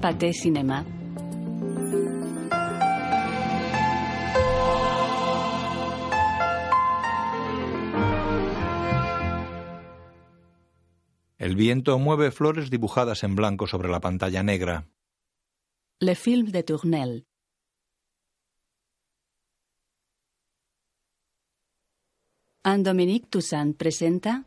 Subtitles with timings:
[0.00, 0.84] Pathé Cinema.
[11.36, 14.86] El viento mueve flores dibujadas en blanco sobre la pantalla negra.
[16.00, 17.24] Le film de Tournelle.
[22.62, 24.44] Anne Dominique Toussaint presenta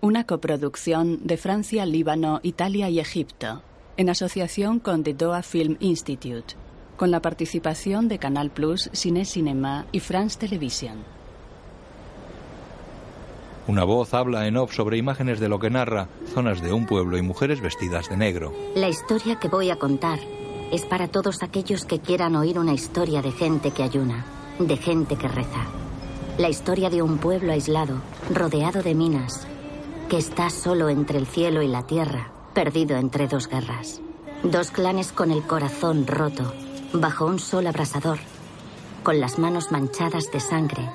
[0.00, 3.62] una coproducción de Francia, Líbano, Italia y Egipto,
[3.96, 6.56] en asociación con The Doha Film Institute,
[6.96, 11.04] con la participación de Canal Plus, Cine Cinema y France Television.
[13.66, 17.16] Una voz habla en off sobre imágenes de lo que narra zonas de un pueblo
[17.16, 18.52] y mujeres vestidas de negro.
[18.74, 20.18] La historia que voy a contar
[20.70, 24.26] es para todos aquellos que quieran oír una historia de gente que ayuna,
[24.58, 25.66] de gente que reza.
[26.36, 29.46] La historia de un pueblo aislado, rodeado de minas,
[30.10, 34.00] que está solo entre el cielo y la tierra, perdido entre dos guerras.
[34.44, 36.54] Dos clanes con el corazón roto,
[36.92, 38.18] bajo un sol abrasador,
[39.02, 40.88] con las manos manchadas de sangre,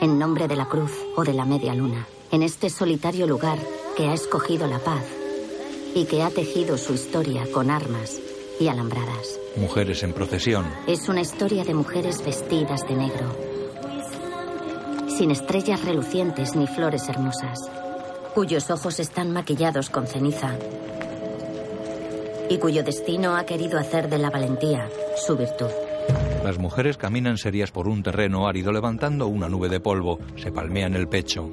[0.00, 3.58] en nombre de la cruz o de la media luna, en este solitario lugar
[3.96, 5.04] que ha escogido la paz
[5.94, 8.18] y que ha tejido su historia con armas
[8.58, 9.38] y alambradas.
[9.56, 10.64] Mujeres en procesión.
[10.86, 13.36] Es una historia de mujeres vestidas de negro,
[15.16, 17.58] sin estrellas relucientes ni flores hermosas,
[18.34, 20.56] cuyos ojos están maquillados con ceniza
[22.48, 25.70] y cuyo destino ha querido hacer de la valentía su virtud.
[26.44, 30.18] Las mujeres caminan serias por un terreno árido levantando una nube de polvo.
[30.36, 31.50] Se palmean el pecho.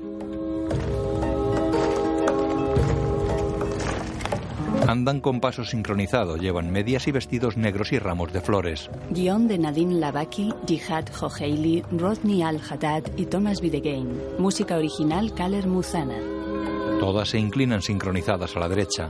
[4.88, 8.90] Andan con paso sincronizado, llevan medias y vestidos negros y ramos de flores.
[9.12, 14.10] Guión de Nadine Lavaki, Jihad Joheili, Rodney Al-Haddad y Thomas Videgain.
[14.38, 16.18] Música original Kaler Muzana.
[17.00, 19.10] Todas se inclinan sincronizadas a la derecha.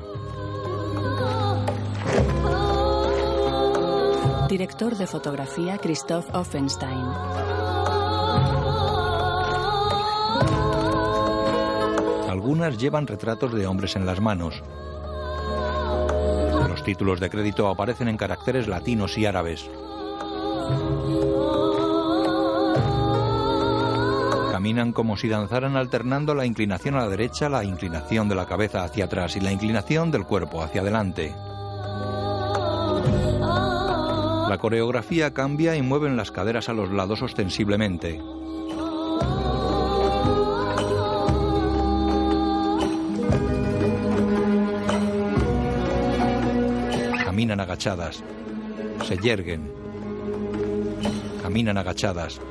[4.51, 7.05] Director de fotografía Christoph Offenstein.
[12.27, 14.61] Algunas llevan retratos de hombres en las manos.
[16.67, 19.69] Los títulos de crédito aparecen en caracteres latinos y árabes.
[24.51, 28.83] Caminan como si danzaran alternando la inclinación a la derecha, la inclinación de la cabeza
[28.83, 31.33] hacia atrás y la inclinación del cuerpo hacia adelante.
[34.51, 38.19] La coreografía cambia y mueven las caderas a los lados ostensiblemente.
[47.23, 48.21] Caminan agachadas.
[49.05, 49.71] Se yerguen.
[51.41, 52.41] Caminan agachadas.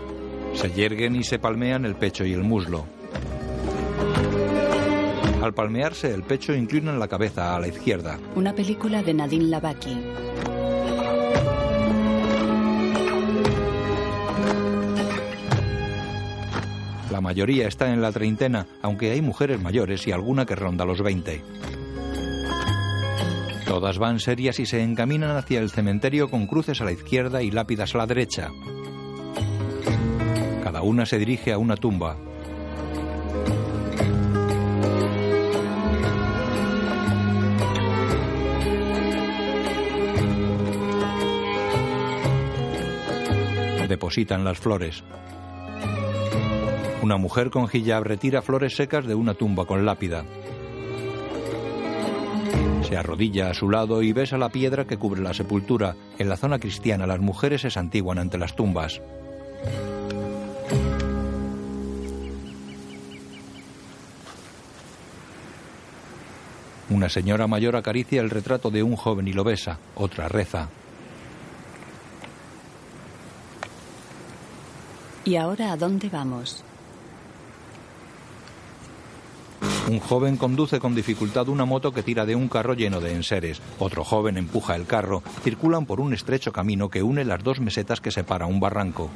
[0.55, 2.87] Se yerguen y se palmean el pecho y el muslo.
[5.43, 8.19] Al palmearse el pecho inclinan la cabeza a la izquierda.
[8.37, 9.99] Una película de Nadine Lavaki.
[17.31, 21.41] Mayoría está en la treintena, aunque hay mujeres mayores y alguna que ronda los 20.
[23.65, 27.53] Todas van serias y se encaminan hacia el cementerio con cruces a la izquierda y
[27.53, 28.51] lápidas a la derecha.
[30.65, 32.17] Cada una se dirige a una tumba.
[43.87, 45.05] Depositan las flores.
[47.03, 50.25] Una mujer con hijab retira flores secas de una tumba con lápida.
[52.83, 55.97] Se arrodilla a su lado y besa la piedra que cubre la sepultura.
[56.19, 59.01] En la zona cristiana las mujeres se santiguan ante las tumbas.
[66.91, 69.79] Una señora mayor acaricia el retrato de un joven y lo besa.
[69.95, 70.69] Otra reza.
[75.25, 76.65] ¿Y ahora a dónde vamos?
[79.91, 83.61] Un joven conduce con dificultad una moto que tira de un carro lleno de enseres.
[83.81, 85.21] Otro joven empuja el carro.
[85.43, 89.11] Circulan por un estrecho camino que une las dos mesetas que separa un barranco.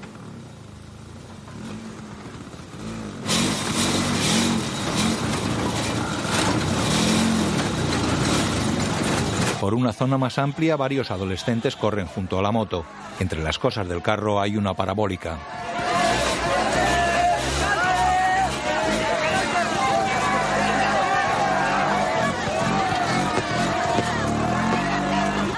[9.60, 12.84] Por una zona más amplia, varios adolescentes corren junto a la moto.
[13.20, 15.38] Entre las cosas del carro hay una parabólica.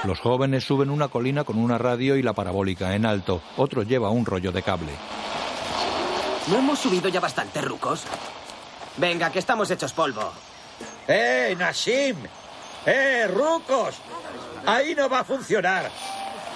[0.07, 3.41] Los jóvenes suben una colina con una radio y la parabólica en alto.
[3.57, 4.93] Otro lleva un rollo de cable.
[6.47, 8.05] ¿No hemos subido ya bastante, rucos?
[8.95, 10.31] Venga, que estamos hechos polvo.
[11.09, 12.15] ¡Eh, Nashim!
[12.85, 13.95] ¡Eh, rucos!
[14.65, 15.91] Ahí no va a funcionar.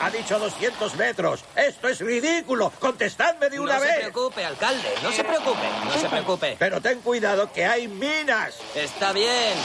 [0.01, 1.43] Ha dicho 200 metros.
[1.53, 2.71] Esto es ridículo.
[2.79, 3.89] Contestadme de una no vez.
[3.89, 4.93] No se preocupe, alcalde.
[5.03, 5.69] No se preocupe.
[5.83, 6.55] No se preocupe.
[6.57, 8.55] Pero ten cuidado que hay minas.
[8.73, 9.57] Está bien.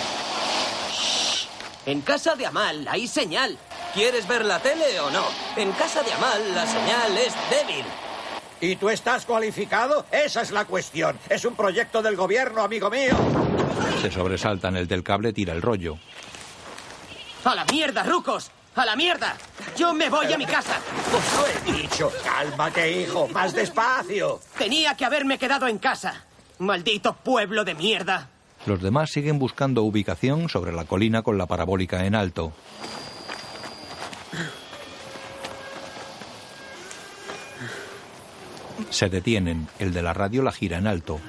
[1.87, 3.57] En casa de Amal hay señal.
[3.97, 5.25] ¿Quieres ver la tele o no?
[5.57, 7.83] En casa de Amal la señal es débil.
[8.61, 10.05] ¿Y tú estás cualificado?
[10.13, 11.19] Esa es la cuestión.
[11.31, 13.17] Es un proyecto del gobierno, amigo mío.
[14.03, 15.97] Se sobresaltan, el del cable tira el rollo.
[17.45, 18.51] ¡A la mierda, rucos!
[18.75, 19.35] ¡A la mierda!
[19.79, 20.79] ¡Yo me voy a mi casa!
[21.17, 22.13] Os lo he dicho.
[22.23, 23.29] Cálmate, hijo.
[23.29, 24.41] Más despacio.
[24.59, 26.23] Tenía que haberme quedado en casa.
[26.59, 28.29] Maldito pueblo de mierda.
[28.67, 32.53] Los demás siguen buscando ubicación sobre la colina con la parabólica en alto.
[38.91, 39.69] Se detienen.
[39.79, 41.21] El de la radio la gira en alto.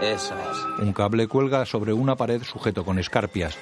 [0.00, 0.82] Eso es.
[0.82, 3.56] Un cable cuelga sobre una pared sujeto con escarpias.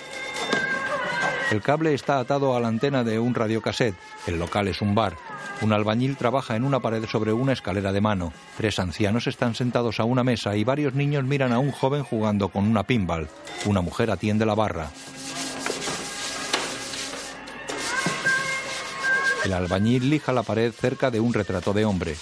[1.50, 3.94] El cable está atado a la antena de un radiocassette.
[4.26, 5.16] El local es un bar.
[5.60, 8.32] Un albañil trabaja en una pared sobre una escalera de mano.
[8.56, 12.48] Tres ancianos están sentados a una mesa y varios niños miran a un joven jugando
[12.48, 13.28] con una pinball.
[13.64, 14.90] Una mujer atiende la barra.
[19.44, 22.16] El albañil lija la pared cerca de un retrato de hombre.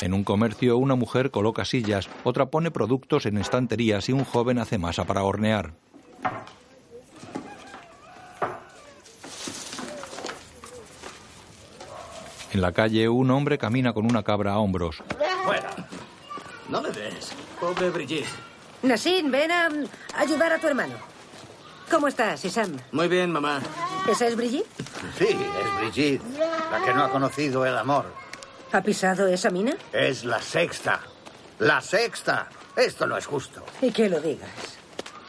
[0.00, 4.58] En un comercio una mujer coloca sillas, otra pone productos en estanterías y un joven
[4.58, 5.72] hace masa para hornear.
[12.52, 15.02] En la calle un hombre camina con una cabra a hombros.
[15.44, 15.70] Fuera.
[16.68, 17.32] No me des.
[17.60, 18.28] Pobre Brigitte.
[18.82, 19.84] Nassim, ven a mm,
[20.16, 20.94] ayudar a tu hermano.
[21.90, 22.76] ¿Cómo estás, Isam?
[22.92, 23.60] Muy bien, mamá.
[24.08, 24.68] ¿Esa es Brigitte?
[25.18, 26.22] Sí, es Brigitte,
[26.70, 28.06] la que no ha conocido el amor.
[28.72, 29.74] ¿Ha pisado esa mina?
[29.92, 31.00] Es la sexta.
[31.58, 32.48] La sexta.
[32.76, 33.64] Esto no es justo.
[33.80, 34.50] Y que lo digas.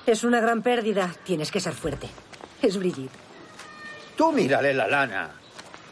[0.06, 1.13] Es una gran pérdida.
[1.24, 2.10] Tienes que ser fuerte.
[2.62, 3.16] Es Brigitte.
[4.18, 5.38] Tú mírale la lana.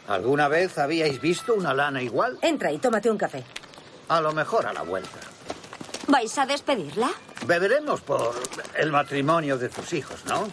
[0.08, 2.38] ¿Alguna vez habíais visto una lana igual?
[2.40, 3.44] Entra y tómate un café.
[4.08, 5.18] A lo mejor a la vuelta.
[6.06, 7.10] ¿Vais a despedirla?
[7.46, 8.34] Beberemos por
[8.76, 10.48] el matrimonio de tus hijos, ¿no?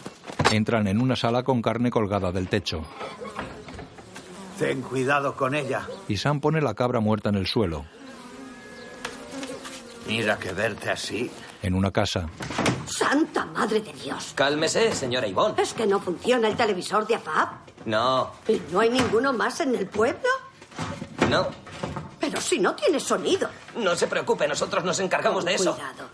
[0.52, 2.82] Entran en una sala con carne colgada del techo.
[4.58, 5.86] Ten cuidado con ella.
[6.06, 7.86] Y Sam pone la cabra muerta en el suelo.
[10.06, 11.30] Mira que verte así.
[11.62, 12.28] En una casa.
[12.86, 14.32] ¡Santa madre de Dios!
[14.34, 15.60] Cálmese, señora Ivonne.
[15.60, 17.65] ¿Es que no funciona el televisor de AFAB?
[17.86, 20.28] No, ¿Y no hay ninguno más en el pueblo?
[21.30, 21.46] no.
[22.18, 23.48] Pero si no tiene sonido.
[23.76, 25.74] No se preocupe, nosotros nos encargamos de eso.
[25.74, 26.08] Cuidado.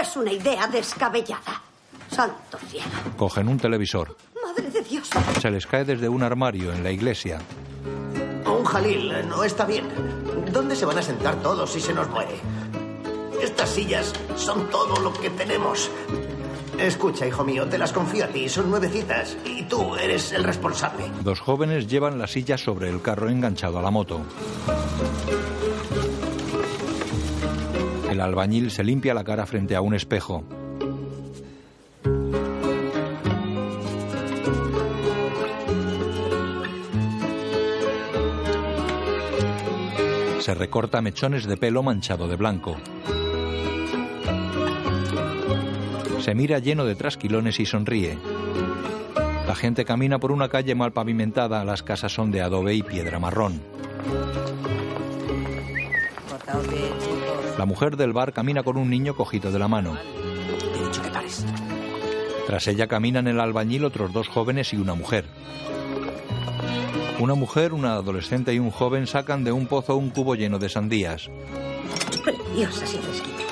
[0.00, 1.60] Es una idea descabellada.
[2.08, 2.86] Santo cielo.
[3.16, 4.16] Cogen un televisor.
[4.44, 5.08] Madre de Dios.
[5.40, 7.40] Se les cae desde un armario en la iglesia.
[8.46, 9.88] Un Jalil no está bien.
[10.52, 12.38] ¿Dónde se van a sentar todos si se nos muere?
[13.42, 15.90] Estas sillas son todo lo que tenemos.
[16.78, 18.48] Escucha, hijo mío, te las confío a ti.
[18.48, 21.04] Son nuevecitas y tú eres el responsable.
[21.22, 24.22] Dos jóvenes llevan la silla sobre el carro enganchado a la moto.
[28.10, 30.44] El albañil se limpia la cara frente a un espejo.
[40.38, 42.76] Se recorta mechones de pelo manchado de blanco.
[46.24, 48.16] Se mira lleno de trasquilones y sonríe.
[49.46, 53.18] La gente camina por una calle mal pavimentada, las casas son de adobe y piedra
[53.18, 53.60] marrón.
[57.58, 59.98] La mujer del bar camina con un niño cogido de la mano.
[62.46, 65.26] Tras ella caminan el albañil otros dos jóvenes y una mujer.
[67.20, 70.70] Una mujer, una adolescente y un joven sacan de un pozo un cubo lleno de
[70.70, 71.28] sandías.
[72.24, 73.43] Preciosas y fresquitas.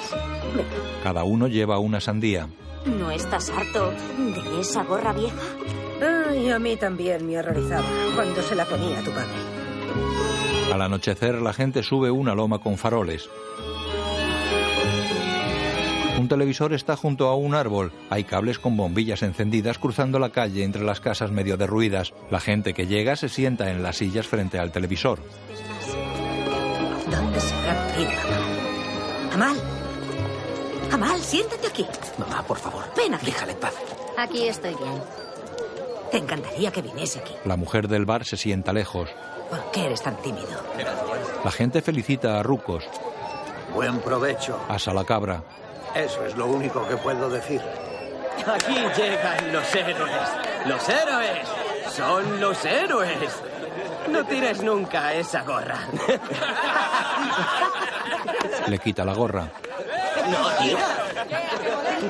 [1.02, 2.48] Cada uno lleva una sandía.
[2.84, 5.36] ¿No estás harto de esa gorra vieja?
[6.30, 9.28] Ay, a mí también me horrorizaba cuando se la ponía a tu padre.
[10.72, 13.28] Al anochecer la gente sube una loma con faroles.
[16.18, 17.92] Un televisor está junto a un árbol.
[18.10, 22.12] Hay cables con bombillas encendidas cruzando la calle entre las casas medio derruidas.
[22.30, 25.18] La gente que llega se sienta en las sillas frente al televisor.
[27.10, 28.10] ¿Dónde se habrá metido
[29.32, 29.56] Amal?
[30.92, 31.20] Amal.
[31.20, 31.86] Siéntate aquí.
[32.18, 32.84] Mamá, por favor.
[32.96, 33.26] Ven aquí.
[33.26, 33.74] Déjale en paz.
[34.18, 35.02] Aquí estoy bien.
[36.10, 37.34] Te encantaría que viniese aquí.
[37.44, 39.08] La mujer del bar se sienta lejos.
[39.48, 40.48] ¿Por qué eres tan tímido?
[41.44, 42.84] La gente felicita a Rucos.
[43.74, 44.58] Buen provecho.
[44.68, 45.42] Asa la cabra.
[45.94, 47.60] Eso es lo único que puedo decir.
[48.46, 50.28] Aquí llegan los héroes.
[50.66, 51.48] Los héroes
[51.90, 53.42] Son los héroes.
[54.10, 55.78] No tires nunca esa gorra.
[58.68, 59.48] Le quita la gorra.
[60.30, 60.88] No, tira.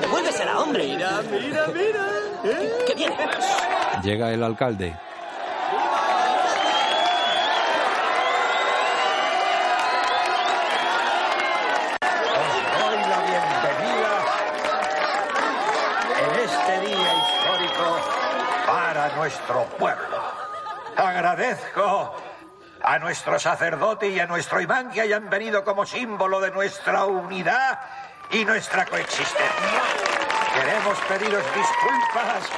[0.01, 0.83] Devuélvesela, hombre.
[0.85, 2.05] Mira, mira, mira.
[2.87, 3.15] ¿Qué viene?
[4.03, 4.95] Llega el alcalde.
[12.01, 14.13] Os doy la bienvenida
[16.19, 17.87] en este día histórico
[18.67, 20.17] para nuestro pueblo.
[20.95, 22.15] Agradezco
[22.83, 27.79] a nuestro sacerdote y a nuestro imán que hayan venido como símbolo de nuestra unidad
[28.29, 29.81] y nuestra coexistencia.
[30.53, 32.49] Queremos pediros disculpas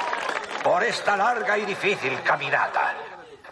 [0.64, 2.94] por esta larga y difícil caminata.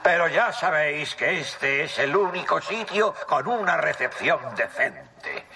[0.02, 5.46] Pero ya sabéis que este es el único sitio con una recepción decente.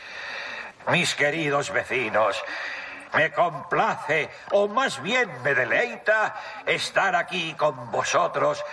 [0.90, 2.42] Mis queridos vecinos,
[3.12, 6.34] me complace, o más bien me deleita,
[6.64, 8.64] estar aquí con vosotros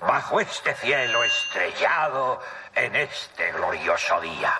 [0.00, 2.40] bajo este cielo estrellado
[2.74, 4.52] en este glorioso día.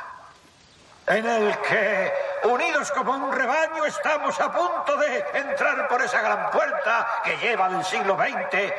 [1.07, 2.13] En el que,
[2.45, 7.69] unidos como un rebaño, estamos a punto de entrar por esa gran puerta que lleva
[7.71, 8.73] del siglo XX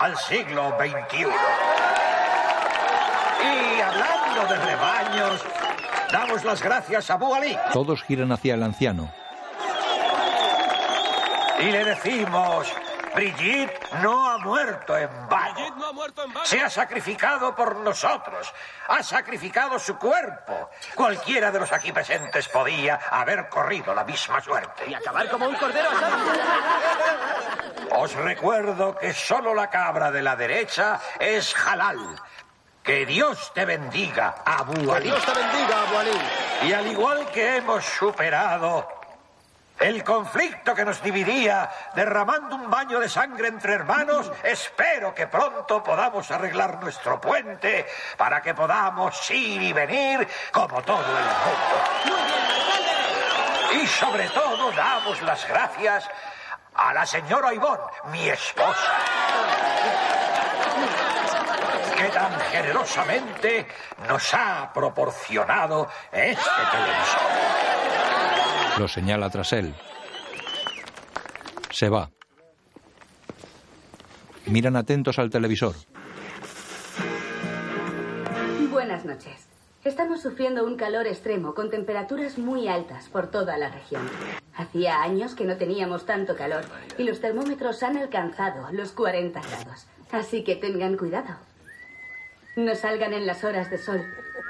[0.00, 1.26] al siglo XXI.
[3.44, 5.44] Y hablando de rebaños,
[6.10, 7.56] damos las gracias a Abu Ali.
[7.72, 9.12] Todos giran hacia el anciano.
[11.60, 12.72] Y le decimos,
[13.18, 15.92] Brigitte no ha muerto en vano.
[16.44, 18.54] Se ha sacrificado por nosotros.
[18.86, 20.70] Ha sacrificado su cuerpo.
[20.94, 24.84] Cualquiera de los aquí presentes podía haber corrido la misma suerte.
[24.88, 26.16] Y acabar como un cordero asado.
[27.90, 31.98] Os recuerdo que solo la cabra de la derecha es halal.
[32.84, 35.06] Que Dios te bendiga, Abu Ali.
[35.06, 36.68] Dios te bendiga, Abu Ali.
[36.68, 38.97] Y al igual que hemos superado
[39.80, 45.82] el conflicto que nos dividía, derramando un baño de sangre entre hermanos, espero que pronto
[45.82, 52.22] podamos arreglar nuestro puente para que podamos ir y venir como todo el mundo.
[53.82, 56.08] Y sobre todo damos las gracias
[56.74, 58.92] a la señora Ivonne, mi esposa,
[61.96, 63.68] que tan generosamente
[64.08, 67.77] nos ha proporcionado este televisor.
[68.78, 69.74] Lo señala tras él.
[71.70, 72.10] Se va.
[74.46, 75.74] Miran atentos al televisor.
[78.70, 79.48] Buenas noches.
[79.84, 84.08] Estamos sufriendo un calor extremo con temperaturas muy altas por toda la región.
[84.54, 86.64] Hacía años que no teníamos tanto calor
[86.96, 89.86] y los termómetros han alcanzado los 40 grados.
[90.12, 91.36] Así que tengan cuidado.
[92.54, 94.04] No salgan en las horas de sol.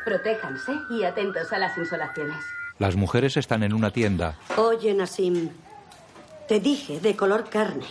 [0.04, 2.44] Protéjanse y atentos a las insolaciones.
[2.78, 4.37] Las mujeres están en una tienda.
[4.56, 5.50] Oye, Nassim,
[6.47, 7.87] te dije de color carne.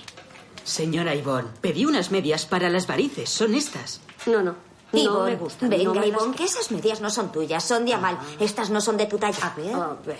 [0.63, 3.29] Señora Ivonne, pedí unas medias para las varices.
[3.29, 4.01] Son estas.
[4.25, 4.55] No, no.
[4.93, 5.69] No Ivonne, me gustan.
[5.69, 8.17] Venga, no las Ivonne, que esas medias no son tuyas, son de Amal.
[8.39, 9.37] Estas no son de tu talla.
[9.45, 9.75] A ver.
[9.75, 10.17] A ver.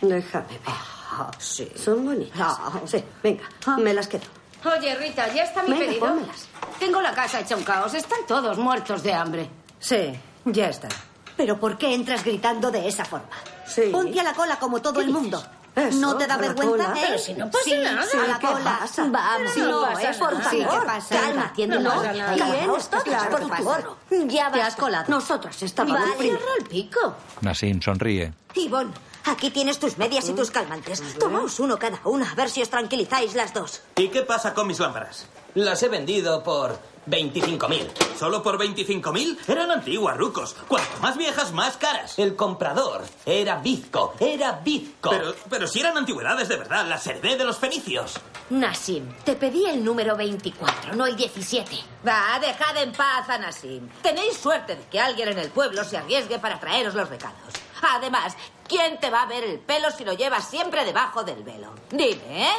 [0.00, 1.34] Déjame ver.
[1.38, 1.68] sí.
[1.76, 2.58] Son bonitas.
[2.86, 3.44] Sí, venga,
[3.78, 4.24] me las quedo.
[4.64, 6.06] Oye, Rita, ya está mi Venga, pedido.
[6.06, 6.48] pónmelas.
[6.78, 7.92] Tengo la casa hecha un caos.
[7.92, 9.48] Están todos muertos de hambre.
[9.78, 10.14] Sí,
[10.46, 10.88] ya está.
[11.36, 13.28] ¿Pero por qué entras gritando de esa forma?
[13.66, 13.90] Sí.
[13.92, 15.42] Ponte a la cola como todo el mundo.
[15.74, 16.70] Eso, ¿No te da vergüenza?
[16.86, 16.94] cola.
[17.00, 17.04] ¿eh?
[17.08, 18.02] Pero si no pasa sí, nada.
[18.04, 18.78] Sí, a la ¿Qué cola.
[18.78, 19.04] pasa?
[19.08, 20.44] Vamos, no pasa eh, por nada.
[20.44, 20.50] favor.
[20.50, 21.20] Sí, ¿qué pasa?
[21.20, 22.34] Calma, atiende No no, pasa nada.
[22.34, 23.96] Tienes todos Claro por.
[24.28, 24.80] Ya Te has basta.
[24.82, 25.04] colado.
[25.08, 26.16] Nosotras estábamos Vale.
[26.22, 27.14] Cierra el pico.
[27.40, 28.32] Nassim sonríe.
[28.54, 28.92] Ivonne,
[29.24, 31.02] aquí tienes tus medias y tus calmantes.
[31.18, 33.82] Tomaos uno cada una, a ver si os tranquilizáis las dos.
[33.96, 35.26] ¿Y qué pasa con mis lámparas?
[35.54, 38.16] Las he vendido por 25.000.
[38.18, 39.38] ¿Solo por 25.000?
[39.48, 40.54] Eran antiguas, rucos.
[40.68, 42.18] Cuanto más viejas, más caras.
[42.18, 45.10] El comprador era bizco, era bizco.
[45.10, 48.14] Pero, pero si eran antigüedades de verdad, las heredé de los fenicios.
[48.50, 51.76] Nassim, te pedí el número 24, no el 17.
[52.06, 53.88] Va, dejad en paz a Nassim.
[54.02, 57.54] Tenéis suerte de que alguien en el pueblo se arriesgue para traeros los recados.
[57.82, 58.36] Además,
[58.68, 61.74] ¿quién te va a ver el pelo si lo llevas siempre debajo del velo?
[61.90, 62.54] Dime, ¿eh?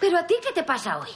[0.00, 1.10] ¿Pero a ti qué te pasa hoy?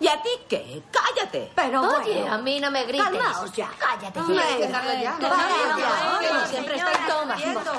[0.00, 0.82] ¿Y a ti qué?
[0.90, 1.52] ¡Cállate!
[1.54, 3.06] Pero Oye, bueno, a mí no me grites.
[3.08, 3.70] calmaos ya.
[3.78, 4.20] Cállate.
[4.20, 5.16] Venga, dejarlo ya?
[5.20, 6.28] vaya.
[6.28, 7.72] Como siempre estáis tomando.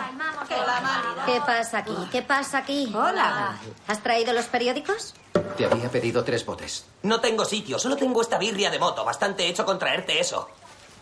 [1.26, 1.96] ¿Qué pasa aquí?
[2.12, 2.92] ¿Qué pasa aquí?
[2.96, 3.58] Hola.
[3.88, 5.14] ¿Has traído los periódicos?
[5.58, 6.86] Te había pedido tres botes.
[7.04, 9.04] No tengo sitio, solo tengo esta birria de moto.
[9.06, 10.50] Bastante hecho con traerte eso.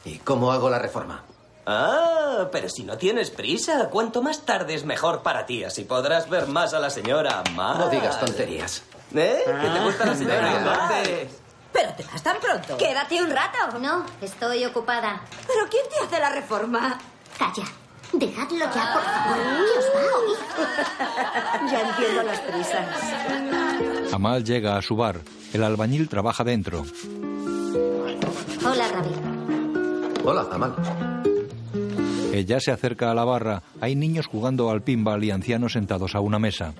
[0.06, 1.24] ¿Y cómo hago la reforma?
[1.66, 6.48] Ah, pero si no tienes prisa, cuanto más tardes mejor para ti, así podrás ver
[6.48, 7.78] más a la señora más.
[7.78, 8.84] No digas tonterías.
[9.14, 9.44] ¿Eh?
[9.46, 10.58] ¿Que te gusta la señora?
[10.58, 11.40] Entonces...
[11.72, 12.78] ¿Pero te vas tan pronto?
[12.78, 13.80] Quédate un rato.
[13.80, 15.22] No, estoy ocupada.
[15.48, 17.00] ¿Pero quién te hace la reforma?
[17.38, 17.66] Calla.
[18.14, 19.38] Dejadlo ya, por favor.
[19.38, 20.38] ¿Qué os va a oír?
[21.72, 24.14] Ya entiendo las prisas.
[24.14, 25.20] Amal llega a su bar.
[25.52, 26.86] El albañil trabaja dentro.
[28.62, 29.16] Rabí.
[30.24, 30.76] Hola, Amal.
[32.32, 33.64] Ella se acerca a la barra.
[33.82, 36.74] Hay niños jugando al pinball y ancianos sentados a una mesa.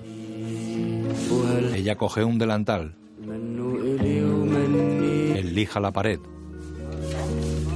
[1.74, 2.94] Ella coge un delantal.
[5.34, 6.20] Él la pared.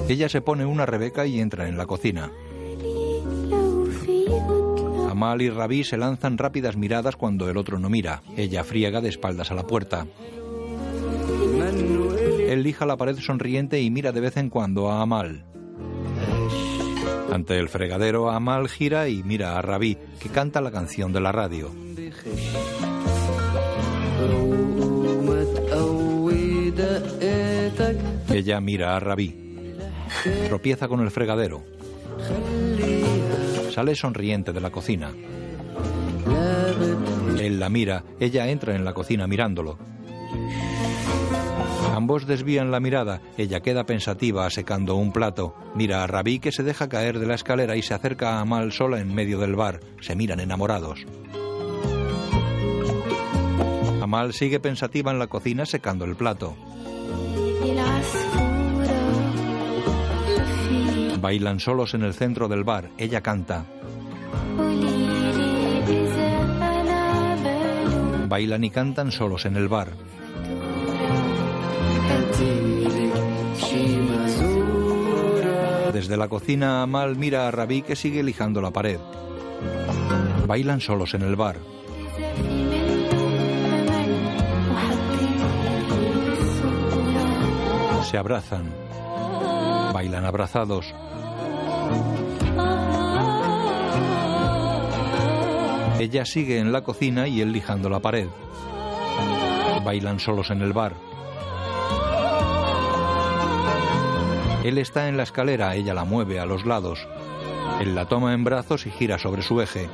[0.09, 2.31] Ella se pone una rebeca y entra en la cocina.
[5.11, 8.23] Amal y Rabí se lanzan rápidas miradas cuando el otro no mira.
[8.37, 10.07] Ella friega de espaldas a la puerta.
[12.49, 15.45] Él lija la pared sonriente y mira de vez en cuando a Amal.
[17.31, 21.33] Ante el fregadero, Amal gira y mira a Rabí, que canta la canción de la
[21.33, 21.71] radio.
[28.31, 29.35] Ella mira a Rabí.
[30.49, 31.65] Tropieza con el fregadero.
[33.73, 35.13] Sale sonriente de la cocina.
[37.39, 39.79] Él la mira, ella entra en la cocina mirándolo.
[41.95, 46.63] Ambos desvían la mirada, ella queda pensativa secando un plato, mira a Rabí que se
[46.63, 49.81] deja caer de la escalera y se acerca a Amal sola en medio del bar,
[50.01, 51.07] se miran enamorados.
[54.09, 56.57] Amal sigue pensativa en la cocina secando el plato.
[61.21, 63.67] Bailan solos en el centro del bar, ella canta.
[68.29, 69.93] Bailan y cantan solos en el bar.
[75.93, 79.01] Desde la cocina, Amal mira a Rabí que sigue lijando la pared.
[80.47, 81.59] Bailan solos en el bar.
[88.09, 88.73] Se abrazan.
[89.93, 90.95] Bailan abrazados.
[96.01, 98.29] Ella sigue en la cocina y él lijando la pared.
[99.85, 100.95] Bailan solos en el bar.
[104.65, 107.07] Él está en la escalera, ella la mueve a los lados.
[107.79, 109.87] Él la toma en brazos y gira sobre su eje.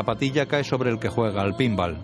[0.00, 1.98] Zapatilla cae sobre el que juega al pinball.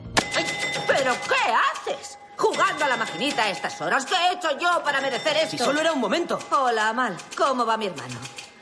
[0.87, 1.44] ¿Pero qué
[1.90, 2.18] haces?
[2.37, 4.04] Jugando a la maquinita a estas horas.
[4.04, 5.50] ¿Qué he hecho yo para merecer esto?
[5.52, 6.38] Si solo era un momento.
[6.50, 7.16] Hola, Amal.
[7.35, 8.16] ¿Cómo va mi hermano?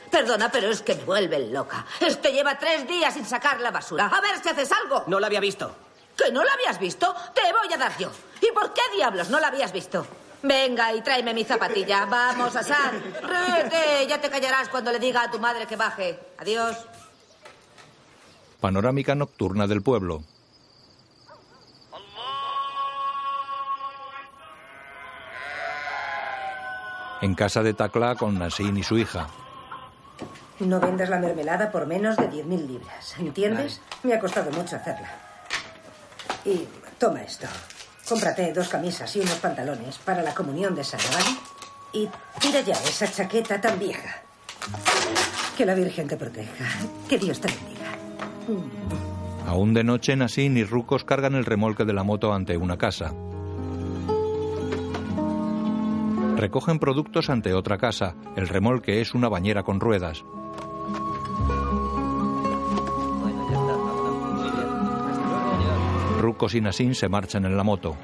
[0.08, 1.84] Perdona, pero es que me vuelve loca.
[1.98, 4.06] Este lleva tres días sin sacar la basura.
[4.06, 5.02] A ver si haces algo.
[5.08, 5.74] No la había visto.
[6.16, 7.12] ¿Que no la habías visto?
[7.34, 8.10] Te voy a dar yo.
[8.40, 10.06] ¿Y por qué diablos no la habías visto?
[10.44, 12.04] Venga y tráeme mi zapatilla.
[12.04, 13.02] Vamos, Asan.
[13.20, 14.06] Ríete.
[14.06, 16.20] Ya te callarás cuando le diga a tu madre que baje.
[16.38, 16.76] Adiós.
[18.64, 20.22] Panorámica nocturna del pueblo.
[27.20, 29.28] En casa de Tacla con Nassim y su hija.
[30.60, 33.14] No vendas la mermelada por menos de 10.000 libras.
[33.18, 33.82] ¿Entiendes?
[34.02, 35.10] Me ha costado mucho hacerla.
[36.46, 36.66] Y
[36.98, 37.46] toma esto.
[38.08, 41.36] Cómprate dos camisas y unos pantalones para la comunión de Sara, ¿vale?
[41.92, 42.08] Y
[42.40, 44.22] tira ya esa chaqueta tan vieja.
[45.54, 46.64] Que la Virgen te proteja.
[47.06, 47.83] Que Dios te bendiga.
[49.46, 53.14] Aún de noche, Nassim y Rucos cargan el remolque de la moto ante una casa.
[56.36, 58.16] Recogen productos ante otra casa.
[58.36, 60.24] El remolque es una bañera con ruedas.
[66.20, 67.96] Rucos y Nassim se marchan en la moto.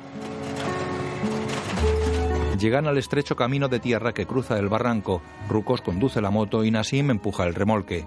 [2.59, 5.22] Llegan al estrecho camino de tierra que cruza el barranco.
[5.48, 8.05] Rucos conduce la moto y Nassim empuja el remolque.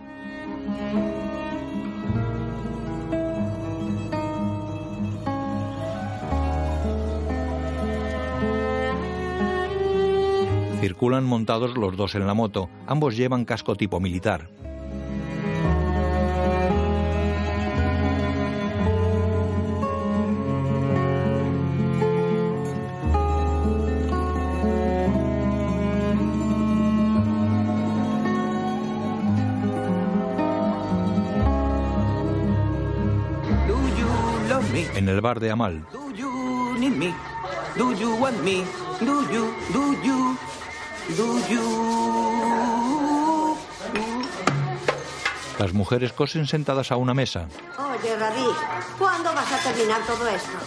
[10.84, 12.70] Circulan montados los dos en la moto.
[12.88, 14.50] Ambos llevan casco tipo militar.
[34.96, 37.14] En el bar de Amal, Do you need me?
[37.78, 38.66] Do you want me?
[39.00, 40.38] Do you, do you?
[45.60, 47.48] Las mujeres cosen sentadas a una mesa.
[47.78, 48.46] Oye, Rabí,
[48.98, 50.58] ¿cuándo vas a terminar todo esto?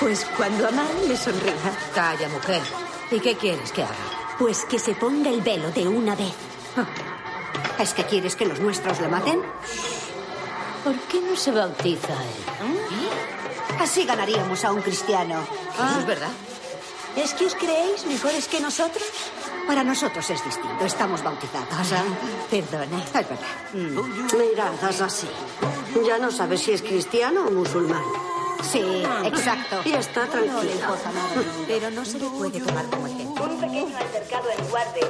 [0.00, 1.54] Pues cuando Amal le sonría.
[1.94, 2.62] Calla, mujer.
[3.10, 3.94] ¿Y qué quieres que haga?
[4.38, 6.32] Pues que se ponga el velo de una vez.
[7.78, 9.42] ¿Es que quieres que los nuestros le maten?
[10.82, 13.78] ¿Por qué no se bautiza él?
[13.78, 15.46] Así ganaríamos a un cristiano.
[15.74, 16.30] Eso es verdad.
[17.16, 19.04] ¿Es que os creéis mejores que nosotros?
[19.66, 20.84] Para nosotros es distinto.
[20.84, 21.68] Estamos bautizados.
[21.72, 22.04] Ah,
[22.50, 23.02] Perdona.
[23.04, 23.38] Es verdad.
[23.72, 25.28] Mirad, haz así.
[26.06, 28.02] Ya no sabes si es cristiano o musulmán.
[28.62, 29.80] Sí, exacto.
[29.84, 30.96] Y está tranquilo.
[31.66, 33.44] Pero no se le puede tomar como ejemplo.
[33.44, 35.00] Un pequeño altercado en Guarde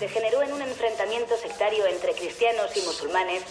[0.00, 3.42] degeneró en un enfrentamiento sectario entre cristianos y musulmanes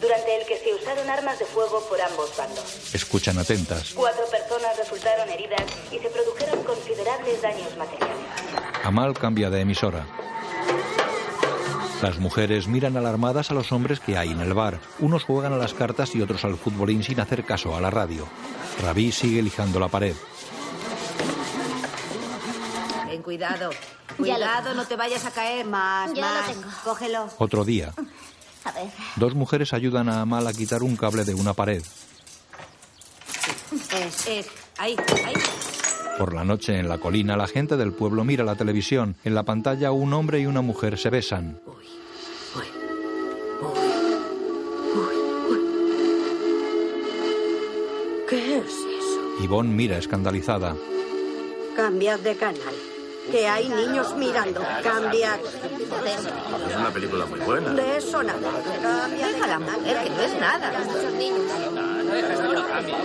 [0.00, 2.94] durante el que se usaron armas de fuego por ambos bandos.
[2.94, 3.92] Escuchan atentas.
[3.94, 8.16] Cuatro personas resultaron heridas y se produjeron considerables daños materiales.
[8.84, 10.06] Amal cambia de emisora.
[12.02, 14.80] Las mujeres miran alarmadas a los hombres que hay en el bar.
[15.00, 18.26] Unos juegan a las cartas y otros al futbolín sin hacer caso a la radio.
[18.82, 20.14] Rabí sigue lijando la pared.
[23.08, 23.70] Ten cuidado.
[23.70, 25.66] Lo Cuidado, no te vayas a caer.
[25.66, 26.46] Más, Ya lo más.
[26.52, 26.68] tengo.
[26.84, 27.28] Cógelo.
[27.38, 27.92] Otro día.
[28.64, 28.88] A ver.
[29.16, 31.82] Dos mujeres ayudan a Amal a quitar un cable de una pared.
[34.78, 34.96] Ahí,
[35.26, 35.34] ahí.
[36.18, 39.16] Por la noche en la colina la gente del pueblo mira la televisión.
[39.24, 41.60] En la pantalla un hombre y una mujer se besan.
[48.28, 49.42] ¿Qué es eso?
[49.42, 50.76] Yvonne mira escandalizada.
[51.76, 52.74] Cambiad de canal.
[53.30, 54.60] Que hay niños mirando.
[54.82, 55.38] Cambiad.
[56.68, 57.70] Es una película muy buena.
[57.70, 58.50] De eso nada.
[58.82, 60.72] Cambia de Deja la mujer, que no es nada.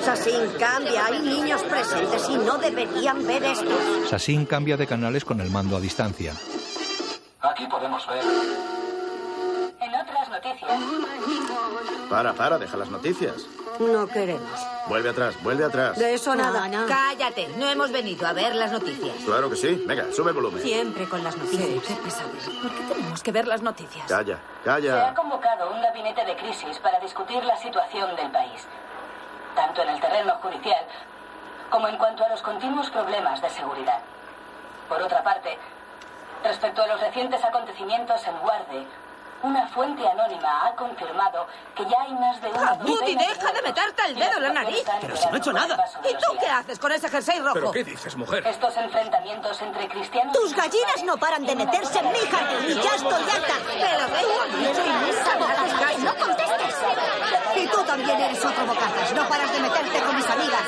[0.04, 1.06] Sasín, cambia.
[1.06, 3.78] Hay niños presentes y no deberían ver esto.
[4.10, 6.34] Sassin cambia de canales con el mando a distancia.
[7.42, 8.85] Aquí podemos ver.
[12.10, 13.48] Para, para, deja las noticias.
[13.80, 14.50] No queremos.
[14.88, 15.98] Vuelve atrás, vuelve atrás.
[15.98, 16.70] De eso nada.
[16.88, 19.16] Cállate, no hemos venido a ver las noticias.
[19.26, 19.84] Claro que sí.
[19.86, 20.62] Venga, sube el volumen.
[20.62, 21.84] Siempre con las noticias.
[21.86, 22.30] qué pesado.
[22.62, 24.08] ¿Por qué tenemos que ver las noticias?
[24.08, 25.14] Calla, Se ha calla.
[25.14, 28.62] convocado un gabinete de crisis para discutir la situación del país,
[29.56, 30.86] tanto en el terreno judicial
[31.70, 34.00] como en cuanto a los continuos problemas de seguridad.
[34.88, 35.58] Por otra parte,
[36.44, 38.86] respecto a los recientes acontecimientos en Guarde,
[39.44, 44.06] una fuente anónima ha confirmado que ya hay más de una Woody, deja de meterte
[44.08, 44.84] el dedo en la nariz.
[45.02, 45.78] Pero si no he hecho nada.
[46.04, 47.72] ¿Y tú qué haces con ese jersey rojo?
[47.72, 48.46] dices, mujer?
[48.48, 50.34] Estos enfrentamientos entre cristianos...
[50.34, 53.54] Tus gallinas no paran de meterse en mi jardín y ya estoy harta.
[53.68, 54.22] Pero ve,
[56.04, 56.76] ¡No contestes!
[57.56, 59.14] Y tú también eres otro bocazas.
[59.14, 60.62] No paras de meterte con mis amigas.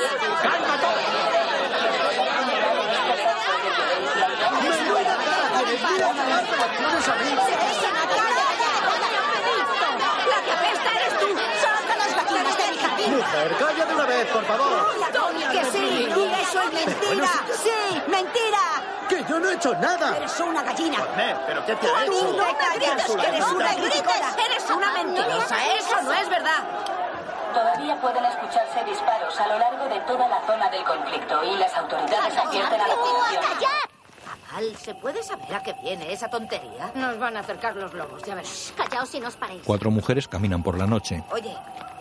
[10.28, 11.26] ¡La que apesta eres tú!
[11.60, 13.17] ¡Saca las gallinas de mi jardín!
[13.28, 14.86] Mujer, calla de una vez, por favor.
[15.52, 15.78] ¡Que sí!
[15.78, 17.28] ¡Y eso es mentira!
[17.62, 18.02] ¡Sí!
[18.08, 18.58] ¡Mentira!
[19.08, 20.16] Que yo no he hecho nada.
[20.16, 20.98] Eres una gallina.
[20.98, 22.32] Cornet, ¿pero qué te ha Tú hecho?
[22.32, 23.90] no te callas, que eres ¡No una me grites!
[24.02, 24.46] criticona.
[24.46, 25.56] ¡Eres una mentirosa!
[25.76, 26.62] ¡Eso no es verdad!
[27.54, 31.74] Todavía pueden escucharse disparos a lo largo de toda la zona del conflicto y las
[31.74, 33.70] autoridades advierten a la población.
[34.54, 36.90] Al, ¿se puede saber a qué viene esa tontería?
[36.94, 38.72] Nos van a acercar los lobos, ya verás.
[38.76, 39.62] Callaos y no os paréis.
[39.64, 41.22] Cuatro mujeres caminan por la noche.
[41.30, 41.54] Oye,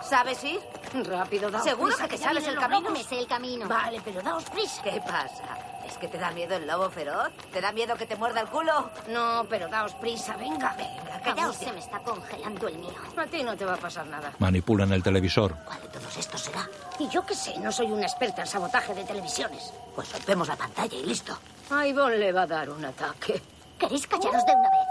[0.09, 0.59] ¿sabes ir?
[1.05, 2.81] Rápido, daos ¿Seguro prisa, que ya sabes el camino?
[2.89, 2.97] lobos.
[2.97, 3.67] Me sé el camino.
[3.67, 4.81] Vale, pero daos prisa.
[4.83, 5.57] ¿Qué pasa?
[5.85, 7.29] ¿Es que te da miedo el lobo feroz?
[7.51, 8.89] ¿Te da miedo que te muerda el culo?
[9.09, 10.73] No, pero daos prisa, venga.
[10.77, 11.55] Venga, Callaos, callaos.
[11.57, 12.91] se me está congelando el mío.
[13.15, 14.33] A ti no te va a pasar nada.
[14.39, 15.55] Manipulan el televisor.
[15.65, 16.67] ¿Cuál de todos estos será?
[16.99, 19.73] Y yo qué sé, no soy una experta en sabotaje de televisiones.
[19.95, 21.37] Pues rompemos la pantalla y listo.
[21.69, 23.41] A Ivonne le va a dar un ataque.
[23.77, 24.87] ¿Queréis callaros de una vez?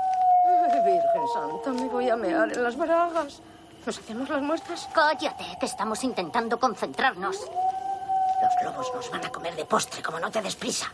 [0.72, 3.40] Ay, Virgen Santa, me voy a mear en las bragas.
[3.86, 4.88] ¿Nos hacemos las muestras?
[4.92, 7.36] Cállate, que estamos intentando concentrarnos.
[7.36, 10.92] Los lobos nos van a comer de postre, como no te des prisa.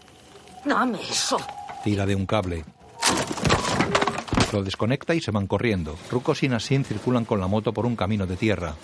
[0.62, 1.38] Dame eso.
[1.83, 2.66] Tira de un cable.
[4.52, 5.96] Lo desconecta y se van corriendo.
[6.11, 8.74] Rucos y Nassim circulan con la moto por un camino de tierra.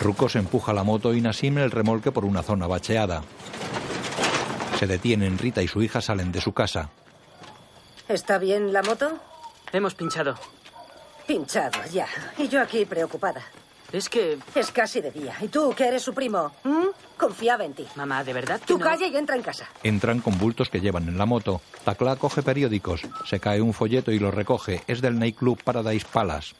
[0.00, 3.22] Rucos empuja la moto y Nassim el remolque por una zona bacheada.
[4.76, 6.90] Se detienen, Rita y su hija salen de su casa.
[8.08, 9.18] ¿Está bien la moto?
[9.72, 10.34] Hemos pinchado.
[11.26, 12.06] Pinchado, ya.
[12.38, 13.42] Y yo aquí preocupada.
[13.92, 14.38] Es que...
[14.54, 15.34] Es casi de día.
[15.40, 16.52] ¿Y tú, que eres su primo?
[16.64, 16.88] ¿m?
[17.16, 17.86] Confiaba en ti.
[17.94, 18.84] Mamá, ¿de verdad que Tú no?
[18.84, 19.68] calla y entra en casa.
[19.82, 21.60] Entran con bultos que llevan en la moto.
[21.84, 23.02] Tacla coge periódicos.
[23.24, 24.82] Se cae un folleto y lo recoge.
[24.86, 26.54] Es del nightclub Paradise Palace.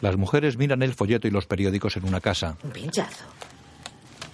[0.00, 2.56] Las mujeres miran el folleto y los periódicos en una casa.
[2.62, 3.24] Un pinchazo.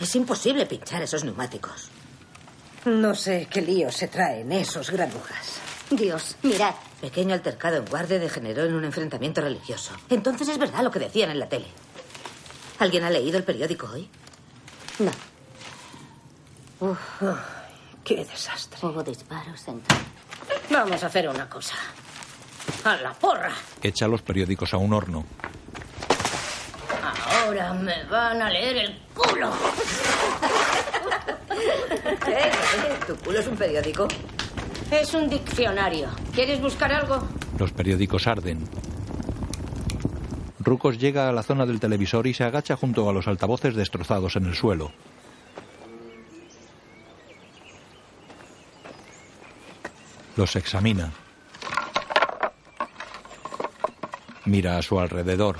[0.00, 1.90] Es imposible pinchar esos neumáticos.
[2.86, 5.60] No sé qué lío se traen esos granujas.
[5.90, 6.74] Dios, mirad.
[7.00, 9.92] Pequeño altercado en guardia degeneró en un enfrentamiento religioso.
[10.08, 11.66] Entonces es verdad lo que decían en la tele.
[12.78, 14.08] ¿Alguien ha leído el periódico hoy?
[14.98, 15.10] No.
[16.80, 16.98] Uf,
[18.02, 18.78] qué desastre.
[18.82, 19.82] Hubo disparos en...
[20.70, 21.74] Vamos a hacer una cosa.
[22.84, 23.52] A la porra.
[23.82, 25.26] Echa los periódicos a un horno.
[27.44, 29.50] Ahora me van a leer el culo.
[31.48, 32.16] ¿Qué?
[32.24, 33.06] ¿Qué?
[33.06, 34.08] ¿Tu culo es un periódico?
[34.90, 36.08] Es un diccionario.
[36.34, 37.26] ¿Quieres buscar algo?
[37.58, 38.68] Los periódicos arden.
[40.58, 44.36] Rucos llega a la zona del televisor y se agacha junto a los altavoces destrozados
[44.36, 44.92] en el suelo.
[50.36, 51.12] Los examina.
[54.44, 55.56] Mira a su alrededor.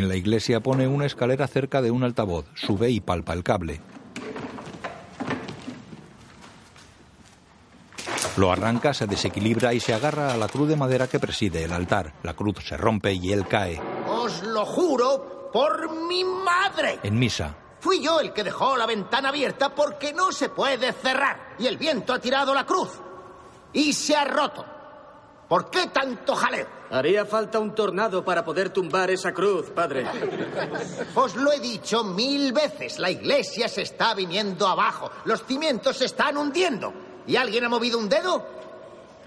[0.00, 3.82] En la iglesia pone una escalera cerca de un altavoz, sube y palpa el cable.
[8.38, 11.72] Lo arranca, se desequilibra y se agarra a la cruz de madera que preside el
[11.74, 12.14] altar.
[12.22, 13.78] La cruz se rompe y él cae.
[14.08, 17.00] Os lo juro por mi madre.
[17.02, 21.56] En misa, Fui yo el que dejó la ventana abierta porque no se puede cerrar.
[21.58, 22.88] Y el viento ha tirado la cruz.
[23.74, 24.64] Y se ha roto.
[25.50, 26.68] ¿Por qué tanto jaleo?
[26.92, 30.06] Haría falta un tornado para poder tumbar esa cruz, padre.
[31.16, 33.00] Os lo he dicho mil veces.
[33.00, 35.10] La iglesia se está viniendo abajo.
[35.24, 36.92] Los cimientos se están hundiendo.
[37.26, 38.46] ¿Y alguien ha movido un dedo?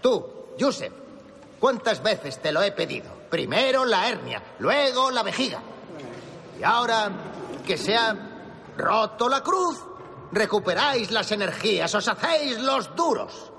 [0.02, 0.26] Tú,
[0.58, 0.94] Joseph.
[1.60, 3.12] ¿Cuántas veces te lo he pedido?
[3.30, 5.60] Primero la hernia, luego la vejiga.
[6.58, 7.12] Y ahora
[7.68, 8.16] que se ha
[8.78, 9.78] roto la cruz,
[10.32, 13.52] recuperáis las energías, os hacéis los duros.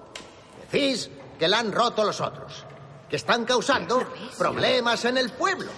[0.73, 2.65] Decís que la han roto los otros,
[3.09, 4.03] que están causando
[4.39, 5.71] problemas en el pueblo.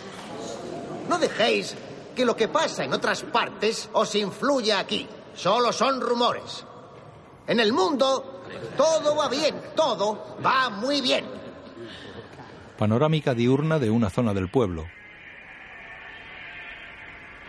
[1.09, 1.77] No dejéis
[2.15, 5.07] que lo que pasa en otras partes os influya aquí.
[5.35, 6.65] Solo son rumores.
[7.47, 8.43] En el mundo
[8.77, 11.25] todo va bien, todo va muy bien.
[12.79, 14.87] panorámica diurna de una zona del pueblo.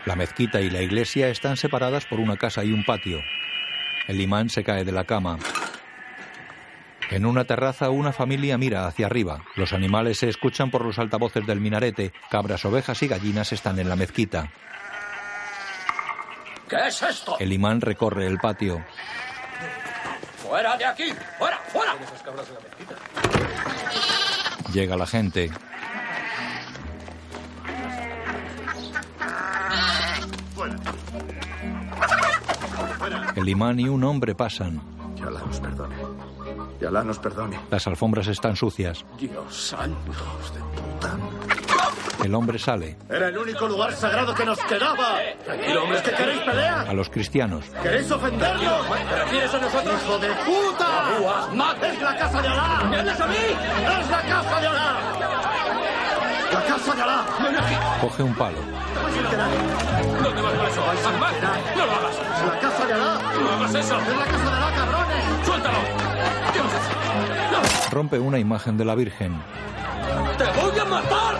[0.05, 3.19] La mezquita y la iglesia están separadas por una casa y un patio.
[4.07, 5.37] El imán se cae de la cama.
[7.09, 9.41] En una terraza una familia mira hacia arriba.
[9.55, 12.11] Los animales se escuchan por los altavoces del minarete.
[12.29, 14.51] Cabras, ovejas y gallinas están en la mezquita.
[16.67, 17.37] ¿Qué es esto?
[17.39, 18.83] El imán recorre el patio.
[20.37, 21.13] ¡Fuera de aquí!
[21.37, 21.57] ¡Fuera!
[21.67, 21.95] ¡Fuera!
[24.73, 25.49] Llega la gente.
[33.35, 34.81] El imán y un hombre pasan.
[35.15, 35.95] Que Alá nos perdone.
[36.79, 37.59] Que Alá nos perdone.
[37.71, 39.05] Las alfombras están sucias.
[39.19, 40.11] Dios santo.
[42.23, 42.97] El hombre sale.
[43.09, 45.19] Era el único lugar sagrado que nos quedaba.
[45.45, 45.97] Tranquilo, hombre.
[45.97, 46.81] ¿Es que queréis pelea?
[46.81, 47.65] A los cristianos.
[47.81, 48.85] ¿Queréis ofendernos?
[48.87, 50.01] ¿Prefieres a nosotros?
[50.03, 51.87] ¡Hijo de puta!
[51.87, 52.79] ¡Es la casa de Alá!
[52.83, 53.35] ¿Entiendes a mí?
[53.35, 54.95] ¡Es la casa de Alá!
[56.51, 57.25] ¡La casa de Alá!
[58.01, 58.57] Coge un palo.
[60.23, 60.81] ¿Dónde vas con eso?
[61.07, 61.31] Ahmad,
[61.75, 62.15] ¡No lo hagas!
[62.15, 63.21] ¡Es la casa de Alá!
[63.39, 63.99] ¡No hagas eso!
[63.99, 65.45] ¡Es la casa de Alá, cabrones!
[65.45, 66.06] ¡Suéltalo!
[67.91, 69.41] Rompe una imagen de la Virgen.
[70.37, 71.35] ¡Te voy a matar!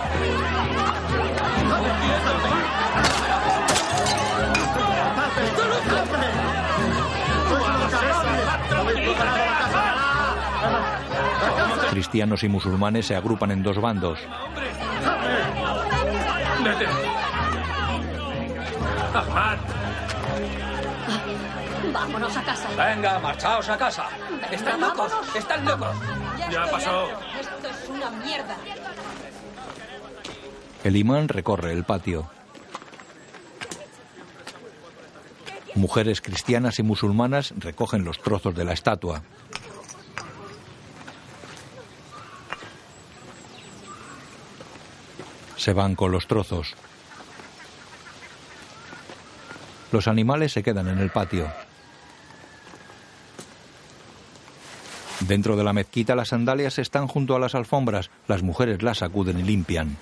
[11.91, 14.19] Cristianos y musulmanes se agrupan en dos bandos.
[16.63, 16.85] ¡Vete!
[19.13, 19.57] ¡Ahmad!
[21.93, 22.67] Vámonos a casa.
[22.77, 24.05] Venga, marchaos a casa.
[24.51, 25.95] Están locos, están locos.
[26.51, 27.07] Ya pasó.
[27.39, 28.57] Esto es una mierda.
[30.83, 32.29] El imán recorre el patio.
[35.75, 39.21] Mujeres cristianas y musulmanas recogen los trozos de la estatua.
[45.55, 46.75] Se van con los trozos.
[49.91, 51.51] Los animales se quedan en el patio.
[55.21, 58.09] Dentro de la mezquita las sandalias están junto a las alfombras.
[58.27, 59.97] Las mujeres las sacuden y limpian.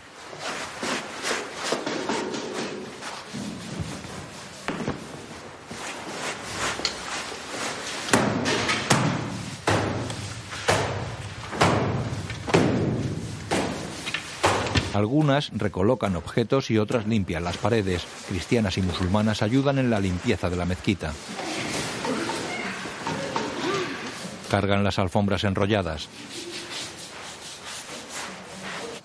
[14.93, 18.06] Algunas recolocan objetos y otras limpian las paredes.
[18.30, 21.12] Cristianas y musulmanas ayudan en la limpieza de la mezquita.
[24.56, 26.08] Cargan las alfombras enrolladas.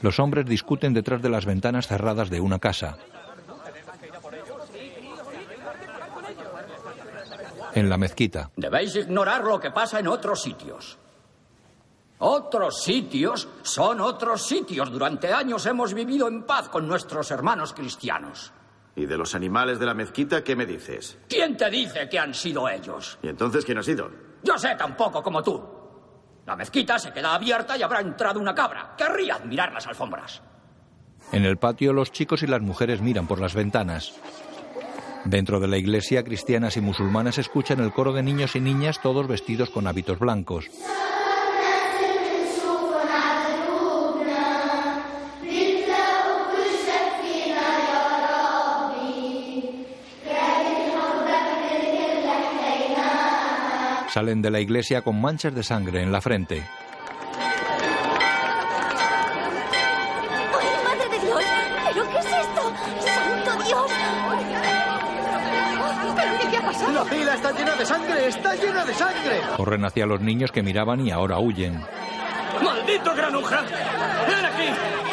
[0.01, 2.99] Los hombres discuten detrás de las ventanas cerradas de una casa.
[7.75, 10.97] En la mezquita, Debéis ignorar lo que pasa en otros sitios.
[12.21, 14.89] Otros sitios son otros sitios.
[14.93, 18.53] Durante años hemos vivido en paz con nuestros hermanos cristianos.
[18.95, 21.19] ¿Y de los animales de la mezquita qué me dices?
[21.29, 23.19] ¿Quién te dice que han sido ellos?
[23.21, 24.30] ¿Y entonces quién ha sido?
[24.43, 25.63] Yo sé tan poco como tú.
[26.47, 28.95] La mezquita se queda abierta y habrá entrado una cabra.
[28.97, 30.43] Querría admirar las alfombras.
[31.33, 34.15] En el patio los chicos y las mujeres miran por las ventanas.
[35.25, 39.29] Dentro de la iglesia, cristianas y musulmanas escuchan el coro de niños y niñas todos
[39.29, 40.71] vestidos con hábitos blancos.
[54.13, 56.65] Salen de la iglesia con manchas de sangre en la frente.
[60.59, 61.43] ¡Ay, madre de Dios!
[61.87, 62.73] ¿Pero qué es esto?
[63.07, 63.93] ¡Santo Dios!
[66.17, 66.93] ¿Pero qué, qué ha pasado?
[66.93, 69.41] La pila está llena de sangre, está llena de sangre.
[69.57, 71.81] Corren hacia los niños que miraban y ahora huyen.
[72.65, 73.63] ¡Maldito granuja!
[73.63, 75.10] ¡Ven aquí!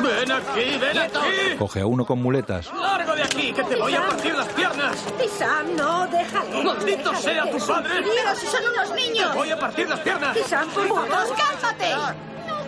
[0.00, 1.56] ¡Ven aquí, ven aquí!
[1.58, 2.70] Coge a uno con muletas.
[2.72, 4.96] ¡Largo de aquí, que te voy a partir las piernas!
[5.18, 6.62] Tisam, no, déjale.
[6.64, 8.04] ¡Maldito Déjale, sea tu padre!
[8.36, 9.30] si son unos niños.
[9.30, 10.34] ¡Te voy a partir las piernas!
[10.36, 11.08] Tisam, por favor.
[11.08, 11.94] cálmate!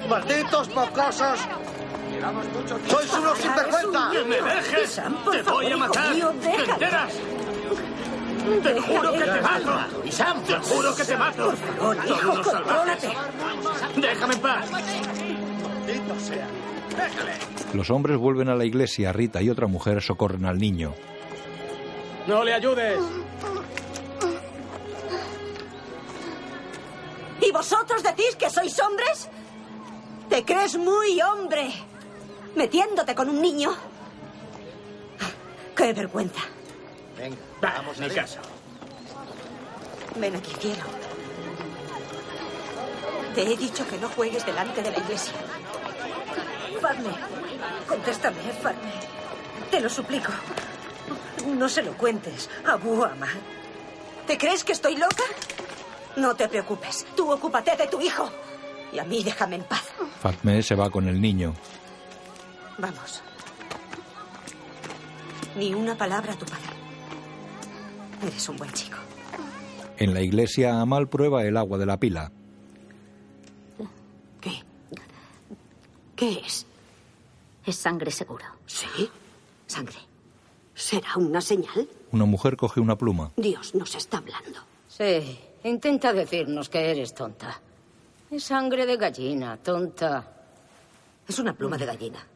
[0.09, 1.41] ¡Malditos mocosos!
[2.89, 4.11] ¡Sois unos sinvergüenza!
[4.13, 4.95] ¡Que me dejes!
[5.31, 6.15] ¡Te favor, voy a matar!
[6.15, 7.13] mío, ¿Te enteras?
[8.63, 9.79] ¡Te juro que te mato!
[10.47, 11.45] ¡Te juro que te mato!
[11.47, 13.17] Por favor, hijo, contrólate.
[13.97, 14.71] ¡Déjame en paz!
[14.71, 16.47] ¡Maldito sea!
[17.75, 19.13] Los hombres vuelven a la iglesia.
[19.13, 20.95] Rita y otra mujer socorren al niño.
[22.27, 22.99] ¡No le ayudes!
[27.41, 29.29] ¿Y vosotros decís que sois hombres?
[30.29, 31.71] ¿Te crees muy hombre?
[32.57, 33.71] Metiéndote con un niño.
[35.77, 36.41] ¡Qué vergüenza!
[37.19, 38.41] Venga, Vamos, mi casa.
[40.17, 40.83] Ven aquí, cielo.
[43.35, 45.35] Te he dicho que no juegues delante de la iglesia.
[46.81, 47.11] Farme,
[47.89, 48.93] contéstame, Farme.
[49.71, 50.33] Te lo suplico.
[51.47, 53.29] No se lo cuentes Abu Ama.
[54.27, 55.23] ¿Te crees que estoy loca?
[56.17, 57.07] No te preocupes.
[57.17, 58.29] Tú ocúpate de tu hijo.
[58.93, 59.85] Y a mí déjame en paz.
[60.21, 61.55] Fatme se va con el niño.
[62.79, 63.23] Vamos.
[65.57, 66.77] Ni una palabra a tu padre.
[68.23, 68.97] Eres un buen chico.
[69.99, 72.33] En la iglesia, Amal prueba el agua de la pila.
[76.17, 76.67] ¿Qué es?
[77.65, 78.45] Es sangre seguro.
[78.67, 79.09] ¿Sí?
[79.67, 79.99] Sangre.
[80.75, 81.89] ¿Será una señal?
[82.13, 83.33] Una mujer coge una pluma.
[83.37, 84.61] Dios nos está hablando.
[84.89, 87.61] Sí, intenta decirnos que eres tonta.
[88.31, 90.33] Es sangre de gallina, tonta.
[91.29, 92.27] Es una pluma de gallina.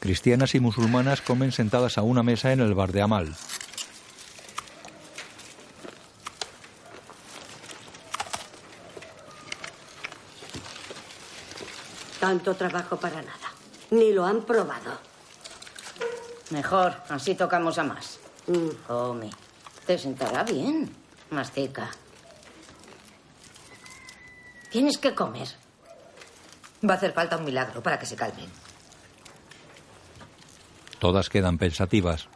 [0.00, 3.34] Cristianas y musulmanas comen sentadas a una mesa en el bar de Amal.
[12.20, 13.48] Tanto trabajo para nada.
[13.90, 14.98] Ni lo han probado.
[16.50, 18.20] Mejor, así tocamos a más.
[18.46, 18.68] Mm.
[18.86, 19.30] Come.
[19.86, 20.94] Te sentará bien.
[21.30, 21.90] Mastica.
[24.70, 25.48] Tienes que comer.
[26.88, 28.50] Va a hacer falta un milagro para que se calmen.
[30.98, 32.28] Todas quedan pensativas.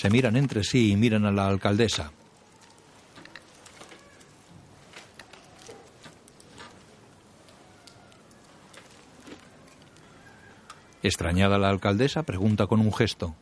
[0.00, 2.10] Se miran entre sí y miran a la alcaldesa.
[11.02, 13.34] Extrañada la alcaldesa, pregunta con un gesto.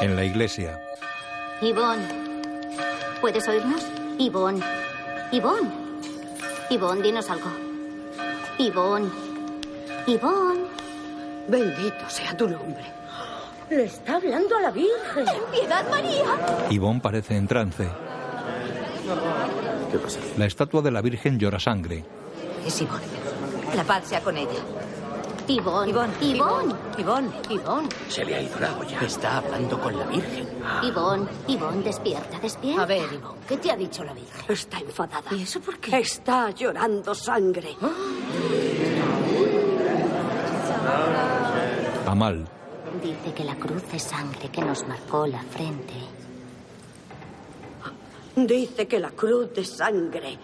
[0.00, 0.76] En la iglesia,
[1.62, 2.04] Ivonne.
[3.20, 3.86] ¿Puedes oírnos?
[4.18, 4.60] Ivonne.
[5.30, 5.70] Ivonne.
[6.68, 7.52] Ivonne, dinos algo.
[8.58, 9.08] Ivonne.
[10.08, 10.85] Ivonne.
[11.48, 12.84] Bendito sea tu nombre.
[13.70, 15.24] Le está hablando a la Virgen.
[15.24, 16.24] ¡Ten piedad, María!
[16.70, 17.88] Ivonne parece en trance.
[19.90, 20.20] ¿Qué pasa?
[20.36, 22.04] La estatua de la Virgen llora sangre.
[22.64, 23.04] Es Ivonne.
[23.74, 24.60] La paz sea con ella.
[25.48, 25.90] Ivonne.
[25.90, 26.12] Ivonne.
[26.20, 26.74] Ivonne.
[26.98, 27.30] Ivonne.
[27.50, 27.88] Ivonne.
[28.08, 29.00] Se le ha ido la olla.
[29.00, 30.48] Está hablando con la Virgen.
[30.82, 31.28] Ivonne.
[31.46, 32.82] Ivonne, despierta, despierta.
[32.82, 34.44] A ver, Ivonne, ¿qué te ha dicho la Virgen?
[34.48, 35.32] Está enfadada.
[35.32, 35.98] ¿Y eso por qué?
[35.98, 37.76] Está llorando sangre.
[43.02, 45.94] Dice que la cruz de sangre que nos marcó la frente
[48.36, 50.38] Dice que la cruz de sangre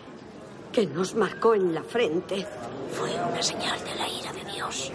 [0.73, 2.47] que nos marcó en la frente
[2.91, 4.93] Fue una señal de la ira de Dios.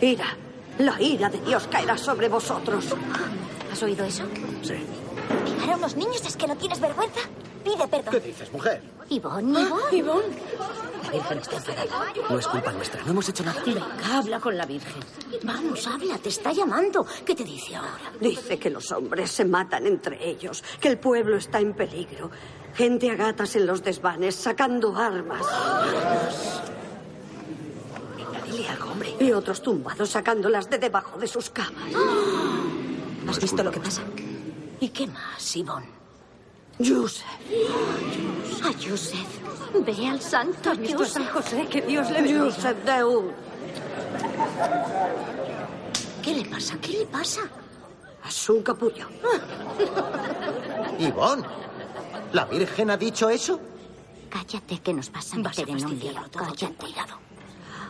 [0.00, 0.36] ira.
[0.78, 2.94] La ira de Dios caerá sobre vosotros.
[3.70, 4.24] ¿Has oído eso?
[4.62, 4.74] Sí.
[5.58, 7.20] ¿Pegar a unos niños es que no tienes vergüenza?
[7.62, 8.12] Pide perdón.
[8.14, 8.82] ¿Qué dices, mujer?
[9.10, 9.82] Ivonne, Ivonne.
[9.90, 10.36] Ah, Ivonne.
[11.02, 12.12] La Virgen está enfadada.
[12.30, 13.62] No es culpa nuestra, no hemos hecho nada.
[13.64, 15.02] Venga, habla con la Virgen.
[15.42, 17.06] Vamos, habla, te está llamando.
[17.24, 18.12] ¿Qué te dice ahora?
[18.20, 22.30] Dice que los hombres se matan entre ellos, que el pueblo está en peligro.
[22.74, 25.44] Gente a gatas en los desvanes, sacando armas.
[28.16, 29.14] Venga, dile algo, hombre.
[29.20, 31.92] Y otros tumbados sacándolas de debajo de sus camas.
[33.28, 34.02] ¿Has visto lo que pasa?
[34.80, 35.88] ¿Y qué más, Ivonne?
[36.78, 37.26] Joseph.
[38.64, 39.41] A Joseph.
[39.74, 41.26] Ve al santo ¿Has visto a San.
[41.26, 41.66] José?
[41.66, 42.48] Que Dios le bendiga.
[46.22, 46.78] ¿Qué le pasa?
[46.80, 47.40] ¿Qué le pasa?
[48.26, 49.06] Es un capullo.
[50.98, 51.44] Ivonne,
[52.32, 53.58] ¿la Virgen ha dicho eso?
[54.30, 56.12] Cállate que nos vas a meter en un lío.
[56.32, 56.76] Cállate.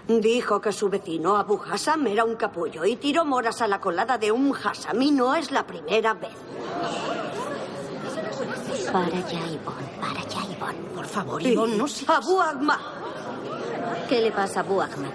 [0.09, 4.19] Dijo que su vecino Abu Hassam era un capullo y tiró moras a la colada
[4.19, 6.33] de un Hassam y no es la primera vez.
[8.93, 9.89] Para ya, Ivonne.
[10.01, 10.79] Para ya, Ivonne.
[10.95, 12.05] Por favor, Ivonne, no sé.
[12.09, 12.79] Abu Ahmad
[14.09, 15.11] ¿Qué le pasa a Abu Ahmed?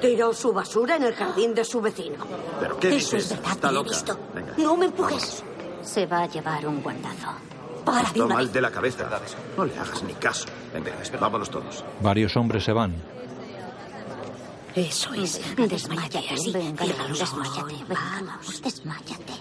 [0.00, 2.24] tiró su basura en el jardín de su vecino.
[2.60, 3.24] ¿Pero qué Eso dices?
[3.24, 3.90] es verdad, Está te lo he loca.
[3.96, 4.18] visto.
[4.34, 4.54] Venga.
[4.58, 5.44] No me empujes.
[5.82, 7.28] Se va a llevar un guantazo.
[7.84, 9.08] Para Está mal de la cabeza.
[9.56, 10.46] No le hagas ni caso.
[10.72, 11.84] Venga, vámonos todos.
[12.00, 12.94] Varios hombres se van.
[14.74, 15.40] Eso es.
[15.56, 16.24] Desmayate.
[16.52, 17.18] Venga, ojos.
[17.18, 17.84] desmáyate.
[17.88, 19.32] Venga, vamos, desmáyate.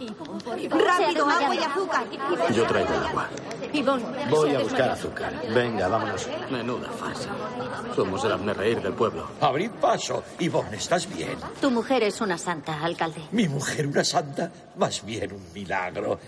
[0.00, 2.06] Rápido, agua y azúcar.
[2.54, 3.28] Yo traigo el agua.
[3.72, 5.42] Ivonne, Voy a buscar azúcar.
[5.54, 6.26] Venga, vámonos.
[6.50, 7.30] Menuda farsa.
[7.94, 9.28] Somos el hazme reír del pueblo.
[9.40, 10.22] Abrid paso.
[10.38, 11.36] Ivonne, ¿estás bien?
[11.60, 13.20] Tu mujer es una santa, alcalde.
[13.32, 16.18] Mi mujer, una santa, más bien un milagro.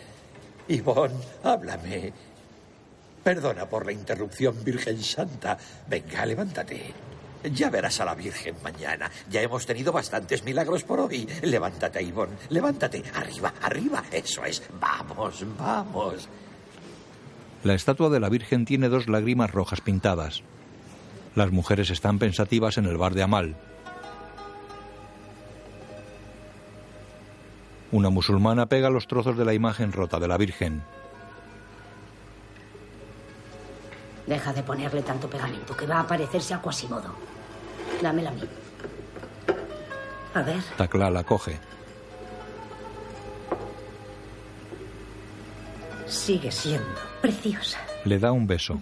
[0.69, 2.13] Ivonne, háblame.
[3.25, 5.57] Perdona por la interrupción, Virgen Santa.
[5.89, 6.93] Venga, levántate.
[7.45, 9.11] Ya verás a la Virgen mañana.
[9.31, 11.29] Ya hemos tenido bastantes milagros por hoy.
[11.43, 12.37] Levántate, Ivonne.
[12.51, 13.03] Levántate.
[13.15, 14.03] Arriba, arriba.
[14.13, 14.63] Eso es.
[14.81, 16.29] Vamos, vamos.
[17.65, 20.43] La estatua de la Virgen tiene dos lágrimas rojas pintadas.
[21.35, 23.57] Las mujeres están pensativas en el bar de Amal.
[27.91, 30.83] Una musulmana pega los trozos de la imagen rota de la Virgen.
[34.27, 37.15] Deja de ponerle tanto pegamento, que va a parecerse a Quasimodo.
[38.01, 38.43] Dámela a mí.
[40.35, 41.59] A ver, Tacla la coge.
[46.13, 47.79] sigue siendo preciosa.
[48.05, 48.81] Le da un beso.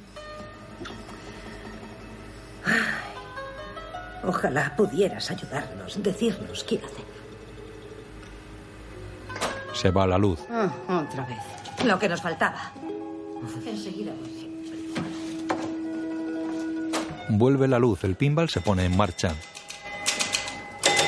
[4.24, 7.10] Ojalá pudieras ayudarnos, decirnos qué hacer.
[9.72, 10.40] Se va la luz.
[10.50, 11.38] Ah, otra vez.
[11.86, 12.72] Lo que nos faltaba.
[13.64, 14.12] Enseguida.
[17.32, 19.34] Vuelve la luz, el pinball se pone en marcha.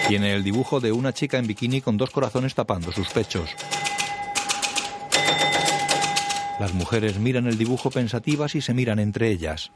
[0.07, 3.51] Tiene el dibujo de una chica en bikini con dos corazones tapando sus pechos.
[6.61, 9.73] Las mujeres miran el dibujo pensativas y se miran entre ellas.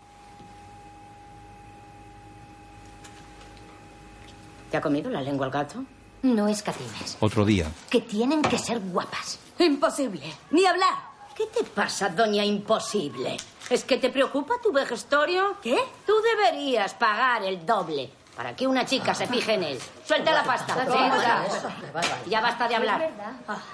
[4.70, 5.84] ¿Te ha comido la lengua el gato?
[6.22, 7.16] No escatimes.
[7.18, 9.40] Otro día, Que tienen que ser guapas.
[9.58, 10.32] Imposible.
[10.52, 10.94] Ni hablar.
[11.36, 13.36] ¿Qué te pasa, doña Imposible?
[13.68, 15.56] ¿Es que te preocupa tu vejestorio?
[15.60, 15.76] ¿Qué?
[16.06, 19.80] Tú deberías pagar el doble para que una chica se fije en él.
[20.04, 20.86] Suelta la pasta.
[22.26, 23.10] Ya basta de hablar.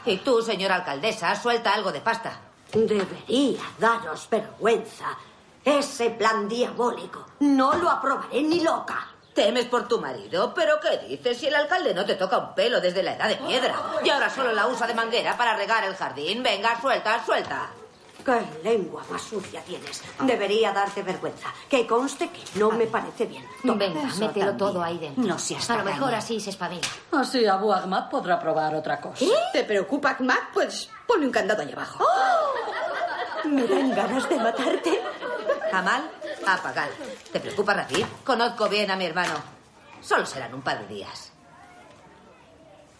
[0.07, 2.41] Y tú, señora alcaldesa, suelta algo de pasta.
[2.73, 5.19] Debería daros vergüenza.
[5.65, 7.27] Ese plan diabólico.
[7.41, 9.09] No lo aprobaré ni loca.
[9.35, 12.81] Temes por tu marido, pero ¿qué dices si el alcalde no te toca un pelo
[12.81, 13.75] desde la edad de piedra?
[14.05, 16.43] Y ahora solo la usa de manguera para regar el jardín.
[16.43, 17.71] Venga, suelta, suelta.
[18.25, 20.03] ¡Qué lengua más sucia tienes!
[20.21, 21.49] Debería darte vergüenza.
[21.69, 23.45] Que conste que no me parece bien.
[23.63, 24.57] Venga, Eso mételo también.
[24.59, 25.25] todo ahí dentro.
[25.25, 26.87] No seas A lo mejor así se espabila.
[27.13, 29.25] Así Abu Ahmad podrá probar otra cosa.
[29.53, 30.39] ¿Te preocupa, Ahmad?
[30.53, 32.05] Pues ponle un candado ahí abajo.
[33.45, 35.03] Me dan ganas de matarte.
[35.71, 36.09] Jamal,
[36.47, 36.89] apagar.
[37.33, 38.05] ¿Te preocupa, Rafid?
[38.25, 39.35] Conozco bien a mi hermano.
[40.01, 41.32] Solo serán un par de días.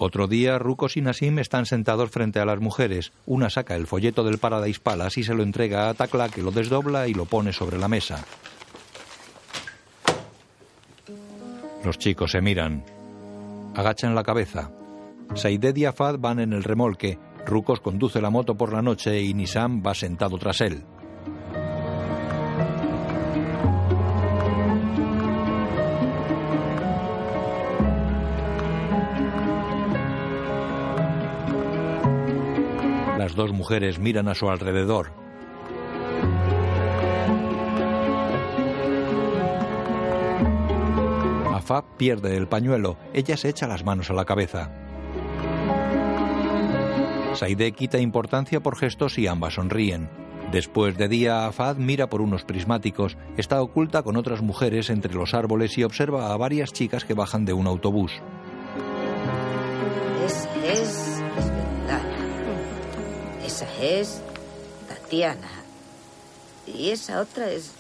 [0.05, 3.13] Otro día, Rucos y Nasim están sentados frente a las mujeres.
[3.25, 6.51] Una saca el folleto del Paradise Palace y se lo entrega a Tacla, que lo
[6.51, 8.25] desdobla y lo pone sobre la mesa.
[11.85, 12.85] Los chicos se miran.
[13.77, 14.73] Agachan la cabeza.
[15.37, 17.21] Saided y Afad van en el remolque.
[17.47, 20.83] Rucos conduce la moto por la noche y Nisam va sentado tras él.
[33.23, 35.13] Las dos mujeres miran a su alrededor.
[41.55, 42.97] Afab pierde el pañuelo.
[43.15, 44.73] Ella se echa las manos a la cabeza.
[47.35, 50.11] Saide quita importancia por gestos y ambas sonríen.
[50.51, 53.17] Después de día, Afad mira por unos prismáticos.
[53.37, 57.45] Está oculta con otras mujeres entre los árboles y observa a varias chicas que bajan
[57.45, 58.21] de un autobús.
[63.63, 64.21] Esa es
[64.89, 65.49] Tatiana.
[66.67, 67.71] Y esa otra es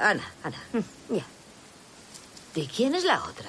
[0.00, 0.24] Ana.
[0.42, 0.58] Ana.
[1.08, 1.24] Ya.
[2.54, 3.48] ¿Y quién es la otra?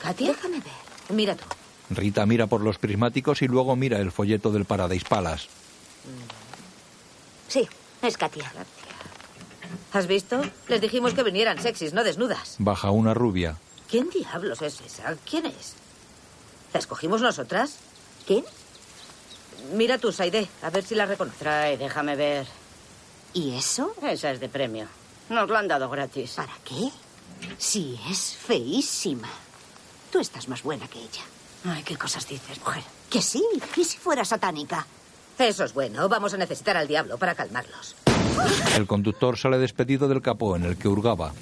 [0.00, 0.28] ¿Katia?
[0.28, 0.72] Déjame ver.
[1.10, 1.44] Mira tú.
[1.90, 5.48] Rita mira por los prismáticos y luego mira el folleto del Paradise Palace.
[7.48, 7.68] Sí,
[8.02, 8.52] es Katia.
[9.92, 10.42] ¿Has visto?
[10.68, 12.56] Les dijimos que vinieran sexys, no desnudas.
[12.58, 13.56] Baja una rubia.
[13.88, 15.16] ¿Quién diablos es esa?
[15.28, 15.74] ¿Quién es?
[16.72, 17.76] ¿La escogimos nosotras?
[18.26, 18.44] ¿Quién?
[19.72, 21.38] Mira tú, Saide, a ver si la reconoces.
[21.38, 22.46] Trae, déjame ver.
[23.32, 23.94] ¿Y eso?
[24.02, 24.86] Esa es de premio.
[25.28, 26.32] Nos lo han dado gratis.
[26.32, 26.90] ¿Para qué?
[27.56, 29.28] Sí, es feísima.
[30.10, 31.22] Tú estás más buena que ella.
[31.64, 32.82] Ay, ¿qué cosas dices, mujer?
[33.08, 33.44] Que sí.
[33.76, 34.86] ¿Y si fuera satánica?
[35.38, 36.08] Eso es bueno.
[36.08, 37.94] Vamos a necesitar al diablo para calmarlos.
[38.76, 41.32] El conductor sale despedido del capó en el que hurgaba.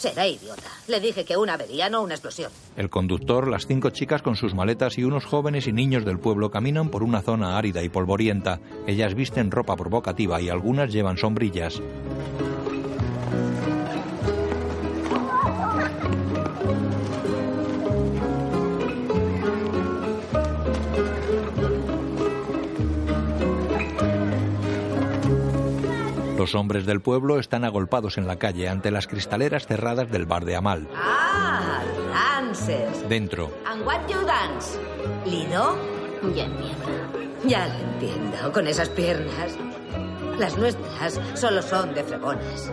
[0.00, 0.70] Será idiota.
[0.88, 2.50] Le dije que una avería, no una explosión.
[2.74, 6.50] El conductor, las cinco chicas con sus maletas y unos jóvenes y niños del pueblo
[6.50, 8.60] caminan por una zona árida y polvorienta.
[8.86, 11.82] Ellas visten ropa provocativa y algunas llevan sombrillas.
[26.40, 30.46] Los hombres del pueblo están agolpados en la calle ante las cristaleras cerradas del bar
[30.46, 30.88] de Amal.
[30.96, 31.82] Ah,
[32.14, 33.06] dancers.
[33.10, 34.78] Dentro, And what you dance?
[35.26, 35.76] ¿Lido?
[36.34, 36.86] Ya entiendo.
[37.44, 39.52] Ya lo entiendo, con esas piernas.
[40.38, 42.72] Las nuestras solo son de fregonas.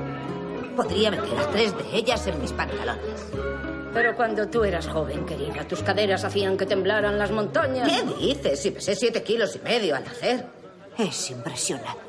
[0.77, 3.27] Podría meter a tres de ellas en mis pantalones.
[3.93, 7.89] Pero cuando tú eras joven, querida, tus caderas hacían que temblaran las montañas.
[7.89, 8.61] ¿Qué dices?
[8.61, 10.45] Si pesé siete kilos y medio al nacer.
[10.97, 12.06] Es impresionante.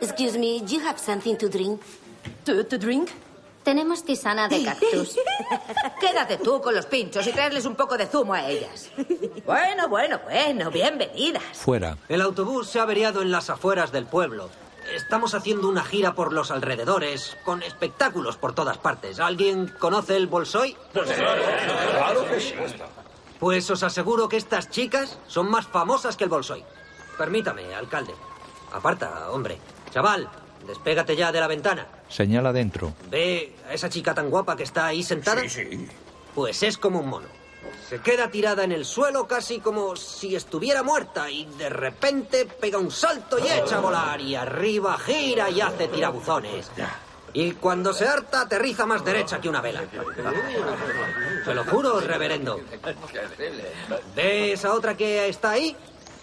[0.00, 1.80] Excuse me, do you have something to drink?
[2.44, 3.10] ¿To, to drink?
[3.62, 5.16] Tenemos tisana de cactus.
[6.00, 8.90] Quédate tú con los pinchos y traerles un poco de zumo a ellas.
[9.46, 11.42] Bueno, bueno, bueno, bienvenidas.
[11.54, 11.96] fuera.
[12.10, 14.50] El autobús se ha averiado en las afueras del pueblo.
[14.94, 19.18] Estamos haciendo una gira por los alrededores, con espectáculos por todas partes.
[19.18, 20.76] ¿Alguien conoce el Bolsoy?
[20.92, 22.54] Claro que sí.
[23.40, 26.62] Pues os aseguro que estas chicas son más famosas que el Bolsoy.
[27.16, 28.12] Permítame, alcalde.
[28.72, 29.58] Aparta, hombre.
[29.94, 30.28] Chaval,
[30.66, 31.86] despégate ya de la ventana.
[32.08, 32.92] Señala dentro.
[33.08, 35.40] ¿Ve a esa chica tan guapa que está ahí sentada?
[35.42, 35.88] Sí, sí.
[36.34, 37.28] Pues es como un mono.
[37.88, 42.76] Se queda tirada en el suelo casi como si estuviera muerta y de repente pega
[42.78, 46.72] un salto y echa a volar y arriba gira y hace tirabuzones.
[47.32, 49.84] Y cuando se harta aterriza más derecha que una vela.
[51.44, 52.58] Se lo juro, reverendo.
[54.16, 55.76] ¿Ves a otra que está ahí?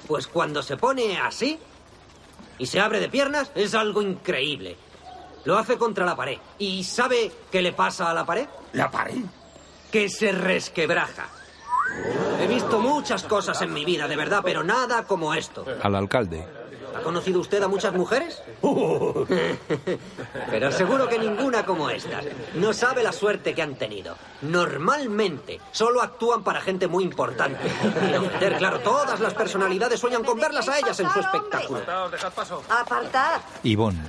[0.08, 1.58] Pues cuando se pone así
[2.62, 4.78] y se abre de piernas es algo increíble.
[5.46, 6.38] Lo hace contra la pared.
[6.60, 8.48] ¿Y sabe qué le pasa a la pared?
[8.74, 9.24] ¿La pared?
[9.92, 11.26] Que se resquebraja.
[12.40, 15.66] He visto muchas cosas en mi vida, de verdad, pero nada como esto.
[15.82, 16.46] Al alcalde.
[16.96, 18.42] ¿Ha conocido usted a muchas mujeres?
[20.50, 22.26] Pero seguro que ninguna como estas.
[22.56, 24.16] No sabe la suerte que han tenido.
[24.42, 27.60] Normalmente solo actúan para gente muy importante.
[28.42, 31.82] Y claro, todas las personalidades sueñan con verlas a ellas en su espectáculo.
[32.10, 32.64] Dejad paso.
[32.70, 33.42] Apartad.
[33.64, 34.02] Ivonne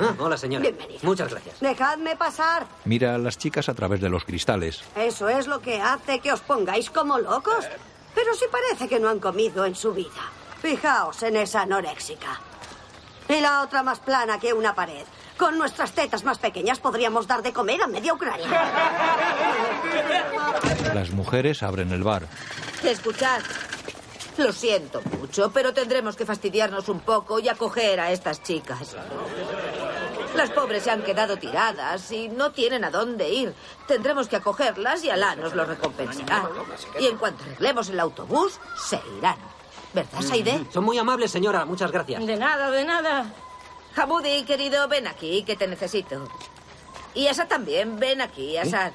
[0.00, 0.62] Ah, hola, señora.
[0.62, 1.00] Bienvenida.
[1.02, 1.60] Muchas gracias.
[1.60, 2.66] Dejadme pasar.
[2.84, 4.82] mira a las chicas a través de los cristales.
[4.96, 7.64] Eso es lo que hace que os pongáis como locos.
[8.14, 10.10] Pero sí parece que no han comido en su vida.
[10.64, 12.40] Fijaos en esa anoréxica.
[13.28, 15.04] Y la otra más plana que una pared.
[15.36, 18.46] Con nuestras tetas más pequeñas podríamos dar de comer a media Ucrania.
[20.94, 22.26] Las mujeres abren el bar.
[22.82, 23.42] Escuchad.
[24.38, 28.96] Lo siento mucho, pero tendremos que fastidiarnos un poco y acoger a estas chicas.
[30.34, 33.54] Las pobres se han quedado tiradas y no tienen a dónde ir.
[33.86, 36.48] Tendremos que acogerlas y Alá nos lo recompensará.
[36.98, 39.36] Y en cuanto arreglemos el autobús, se irán.
[39.94, 40.66] ¿Verdad, Saide?
[40.72, 41.64] Son muy amables, señora.
[41.64, 42.24] Muchas gracias.
[42.26, 43.32] De nada, de nada.
[43.96, 46.28] Hamudi, querido, ven aquí, que te necesito.
[47.14, 48.90] Y Asad también, ven aquí, Asad.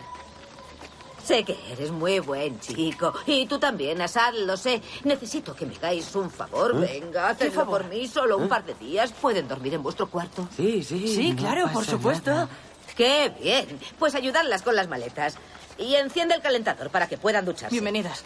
[1.24, 3.14] Sé que eres muy buen chico.
[3.26, 4.82] Y tú también, Asad, lo sé.
[5.04, 6.76] Necesito que me hagáis un favor.
[6.84, 7.00] ¿Eh?
[7.02, 7.82] Venga, hacedlo favor?
[7.84, 8.48] por mí solo un ¿Eh?
[8.48, 9.14] par de días.
[9.14, 10.48] ¿Pueden dormir en vuestro cuarto?
[10.56, 11.08] Sí, sí.
[11.08, 12.32] Sí, no claro, por supuesto.
[12.32, 12.50] nada.
[12.98, 13.80] ¡Qué bien!
[13.98, 15.36] Pues ayudarlas con las maletas.
[15.78, 17.74] Y enciende el calentador para que puedan ducharse.
[17.74, 18.26] Bienvenidas.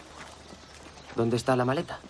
[1.14, 2.00] ¿Dónde está la maleta?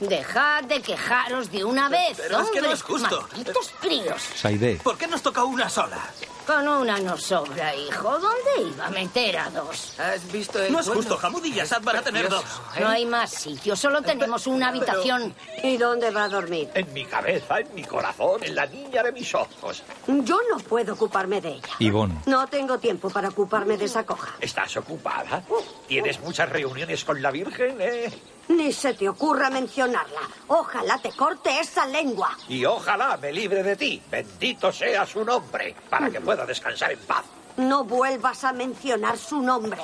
[0.00, 3.26] Dejad de quejaros de una vez, Pero es que no es justo.
[3.32, 4.22] Malditos críos.
[4.36, 4.80] Saide.
[4.82, 5.98] ¿Por qué nos toca una sola?
[6.46, 8.18] Con una no sobra, hijo.
[8.18, 9.98] ¿Dónde iba a meter a dos?
[9.98, 12.44] ¿Has visto el No es justo, Hamud y Yasad van a tener dos.
[12.76, 12.80] ¿eh?
[12.80, 15.34] No hay más sitio, solo tenemos una habitación.
[15.62, 16.70] ¿Y dónde va a dormir?
[16.74, 19.82] En mi cabeza, en mi corazón, en la niña de mis ojos.
[20.06, 21.68] Yo no puedo ocuparme de ella.
[21.80, 22.22] Ivonne.
[22.26, 24.34] No tengo tiempo para ocuparme de esa coja.
[24.40, 25.42] ¿Estás ocupada?
[25.86, 28.10] ¿Tienes muchas reuniones con la Virgen, eh?
[28.48, 30.20] Ni se te ocurra mencionarla.
[30.48, 32.36] Ojalá te corte esa lengua.
[32.48, 34.02] Y ojalá me libre de ti.
[34.10, 37.24] Bendito sea su nombre, para que pueda descansar en paz.
[37.58, 39.82] No vuelvas a mencionar su nombre.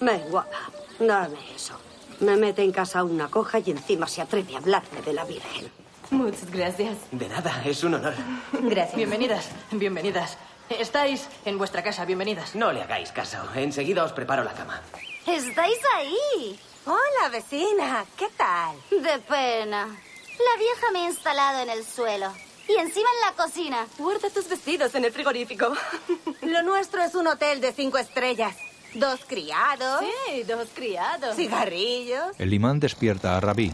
[0.00, 1.74] Ven, guapa, dame eso.
[2.20, 5.70] Me mete en casa una coja y encima se atreve a hablarme de la Virgen.
[6.10, 6.96] Muchas gracias.
[7.10, 8.14] De nada, es un honor.
[8.52, 8.96] Gracias.
[8.96, 10.38] Bienvenidas, bienvenidas.
[10.68, 12.54] Estáis en vuestra casa, bienvenidas.
[12.54, 13.38] No le hagáis caso.
[13.54, 14.80] Enseguida os preparo la cama.
[15.26, 16.58] ¿Estáis ahí?
[16.84, 18.04] Hola, vecina.
[18.16, 18.76] ¿Qué tal?
[18.90, 19.86] De pena.
[19.86, 22.32] La vieja me ha instalado en el suelo.
[22.68, 23.86] Y encima en la cocina.
[23.98, 25.72] Guarda tus vestidos en el frigorífico.
[26.42, 28.56] Lo nuestro es un hotel de cinco estrellas.
[28.94, 30.00] Dos criados.
[30.26, 31.36] Sí, dos criados.
[31.36, 32.34] Cigarrillos.
[32.38, 33.72] El imán despierta a Rabí.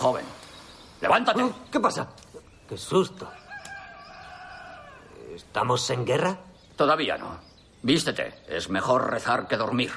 [0.00, 0.24] Joven,
[1.00, 1.42] levántate.
[1.42, 2.08] Oh, ¿Qué pasa?
[2.68, 3.30] ¡Qué susto!
[5.34, 6.38] ¿Estamos en guerra?
[6.76, 7.38] Todavía no.
[7.82, 8.34] Vístete.
[8.48, 9.92] Es mejor rezar que dormir.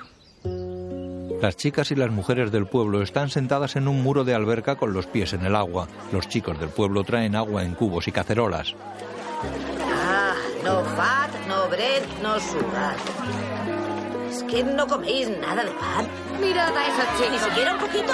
[1.41, 4.91] Las chicas y las mujeres del pueblo están sentadas en un muro de alberca con
[4.91, 5.87] los pies en el agua.
[6.11, 8.75] Los chicos del pueblo traen agua en cubos y cacerolas.
[9.85, 10.33] Ah,
[10.65, 12.95] no fat, no bread, no sugar.
[14.29, 16.07] ¿Es que no coméis nada de pan?
[16.41, 17.31] Mirad a esos chicos.
[17.31, 18.13] ¿Ni siquiera un poquito?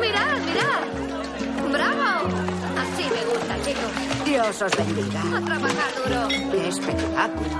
[0.00, 1.72] Mirad, mirad.
[1.72, 2.28] ¡Bravo!
[2.78, 4.24] Así me gusta, chicos.
[4.26, 5.22] Dios os bendiga.
[5.36, 6.28] A trabajar duro.
[6.52, 7.56] ¡Qué espectáculo!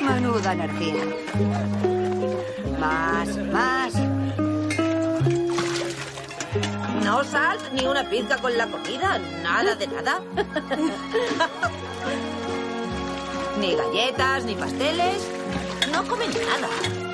[0.00, 1.04] Menuda energía.
[2.78, 3.83] Más, más.
[7.14, 10.20] No sal ni una pizca con la comida, nada de nada.
[13.60, 15.30] ni galletas, ni pasteles.
[15.92, 16.66] No comen nada.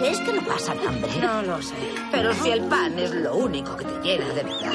[0.03, 1.13] Es que no pasan hambre.
[1.21, 1.75] No lo sé.
[2.11, 4.73] Pero si el pan es lo único que te llena de verdad.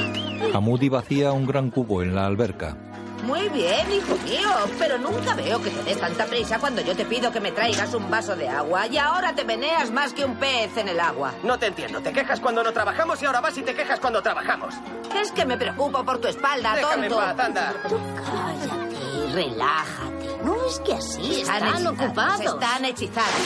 [0.53, 2.78] Hamudi vacía un gran cubo en la alberca.
[3.23, 7.05] Muy bien, hijo mío, pero nunca veo que te des tanta prisa cuando yo te
[7.05, 10.36] pido que me traigas un vaso de agua y ahora te meneas más que un
[10.36, 11.34] pez en el agua.
[11.41, 12.01] No te entiendo.
[12.01, 14.76] Te quejas cuando no trabajamos y ahora vas y te quejas cuando trabajamos.
[15.22, 17.24] Es que me preocupo por tu espalda, Déjame tonto.
[17.26, 17.74] paz, anda.
[17.84, 20.43] Cállate, relájate.
[20.43, 22.41] No es que así están, hechizadas, ocupados.
[22.45, 23.41] Están hechizadas.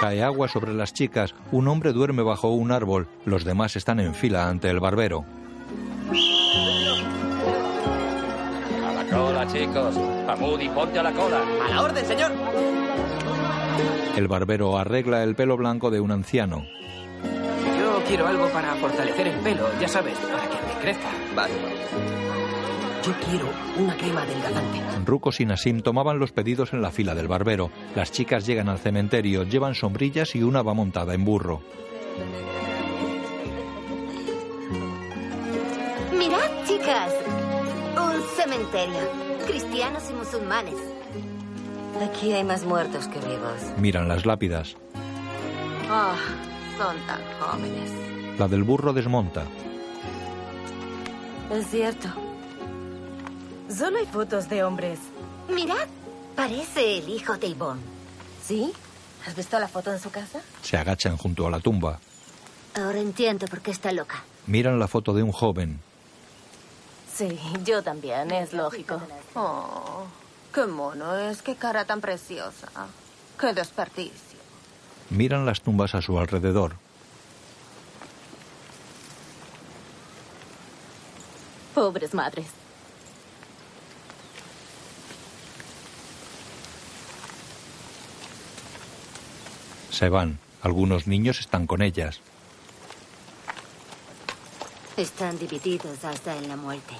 [0.00, 1.34] Cae agua sobre las chicas.
[1.50, 3.08] Un hombre duerme bajo un árbol.
[3.24, 5.24] Los demás están en fila ante el barbero.
[8.86, 9.96] A la cola, chicos.
[10.28, 11.42] Hamudi, ponte a la cola.
[11.66, 12.32] A la orden, señor.
[14.16, 16.64] El barbero arregla el pelo blanco de un anciano.
[18.02, 21.08] Yo quiero algo para fortalecer el pelo, ya sabes, para que me crezca.
[21.36, 21.54] Vale.
[23.04, 23.48] Yo quiero
[23.78, 24.80] una crema adelgazante.
[25.04, 27.70] Rucos y Nasim tomaban los pedidos en la fila del barbero.
[27.94, 31.62] Las chicas llegan al cementerio, llevan sombrillas y una va montada en burro.
[36.18, 37.12] Mirad, chicas.
[37.96, 39.00] Un cementerio.
[39.46, 40.76] Cristianos y musulmanes.
[42.08, 43.78] Aquí hay más muertos que vivos.
[43.78, 44.76] Miran las lápidas.
[45.88, 46.14] Ah,
[46.78, 47.90] son tan jóvenes.
[48.38, 49.44] La del burro desmonta.
[51.50, 52.08] Es cierto.
[53.68, 54.98] Solo hay fotos de hombres.
[55.48, 55.88] Mirad.
[56.36, 57.82] Parece el hijo de Ivonne.
[58.42, 58.72] ¿Sí?
[59.26, 60.40] ¿Has visto la foto en su casa?
[60.62, 62.00] Se agachan junto a la tumba.
[62.74, 64.24] Ahora entiendo por qué está loca.
[64.46, 65.80] Miran la foto de un joven.
[67.14, 69.00] Sí, yo también, es lógico.
[69.34, 70.04] Oh,
[70.54, 72.68] qué mono es, qué cara tan preciosa.
[73.38, 74.31] Qué desperdicio.
[75.12, 76.76] Miran las tumbas a su alrededor.
[81.74, 82.46] Pobres madres.
[89.90, 90.38] Se van.
[90.62, 92.20] Algunos niños están con ellas.
[94.96, 96.94] Están divididos hasta en la muerte.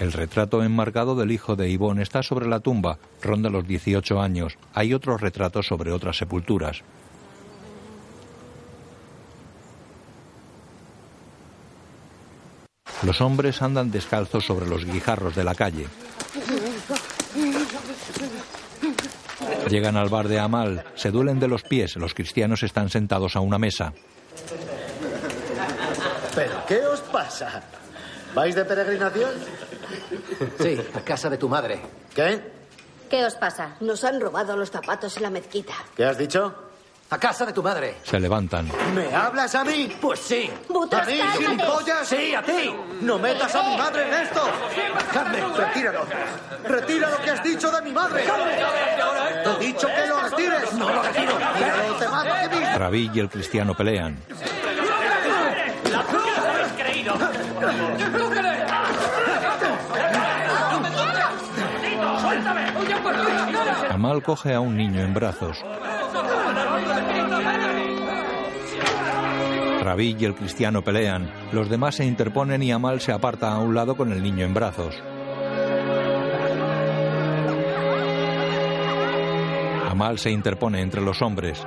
[0.00, 2.98] El retrato enmarcado del hijo de Ivonne está sobre la tumba.
[3.22, 4.58] Ronda los 18 años.
[4.74, 6.82] Hay otros retratos sobre otras sepulturas.
[13.02, 15.86] Los hombres andan descalzos sobre los guijarros de la calle.
[19.68, 23.40] Llegan al bar de Amal, se duelen de los pies, los cristianos están sentados a
[23.40, 23.92] una mesa.
[26.34, 27.62] ¿Pero qué os pasa?
[28.34, 29.30] ¿Vais de peregrinación?
[30.60, 31.80] Sí, a casa de tu madre.
[32.14, 32.52] ¿Qué?
[33.10, 33.76] ¿Qué os pasa?
[33.80, 35.74] Nos han robado los zapatos en la mezquita.
[35.96, 36.54] ¿Qué has dicho?
[37.10, 37.96] A casa de tu madre.
[38.02, 38.68] Se levantan.
[38.94, 39.94] ¿Me hablas a mí?
[40.00, 40.50] Pues sí.
[40.90, 42.08] ¿A mí, gilipollas?
[42.08, 42.74] Sí, a ti.
[43.02, 44.42] ¡No metas a mi madre en esto!
[45.12, 46.06] Carmen, retíralo.
[46.64, 48.24] Retira lo que has dicho de mi madre.
[49.44, 50.72] Te he dicho que lo retires.
[50.72, 51.32] No lo retiro.
[51.56, 52.78] Tíralo, te mato aquí mismo.
[52.78, 54.18] Rabí y el cristiano pelean.
[55.92, 57.14] ¡La cruz habéis creído!
[64.04, 64.10] Ti!
[64.10, 65.64] Amal coge a un niño en brazos.
[69.82, 71.30] Rabí y el cristiano pelean.
[71.52, 74.52] Los demás se interponen y Amal se aparta a un lado con el niño en
[74.52, 74.94] brazos.
[79.88, 81.64] Amal se interpone entre los hombres.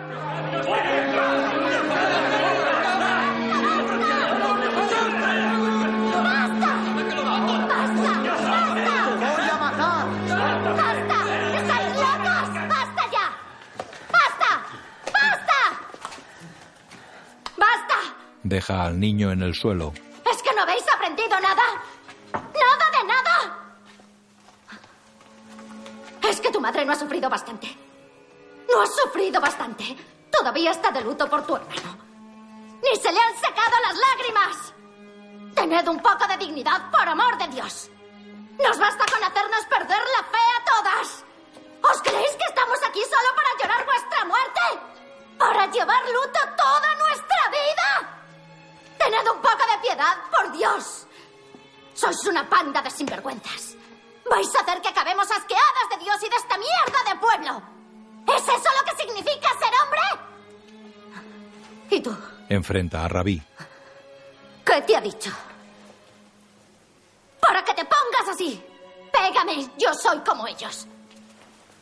[18.48, 19.92] Deja al niño en el suelo.
[20.32, 21.64] ¿Es que no habéis aprendido nada?
[22.32, 23.36] ¡Nada de nada!
[26.30, 27.68] Es que tu madre no ha sufrido bastante.
[28.74, 29.98] No ha sufrido bastante.
[30.32, 31.98] Todavía está de luto por tu hermano.
[32.82, 34.74] ¡Ni se le han secado las lágrimas!
[35.54, 37.90] Tened un poco de dignidad, por amor de Dios.
[38.64, 41.26] Nos basta con hacernos perder la fe a todas.
[41.84, 44.62] ¿Os creéis que estamos aquí solo para llorar vuestra muerte?
[45.38, 48.17] ¿Para llevar luto toda nuestra vida?
[48.98, 51.06] Tened un poco de piedad, por Dios.
[51.94, 53.76] Sois una panda de sinvergüenzas.
[54.30, 57.62] Vais a hacer que acabemos asqueadas de Dios y de esta mierda de pueblo.
[58.36, 60.02] ¿Es eso lo que significa ser hombre?
[61.90, 62.16] ¿Y tú?
[62.50, 63.42] Enfrenta a Rabí.
[64.66, 65.32] ¿Qué te ha dicho?
[67.40, 68.62] Para que te pongas así.
[69.12, 70.86] Pégame, yo soy como ellos.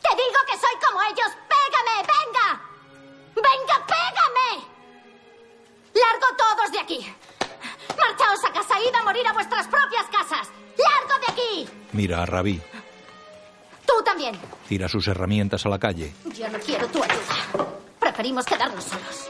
[0.00, 1.30] Te digo que soy como ellos.
[1.48, 2.60] Pégame, venga.
[3.34, 4.75] Venga, pégame.
[5.96, 7.14] Largo todos de aquí.
[7.96, 10.48] Marchaos a casa, id a morir a vuestras propias casas.
[10.76, 11.68] Largo de aquí.
[11.92, 12.60] Mira a Rabí.
[13.86, 14.36] Tú también.
[14.68, 16.12] Tira sus herramientas a la calle.
[16.36, 17.68] Yo no quiero tu ayuda.
[17.98, 19.26] Preferimos quedarnos solos.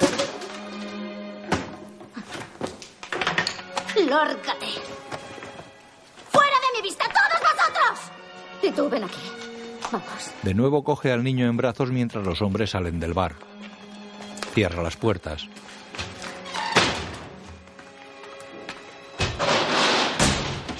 [4.09, 4.67] Lórgate.
[6.31, 8.12] ¡Fuera de mi vista, todos vosotros!
[8.62, 9.21] Y tú, ven aquí.
[9.91, 10.31] Vamos.
[10.43, 13.37] De nuevo coge al niño en brazos mientras los hombres salen del bar.
[14.53, 15.47] Cierra las puertas.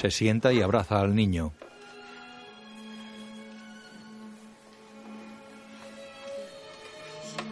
[0.07, 1.53] Se sienta y abraza al niño.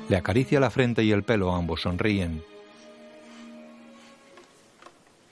[0.08, 2.44] Le acaricia la frente y el pelo, ambos sonríen.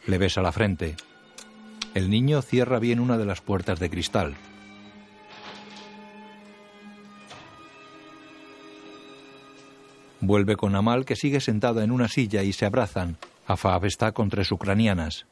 [0.09, 0.97] Le besa la frente.
[1.95, 4.35] El niño cierra bien una de las puertas de cristal.
[10.21, 13.17] Vuelve con Amal, que sigue sentado en una silla y se abrazan.
[13.47, 15.27] Afab está con tres ucranianas.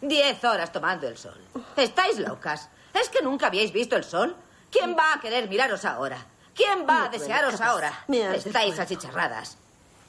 [0.00, 1.38] Diez horas tomando el sol.
[1.76, 2.68] ¿Estáis locas?
[2.94, 4.34] ¿Es que nunca habíais visto el sol?
[4.70, 6.18] ¿Quién va a querer miraros ahora?
[6.54, 8.04] ¿Quién va No a desearos ahora?
[8.34, 9.56] Estáis achicharradas.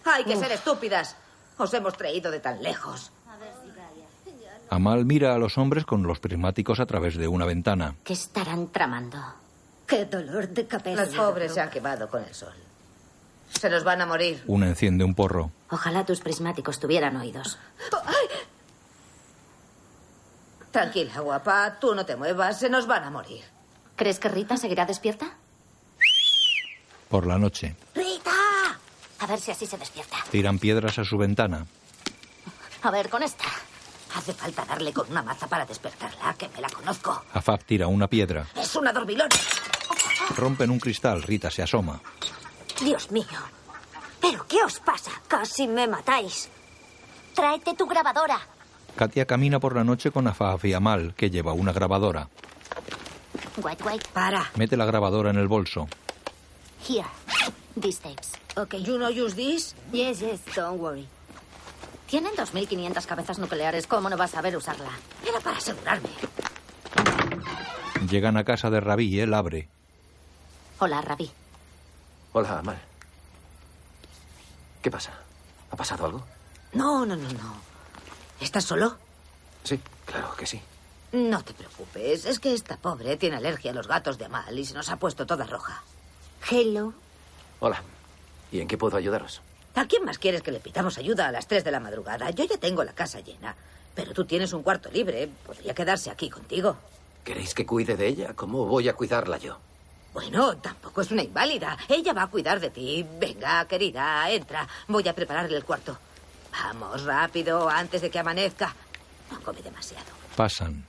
[0.06, 0.40] Hay que Uf.
[0.42, 1.16] ser estúpidas.
[1.58, 3.12] Os hemos traído de tan lejos.
[4.70, 7.96] Amal mira a los hombres con los prismáticos a través de una ventana.
[8.04, 9.18] ¿Qué estarán tramando?
[9.86, 11.06] Qué dolor de cabeza.
[11.06, 12.54] Los pobres se han quemado con el sol.
[13.50, 14.42] Se nos van a morir.
[14.48, 15.52] Una enciende un porro.
[15.70, 17.58] Ojalá tus prismáticos tuvieran oídos.
[20.72, 21.78] Tranquila, guapa.
[21.80, 22.60] Tú no te muevas.
[22.60, 23.44] Se nos van a morir.
[23.96, 25.36] ¿Crees que Rita seguirá despierta?
[27.10, 28.32] Por la noche, ¡Rita!
[29.20, 30.18] A ver si así se despierta.
[30.32, 31.68] tiran piedras a su ventana.
[32.84, 33.44] A ver, con esta.
[34.16, 37.24] Hace falta darle con una maza para despertarla, que me la conozco.
[37.34, 38.48] Afab tira una piedra.
[38.56, 39.36] Es una dormilona.
[40.36, 41.22] Rompen un cristal.
[41.22, 42.02] Rita se asoma.
[42.82, 43.26] Dios mío.
[44.22, 45.12] ¿Pero qué os pasa?
[45.28, 46.50] Casi me matáis.
[47.36, 48.40] Tráete tu grabadora.
[48.96, 52.28] Katia camina por la noche con Afaf y Amal, que lleva una grabadora.
[53.58, 54.08] Wait, wait.
[54.10, 54.50] Para.
[54.56, 55.88] Mete la grabadora en el bolso.
[56.88, 57.08] Here.
[57.80, 58.32] These tapes.
[58.56, 58.84] Okay.
[58.84, 59.76] You know use this?
[59.92, 61.08] Yes, yes, don't worry.
[62.08, 63.88] Tienen 2.500 cabezas nucleares.
[63.88, 64.90] ¿Cómo no vas a saber usarla?
[65.28, 66.10] Era para asegurarme.
[68.10, 69.70] Llegan a casa de Rabí y él abre.
[70.80, 71.32] Hola, Rabí.
[72.34, 72.82] Hola, Amal.
[74.82, 75.14] ¿Qué pasa?
[75.70, 76.26] ¿Ha pasado algo?
[76.74, 77.71] No, no, no, no.
[78.42, 78.98] ¿Estás solo?
[79.64, 80.60] Sí, claro que sí.
[81.12, 82.26] No te preocupes.
[82.26, 84.98] Es que esta pobre tiene alergia a los gatos de Amal y se nos ha
[84.98, 85.84] puesto toda roja.
[86.50, 86.94] Hello.
[87.60, 87.84] Hola.
[88.52, 89.42] ¿Y en qué puedo ayudaros?
[89.76, 92.32] ¿A quién más quieres que le pitamos ayuda a las 3 de la madrugada?
[92.32, 93.56] Yo ya tengo la casa llena.
[93.94, 95.30] Pero tú tienes un cuarto libre.
[95.46, 96.76] Podría quedarse aquí contigo.
[97.24, 98.34] ¿Queréis que cuide de ella?
[98.34, 99.60] ¿Cómo voy a cuidarla yo?
[100.14, 101.78] Bueno, tampoco es una inválida.
[101.88, 103.06] Ella va a cuidar de ti.
[103.20, 104.68] Venga, querida, entra.
[104.88, 105.98] Voy a prepararle el cuarto.
[106.52, 108.76] Vamos, rápido, antes de que amanezca.
[109.32, 110.06] No come demasiado.
[110.36, 110.86] Pasan.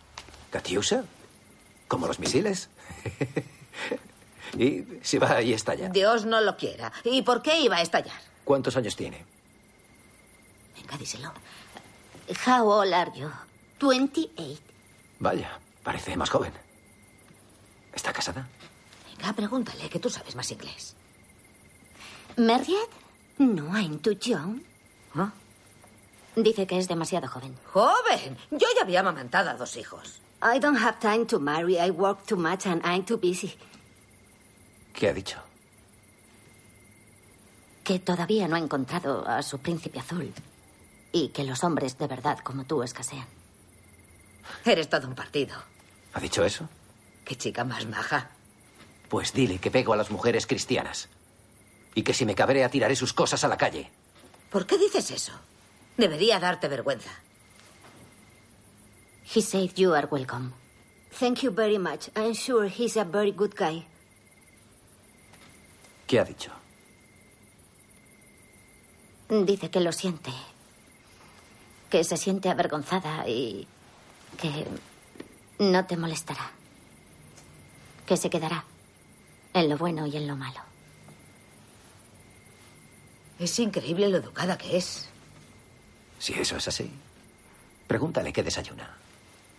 [0.50, 1.04] ¿Catiusa?
[1.88, 2.68] ¿Como los misiles?
[4.58, 5.88] y si va y estalla.
[5.88, 6.92] Dios no lo quiera.
[7.04, 8.20] ¿Y por qué iba a estallar?
[8.44, 9.24] ¿Cuántos años tiene?
[10.76, 11.32] Venga, díselo.
[12.46, 13.30] How old are you?
[13.80, 14.60] 28.
[15.20, 16.52] Vaya, parece más joven.
[17.92, 18.48] ¿Está casada?
[19.16, 20.94] Venga, pregúntale, que tú sabes más inglés.
[22.36, 22.88] ¿Married?
[23.38, 24.60] No, I'm too young.
[26.36, 27.54] Dice que es demasiado joven.
[27.72, 28.38] ¡Joven!
[28.50, 30.20] Yo ya había amamantado a dos hijos.
[30.42, 31.76] I don't have time to marry.
[31.78, 33.54] I work too much and I'm too busy.
[34.94, 35.38] ¿Qué ha dicho?
[37.84, 40.32] Que todavía no ha encontrado a su príncipe azul.
[41.12, 43.26] Y que los hombres de verdad como tú escasean.
[44.64, 45.54] Eres todo un partido.
[46.14, 46.68] ¿Ha dicho eso?
[47.24, 48.30] Qué chica más maja.
[49.08, 51.08] Pues dile que pego a las mujeres cristianas.
[51.94, 53.90] Y que si me cabrea tiraré sus cosas a la calle.
[54.50, 55.32] ¿Por qué dices eso?
[55.96, 57.10] Debería darte vergüenza.
[59.34, 60.52] He said you are welcome.
[61.18, 62.10] Thank you very much.
[62.16, 63.86] I'm sure he's a very good guy.
[66.06, 66.50] ¿Qué ha dicho?
[69.28, 70.30] Dice que lo siente.
[71.88, 73.66] Que se siente avergonzada y
[74.38, 74.66] que
[75.58, 76.50] no te molestará.
[78.06, 78.64] Que se quedará
[79.54, 80.60] en lo bueno y en lo malo.
[83.38, 85.08] Es increíble lo educada que es.
[86.22, 86.88] Si eso es así,
[87.88, 88.88] pregúntale qué desayuna.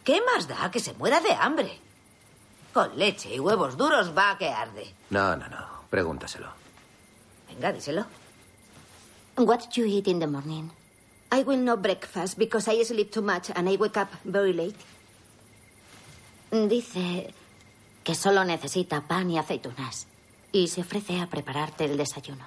[0.01, 1.77] ¿Qué más da que se muera de hambre?
[2.71, 4.93] Con leche y huevos duros va a que arde.
[5.09, 5.83] No, no, no.
[5.89, 6.47] Pregúntaselo.
[7.49, 8.05] Venga, díselo.
[9.35, 10.71] What do you eat in the morning?
[11.33, 14.79] I will not breakfast because I sleep too much and I wake up very late.
[16.49, 17.33] Dice
[18.05, 20.07] que solo necesita pan y aceitunas.
[20.53, 22.45] Y se ofrece a prepararte el desayuno.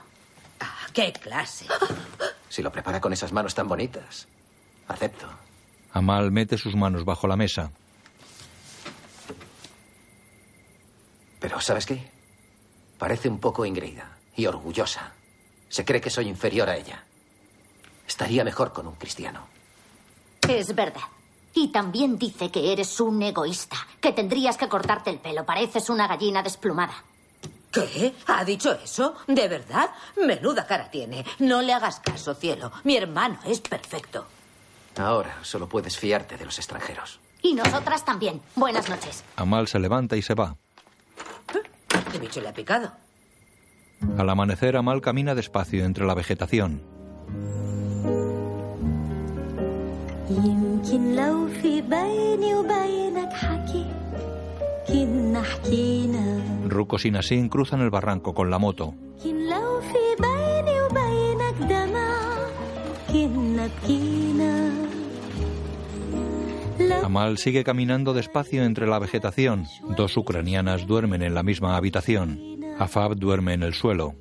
[0.61, 1.67] Ah, ¡Qué clase!
[2.49, 4.29] Si lo prepara con esas manos tan bonitas.
[4.89, 5.27] Acepto.
[5.93, 7.71] Amal mete sus manos bajo la mesa.
[11.41, 12.11] Pero, ¿sabes qué?
[12.99, 15.13] Parece un poco ingreída y orgullosa.
[15.69, 17.05] Se cree que soy inferior a ella.
[18.07, 19.47] Estaría mejor con un cristiano.
[20.49, 21.03] Es verdad.
[21.55, 25.45] Y también dice que eres un egoísta, que tendrías que cortarte el pelo.
[25.45, 27.03] Pareces una gallina desplumada.
[27.77, 28.15] ¿Qué?
[28.27, 29.17] ¿Ha dicho eso?
[29.27, 29.91] ¿De verdad?
[30.25, 31.27] Menuda cara tiene.
[31.41, 32.73] No le hagas caso, cielo.
[32.85, 34.27] Mi hermano es perfecto.
[34.97, 37.21] Ahora solo puedes fiarte de los extranjeros.
[37.43, 38.41] Y nosotras también.
[38.55, 39.25] Buenas noches.
[39.37, 40.57] Amal se levanta y se va.
[42.11, 42.93] ¿Qué bicho le ha picado?
[44.17, 46.83] Al amanecer, Amal camina despacio entre la vegetación.
[56.69, 58.95] Rucos y Nasin cruzan el barranco con la moto.
[67.03, 69.67] Amal sigue caminando despacio entre la vegetación.
[69.97, 72.41] Dos ucranianas duermen en la misma habitación.
[72.79, 74.15] Afab duerme en el suelo.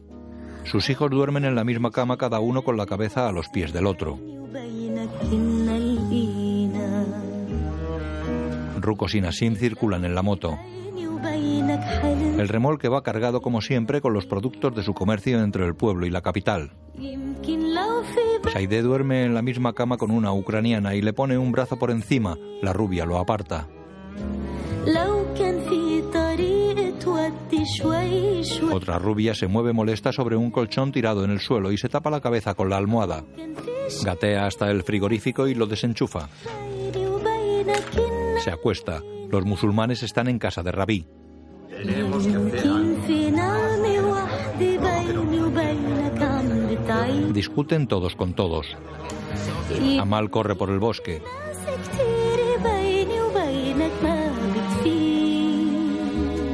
[0.63, 3.71] Sus hijos duermen en la misma cama, cada uno con la cabeza a los pies
[3.73, 4.19] del otro.
[8.85, 10.57] Rucos y Nasim circulan en la moto.
[12.37, 16.05] El remolque va cargado como siempre con los productos de su comercio entre el pueblo
[16.05, 16.71] y la capital.
[18.53, 21.89] Saide duerme en la misma cama con una ucraniana y le pone un brazo por
[21.91, 22.37] encima.
[22.61, 23.67] La rubia lo aparta.
[28.71, 32.11] Otra rubia se mueve molesta sobre un colchón tirado en el suelo y se tapa
[32.11, 33.23] la cabeza con la almohada.
[34.03, 36.29] Gatea hasta el frigorífico y lo desenchufa
[38.45, 39.01] se acuesta.
[39.31, 41.07] Los musulmanes están en casa de Rabí.
[47.33, 48.67] Discuten todos con todos.
[49.99, 51.23] Amal corre por el bosque.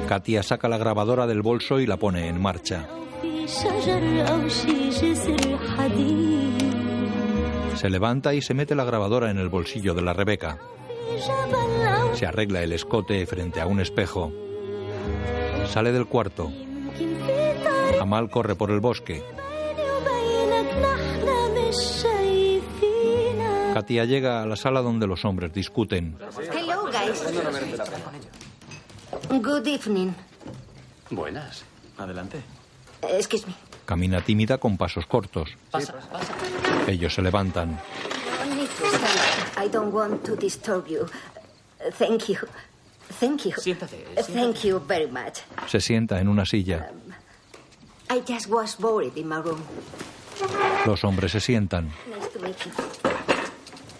[0.08, 2.88] Katia saca la grabadora del bolso y la pone en marcha.
[7.76, 10.58] Se levanta y se mete la grabadora en el bolsillo de la Rebeca
[12.22, 14.32] se arregla el escote frente a un espejo.
[15.68, 16.52] Sale del cuarto.
[18.00, 19.24] Amal corre por el bosque.
[23.74, 26.16] Katia llega a la sala donde los hombres discuten.
[26.54, 27.24] Hello, guys.
[29.42, 30.12] Good evening.
[31.10, 31.64] Buenas.
[31.98, 32.44] Adelante.
[33.02, 33.56] Excuse me.
[33.86, 35.50] Camina tímida con pasos cortos.
[36.86, 37.80] Ellos se levantan.
[39.58, 40.22] I don't want.
[41.98, 42.38] Thank you.
[43.20, 43.54] Thank you.
[43.58, 44.06] Siéntate.
[44.34, 45.42] Thank you very much.
[45.68, 46.90] Se sienta en una silla.
[48.10, 49.64] I just was bored in my room.
[50.86, 51.92] Los hombres se sientan.
[52.08, 52.72] Nice to meet you.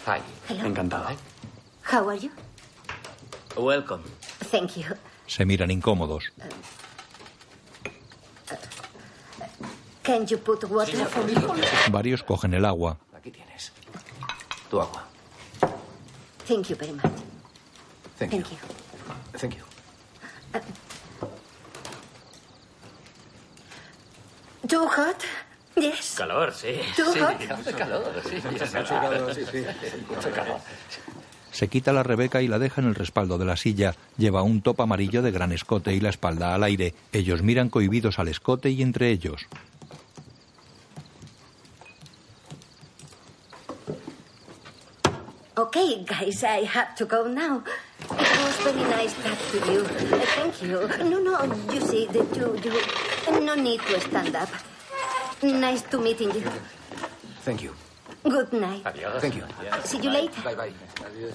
[0.06, 0.20] Hi.
[0.48, 0.64] Hello.
[0.66, 1.16] Encantado.
[1.82, 2.30] How are you?
[3.56, 4.02] Welcome.
[4.50, 4.96] Thank you.
[5.26, 6.24] Se miran incómodos.
[10.02, 11.34] Can you put water for me?
[11.90, 12.98] Varios cogen el agua.
[13.14, 13.72] Aquí tienes.
[14.68, 15.04] Tu agua.
[16.46, 17.31] Thank you very much.
[18.30, 18.58] Thank you.
[19.38, 19.62] Thank you.
[24.68, 25.16] Too hot?
[25.76, 26.14] Yes.
[26.16, 26.80] Calor, sí.
[26.96, 27.50] Too sí, hot?
[27.50, 28.36] hace calor, sí.
[28.44, 29.64] Mucho calor, sí, sí.
[30.08, 30.60] Mucho calor.
[31.50, 33.94] Se quita la Rebeca y la deja en el respaldo de la silla.
[34.16, 36.94] Lleva un top amarillo de gran escote y la espalda al aire.
[37.12, 39.46] Ellos miran cohibidos al escote y entre ellos.
[45.56, 47.62] Okay, guys, I have to go now.
[48.00, 49.80] It was very nice talking to you.
[49.84, 50.88] Uh, thank you.
[51.04, 53.40] No, no, you see, the two, you...
[53.44, 54.48] No need to stand up.
[55.42, 56.50] Nice to meeting you.
[57.44, 57.74] Thank you.
[58.24, 58.82] Good night.
[59.20, 59.44] Thank you.
[59.84, 60.40] See you later.
[60.42, 60.72] Bye bye.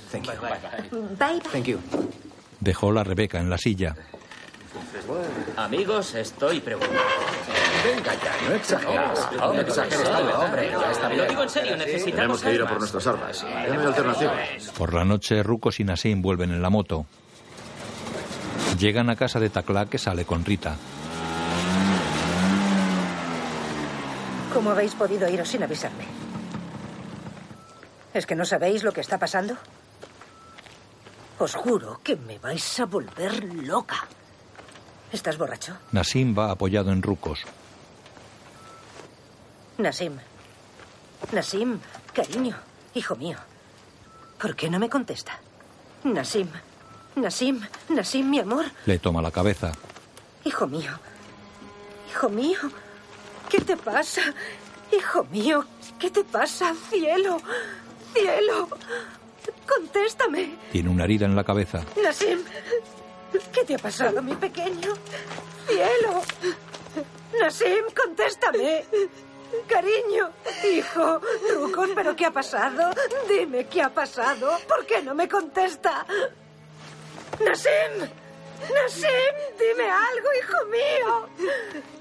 [0.10, 0.34] Thank you.
[0.34, 1.00] Bye bye.
[1.20, 1.40] Bye.
[1.52, 1.80] Thank you.
[2.60, 3.96] Dejó la Rebeca en la silla.
[5.56, 6.94] Amigos, estoy preocupado.
[7.84, 9.20] Venga ya, no exageres.
[9.42, 10.70] Oh, No exageres tanto, hombre.
[10.70, 13.42] Ya está Lo digo en serio, necesitamos Tenemos que ir a por nuestras armas.
[13.42, 14.38] Ya no hay alternativas.
[14.78, 17.06] Por la noche, Rucos y Nassim vuelven en la moto.
[18.78, 20.76] Llegan a casa de Tacla que sale con Rita.
[24.54, 26.06] ¿Cómo habéis podido iros sin avisarme?
[28.14, 29.56] ¿Es que no sabéis lo que está pasando?
[31.40, 34.08] Os juro que me vais a volver loca.
[35.12, 35.78] ¿Estás borracho?
[35.92, 37.40] Nassim va apoyado en Rucos.
[39.78, 40.18] Nasim.
[41.32, 41.80] Nasim,
[42.14, 42.56] cariño,
[42.94, 43.38] hijo mío.
[44.40, 45.40] ¿Por qué no me contesta?
[46.04, 46.48] Nasim.
[47.16, 48.66] Nasim, Nasim, mi amor.
[48.86, 49.72] Le toma la cabeza.
[50.44, 50.92] Hijo mío.
[52.12, 52.60] Hijo mío.
[53.50, 54.22] ¿Qué te pasa?
[54.92, 55.66] Hijo mío,
[56.00, 56.74] ¿qué te pasa?
[56.90, 57.40] Cielo.
[58.14, 58.70] Cielo.
[59.68, 60.56] Contéstame.
[60.72, 61.84] Tiene una herida en la cabeza.
[62.02, 62.40] Nasim.
[63.54, 64.94] ¿Qué te ha pasado, mi pequeño?
[65.68, 66.22] Cielo.
[67.40, 68.86] Nasim, contéstame.
[69.68, 70.32] Cariño,
[70.74, 71.22] hijo,
[71.54, 72.90] Rucos, ¿pero qué ha pasado?
[73.30, 74.58] Dime qué ha pasado.
[74.68, 76.06] ¿Por qué no me contesta?
[77.44, 78.10] Nasim,
[78.74, 81.30] Nasim, dime algo, hijo mío.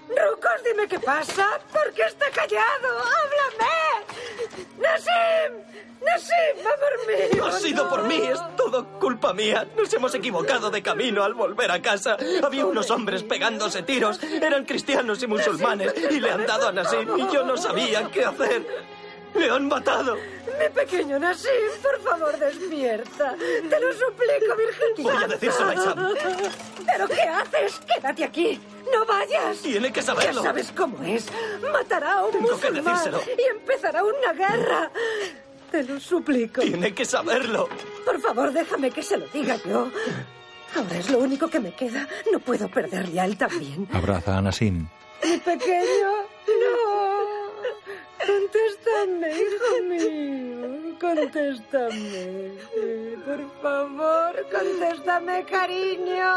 [0.09, 1.46] Rucos, dime qué pasa.
[1.72, 2.88] ¿Por qué está callado?
[2.98, 4.57] ¡Háblame!
[4.78, 5.64] Nasim,
[6.04, 7.36] Nasim, amor mío.
[7.38, 9.66] No ha sido por mí, es todo culpa mía.
[9.76, 12.16] Nos hemos equivocado de camino al volver a casa.
[12.42, 14.22] Había unos hombres pegándose tiros.
[14.22, 18.24] Eran cristianos y musulmanes y le han dado a Nassim y yo no sabía qué
[18.24, 18.95] hacer.
[19.39, 20.16] Le han matado.
[20.16, 21.51] Mi pequeño Nasim,
[21.82, 23.34] por favor, despierta.
[23.37, 26.14] Te lo suplico, Virgen Voy a decírselo a Isam.
[26.87, 27.80] ¿Pero qué haces?
[27.95, 28.61] Quédate aquí.
[28.93, 29.59] No vayas.
[29.59, 30.43] Tiene que saberlo.
[30.43, 31.26] Ya sabes cómo es.
[31.72, 33.20] Matará a un Tengo que musulmán decírselo.
[33.39, 34.91] y empezará una guerra.
[35.70, 36.61] Te lo suplico.
[36.62, 37.68] Tiene que saberlo.
[38.05, 39.91] Por favor, déjame que se lo diga yo.
[40.76, 42.09] Ahora es lo único que me queda.
[42.32, 43.87] No puedo perderle a él también.
[43.93, 44.87] Abraza a Nassim.
[45.24, 46.11] Mi pequeño,
[46.47, 47.15] no.
[48.26, 50.96] Contéstame, hijo mío.
[51.00, 52.52] Contéstame.
[53.24, 56.32] Por favor, contéstame, cariño.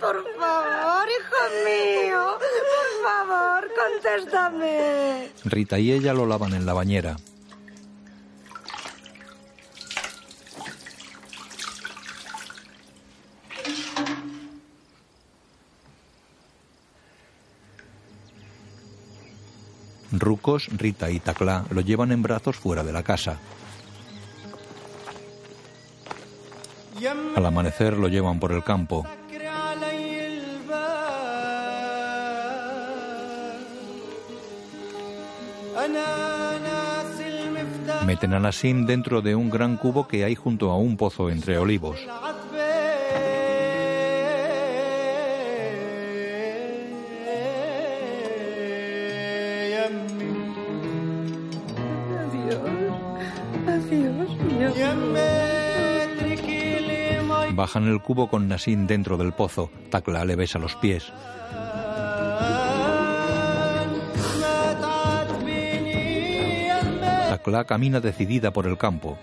[0.00, 2.38] Por favor, hijo mío.
[2.38, 5.30] Por favor, contéstame.
[5.44, 7.16] Rita y ella lo lavan en la bañera.
[20.12, 23.38] Rucos, Rita y Tacla lo llevan en brazos fuera de la casa.
[27.36, 29.06] Al amanecer lo llevan por el campo.
[38.06, 41.58] Meten a Nassim dentro de un gran cubo que hay junto a un pozo entre
[41.58, 42.00] olivos.
[57.52, 59.70] Bajan el cubo con Nassim dentro del pozo.
[59.90, 61.12] Tacla le besa los pies.
[67.28, 69.18] Tacla camina decidida por el campo.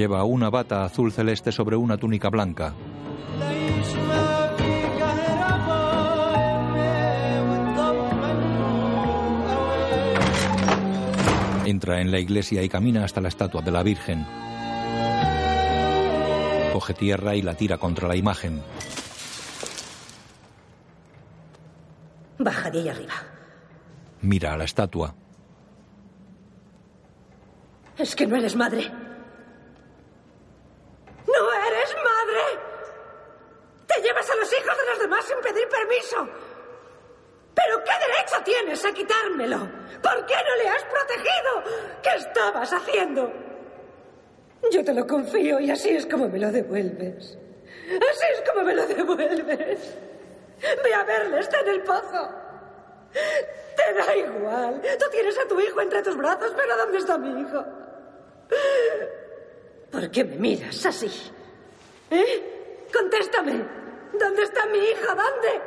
[0.00, 2.72] Lleva una bata azul celeste sobre una túnica blanca.
[11.66, 14.26] Entra en la iglesia y camina hasta la estatua de la Virgen.
[16.72, 18.62] Coge tierra y la tira contra la imagen.
[22.38, 23.14] Baja de ahí arriba.
[24.22, 25.14] Mira a la estatua.
[27.98, 28.99] Es que no eres madre.
[34.02, 36.28] Llevas a los hijos de los demás sin pedir permiso.
[37.54, 39.58] ¿Pero qué derecho tienes a quitármelo?
[40.02, 42.00] ¿Por qué no le has protegido?
[42.02, 43.32] ¿Qué estabas haciendo?
[44.70, 47.38] Yo te lo confío y así es como me lo devuelves.
[47.86, 49.96] Así es como me lo devuelves.
[50.84, 52.30] Ve a verle, está en el pozo.
[53.12, 54.80] Te da igual.
[54.98, 57.64] Tú tienes a tu hijo entre tus brazos, pero ¿dónde está mi hijo?
[59.90, 61.10] ¿Por qué me miras así?
[62.10, 62.86] ¿Eh?
[62.92, 63.79] Contéstame.
[64.18, 65.14] ¿Dónde está mi hijo?
[65.14, 65.60] ¿Dónde?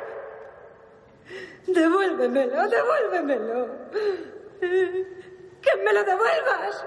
[1.67, 3.67] Devuélvemelo, devuélvemelo.
[4.59, 6.85] ¡Que me lo devuelvas!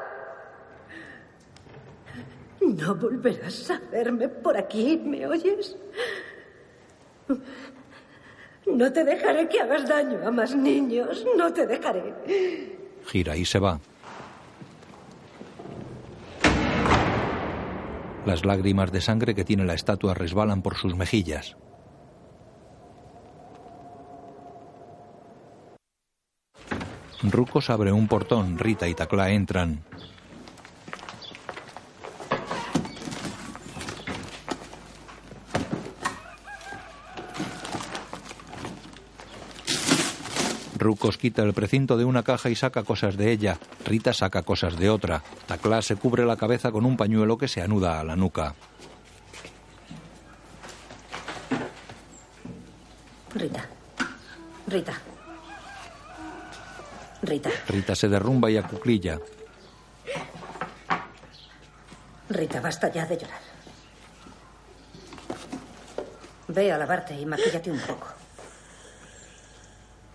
[2.61, 5.77] No volverás a verme por aquí, ¿me oyes?
[8.67, 12.13] No te dejaré que hagas daño a más niños, no te dejaré.
[13.07, 13.79] Gira y se va.
[18.27, 21.57] Las lágrimas de sangre que tiene la estatua resbalan por sus mejillas.
[27.22, 29.85] Rucos abre un portón, Rita y Tacla entran.
[40.79, 43.59] Rucos quita el precinto de una caja y saca cosas de ella.
[43.85, 45.22] Rita saca cosas de otra.
[45.47, 48.55] Tacla se cubre la cabeza con un pañuelo que se anuda a la nuca.
[53.35, 53.66] Rita.
[54.66, 54.95] Rita.
[57.22, 57.51] Rita.
[57.68, 59.18] Rita se derrumba y acuclilla.
[62.29, 63.41] Rita, basta ya de llorar.
[66.49, 68.26] Ve a lavarte y maquíllate un poco.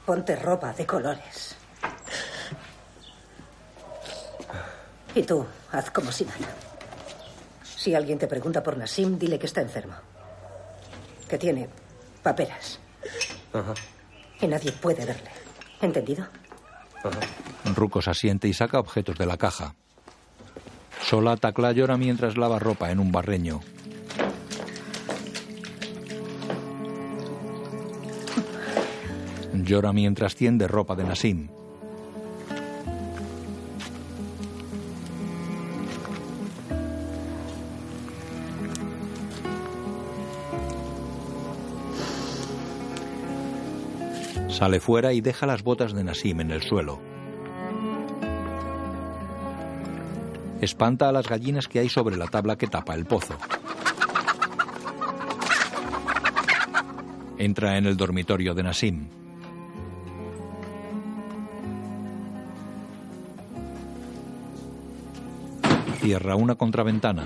[0.06, 1.56] Ponte ropa de colores.
[5.14, 6.56] Y tú, haz como si nada.
[7.64, 9.96] Si alguien te pregunta por Nasim, dile que está enfermo.
[11.28, 11.68] Que tiene
[12.24, 12.80] paperas.
[14.40, 15.32] Y nadie puede verle.
[15.82, 16.28] ¿Entendido?
[17.76, 19.76] Rucos asiente y saca objetos de la caja.
[21.02, 23.62] Sola Tacla llora mientras lava ropa en un barreño.
[29.72, 31.48] Llora mientras tiende ropa de Nasim.
[44.50, 47.00] Sale fuera y deja las botas de Nasim en el suelo.
[50.60, 53.38] Espanta a las gallinas que hay sobre la tabla que tapa el pozo.
[57.38, 59.21] Entra en el dormitorio de Nasim.
[66.02, 67.26] Cierra una contraventana.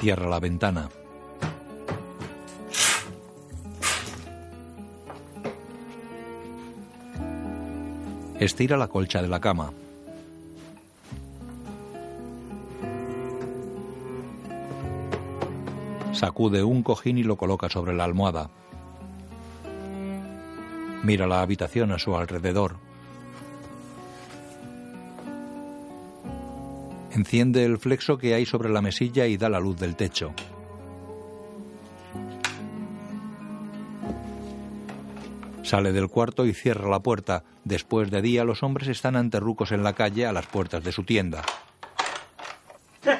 [0.00, 0.88] Cierra la ventana.
[8.40, 9.72] Estira la colcha de la cama.
[16.14, 18.48] Sacude un cojín y lo coloca sobre la almohada.
[21.02, 22.93] Mira la habitación a su alrededor.
[27.14, 30.34] Enciende el flexo que hay sobre la mesilla y da la luz del techo.
[35.62, 37.44] Sale del cuarto y cierra la puerta.
[37.64, 40.90] Después de día, los hombres están ante rucos en la calle a las puertas de
[40.90, 41.42] su tienda.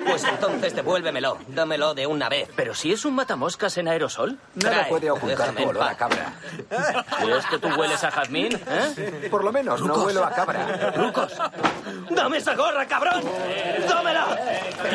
[0.06, 1.39] Pues entonces devuélvemelo.
[1.48, 2.48] Dámelo de una vez.
[2.56, 4.39] Pero si es un matamoscas en aerosol.
[4.55, 6.32] Nada Trae, puede ocultar tu olor a cabra.
[7.24, 8.59] ¿Y es que tú hueles a jazmín?
[8.66, 9.28] ¿Eh?
[9.31, 10.93] Por lo menos no huelo a cabra.
[10.97, 11.32] ¡Rucos!
[12.11, 13.23] ¡Dame esa gorra, cabrón!
[13.89, 14.39] ¡Dámela!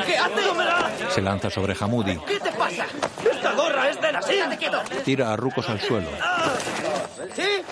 [0.06, 0.45] ¿Qué haces?
[0.45, 0.91] ¡Dámela!
[1.10, 2.18] Se lanza sobre Hamudi.
[2.28, 2.86] ¿Qué te pasa?
[3.30, 4.49] ¡Esta gorra es de Nassim!
[4.57, 4.82] quieto!
[5.03, 6.10] Tira a Rucos al suelo.
[7.36, 7.64] ¿Sí?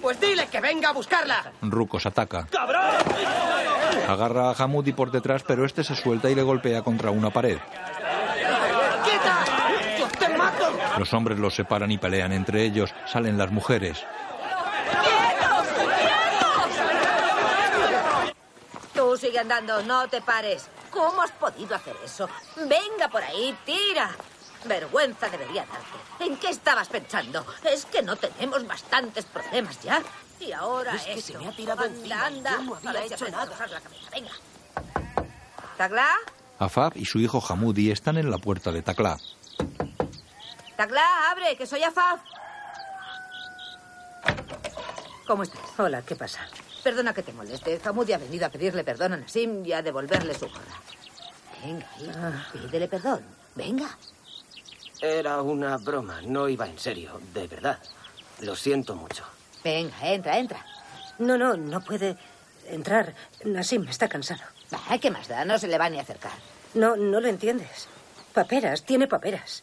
[0.00, 1.52] Pues dile que venga a buscarla.
[1.62, 2.46] Rucos ataca.
[2.50, 2.82] ¡Cabrón!
[4.08, 7.58] Agarra a Hamudi por detrás, pero este se suelta y le golpea contra una pared.
[9.04, 9.44] ¡Quieta!
[10.18, 10.70] ¡Te mato!
[10.98, 12.94] Los hombres los separan y pelean entre ellos.
[13.06, 14.04] Salen las mujeres.
[18.94, 20.68] Tú sigue andando, no te pares.
[20.90, 22.28] ¿Cómo has podido hacer eso?
[22.56, 24.10] Venga por ahí, tira.
[24.64, 26.24] Vergüenza debería darte.
[26.24, 27.44] ¿En qué estabas pensando?
[27.64, 30.02] Es que no tenemos bastantes problemas ya.
[30.40, 31.32] Y ahora Es que eso.
[31.32, 32.50] se me ha tirado anda, encima anda.
[32.50, 33.44] yo no había hecho nada.
[33.46, 34.10] la cabeza.
[34.12, 34.30] Venga.
[35.76, 36.08] ¿Tacla?
[36.58, 39.18] Afab y su hijo Hamudi están en la puerta de Takla.
[40.76, 42.20] Tacla, abre, que soy Afaf.
[45.26, 45.60] ¿Cómo estás?
[45.78, 46.40] Hola, ¿qué pasa?
[46.82, 47.80] Perdona que te moleste.
[47.84, 50.80] Hamudi ha venido a pedirle perdón a Nasim y a devolverle su gorra.
[51.62, 53.20] Venga, hijo, pídele perdón.
[53.54, 53.98] Venga.
[55.00, 57.78] Era una broma, no iba en serio, de verdad.
[58.40, 59.24] Lo siento mucho.
[59.62, 60.64] Venga, entra, entra.
[61.18, 62.16] No, no, no puede
[62.66, 63.14] entrar.
[63.44, 64.42] Nasim está cansado.
[64.72, 65.44] Ah, ¿Qué más da?
[65.44, 66.32] No se le va ni a acercar.
[66.74, 67.88] No, no lo entiendes.
[68.32, 69.62] Paperas, tiene paperas.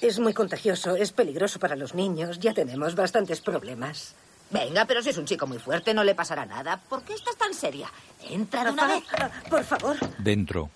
[0.00, 2.38] Es muy contagioso, es peligroso para los niños.
[2.38, 4.14] Ya tenemos bastantes problemas.
[4.50, 6.80] Venga, pero si es un chico muy fuerte, no le pasará nada.
[6.88, 7.90] ¿Por qué estás tan seria?
[8.22, 9.04] Entra de una vez.
[9.50, 9.96] Por favor.
[10.18, 10.70] Dentro,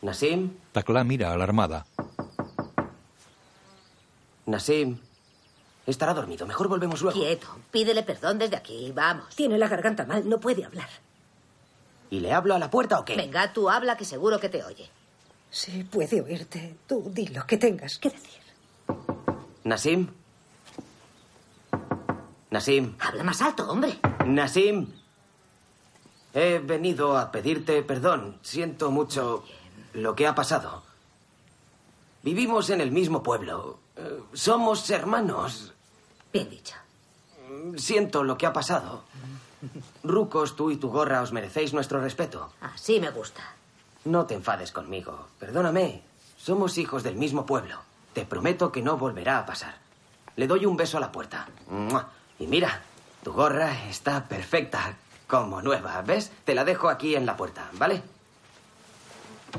[0.00, 1.84] Nasim, Takla mira alarmada.
[4.46, 4.98] Nasim.
[5.86, 6.46] Estará dormido.
[6.46, 7.18] Mejor volvemos luego.
[7.18, 7.46] Quieto.
[7.70, 8.90] Pídele perdón desde aquí.
[8.94, 9.34] Vamos.
[9.36, 10.88] Tiene la garganta mal, no puede hablar.
[12.10, 13.16] ¿Y le hablo a la puerta o qué?
[13.16, 14.88] Venga, tú habla que seguro que te oye.
[15.50, 16.76] Sí, puede oírte.
[16.86, 18.40] Tú di lo que tengas que decir.
[19.64, 20.08] Nasim.
[22.50, 22.94] Nasim.
[23.00, 23.98] Habla más alto, hombre.
[24.26, 24.92] Nasim.
[26.32, 28.38] He venido a pedirte perdón.
[28.42, 29.44] Siento mucho
[29.92, 30.82] lo que ha pasado.
[32.22, 33.78] Vivimos en el mismo pueblo.
[33.96, 35.72] Eh, Somos hermanos.
[36.32, 36.74] Bien dicho.
[37.76, 39.04] Siento lo que ha pasado.
[40.02, 42.52] Rucos, tú y tu gorra os merecéis nuestro respeto.
[42.60, 43.42] Así me gusta.
[44.04, 45.28] No te enfades conmigo.
[45.38, 46.02] Perdóname.
[46.36, 47.78] Somos hijos del mismo pueblo.
[48.12, 49.76] Te prometo que no volverá a pasar.
[50.36, 51.48] Le doy un beso a la puerta.
[52.38, 52.82] Y mira,
[53.22, 54.96] tu gorra está perfecta,
[55.26, 56.02] como nueva.
[56.02, 56.30] ¿Ves?
[56.44, 58.02] Te la dejo aquí en la puerta, ¿vale?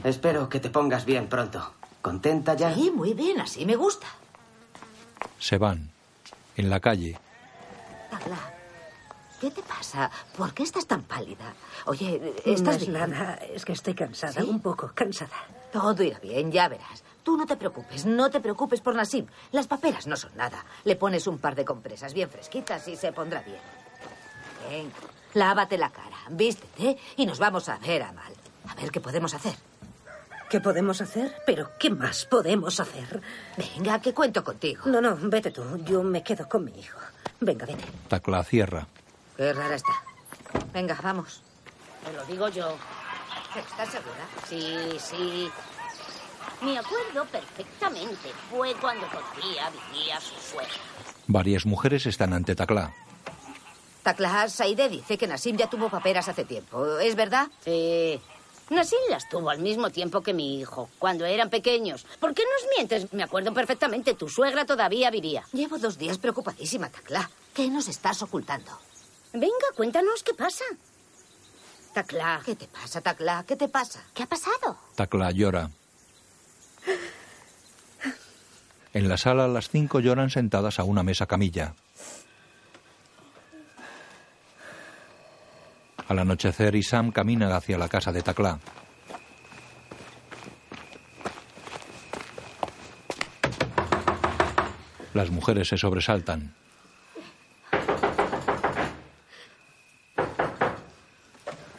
[0.04, 1.74] Espero que te pongas bien pronto.
[2.02, 2.74] ¿Contenta ya?
[2.74, 4.08] Sí, muy bien, así me gusta.
[5.40, 5.90] Se van.
[6.56, 7.18] En la calle,
[9.42, 10.10] ¿qué te pasa?
[10.38, 11.54] ¿Por qué estás tan pálida?
[11.86, 12.94] Oye, No ¿estás es bien?
[13.10, 14.42] nada, es que estoy cansada, ¿Sí?
[14.42, 15.36] un poco cansada.
[15.72, 17.04] Todo irá bien, ya verás.
[17.24, 19.26] Tú no te preocupes, no te preocupes por Nasim.
[19.52, 20.64] Las paperas no son nada.
[20.84, 23.60] Le pones un par de compresas bien fresquitas y se pondrá bien.
[24.70, 24.94] Venga,
[25.34, 28.32] lávate la cara, vístete y nos vamos a ver a mal.
[28.68, 29.56] A ver qué podemos hacer.
[30.50, 31.36] ¿Qué podemos hacer?
[31.46, 33.22] Pero ¿qué más podemos hacer?
[33.58, 34.84] Venga, que cuento contigo.
[34.86, 35.64] No, no, vete tú.
[35.84, 37.00] Yo me quedo con mi hijo.
[37.42, 37.84] Venga, vete.
[38.08, 38.88] Takla cierra.
[39.38, 39.94] Qué rara está.
[40.74, 41.42] Venga, vamos.
[42.06, 42.76] Te lo digo yo.
[43.56, 44.28] ¿Estás segura?
[44.48, 45.50] Sí, sí.
[46.62, 48.32] Me acuerdo perfectamente.
[48.50, 50.74] Fue cuando todavía vivía su suegra.
[51.28, 52.94] Varias mujeres están ante Takla.
[54.04, 57.00] Takla, Saide dice que Nasim ya tuvo paperas hace tiempo.
[57.00, 57.48] ¿Es verdad?
[57.64, 58.22] Sí.
[58.70, 62.06] Nasim las tuvo al mismo tiempo que mi hijo, cuando eran pequeños.
[62.20, 63.14] ¿Por qué nos mientes?
[63.14, 64.14] Me acuerdo perfectamente.
[64.14, 65.44] Tu suegra todavía vivía.
[65.54, 67.30] Llevo dos días preocupadísima, Takla.
[67.54, 68.72] ¿Qué nos estás ocultando?
[69.34, 70.64] Venga, cuéntanos qué pasa.
[71.94, 72.42] Takla.
[72.46, 73.44] ¿Qué te pasa, Takla?
[73.48, 74.04] ¿Qué te pasa?
[74.14, 74.78] ¿Qué ha pasado?
[74.96, 75.70] Takla llora.
[78.94, 81.74] En la sala las cinco lloran sentadas a una mesa camilla.
[86.08, 88.60] Al anochecer, Isam camina hacia la casa de Takla.
[95.14, 96.54] Las mujeres se sobresaltan.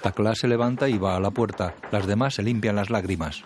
[0.07, 1.75] Takla se levanta y va a la puerta.
[1.91, 3.43] Las demás se limpian las lágrimas.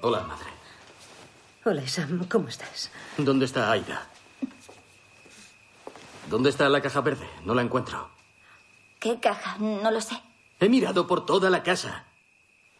[0.00, 0.46] Hola, madre.
[1.64, 2.92] Hola, Sam, ¿cómo estás?
[3.18, 4.06] ¿Dónde está Aida?
[6.28, 7.26] ¿Dónde está la caja verde?
[7.44, 8.08] No la encuentro.
[9.00, 9.56] ¿Qué caja?
[9.58, 10.22] No lo sé.
[10.60, 12.04] He mirado por toda la casa.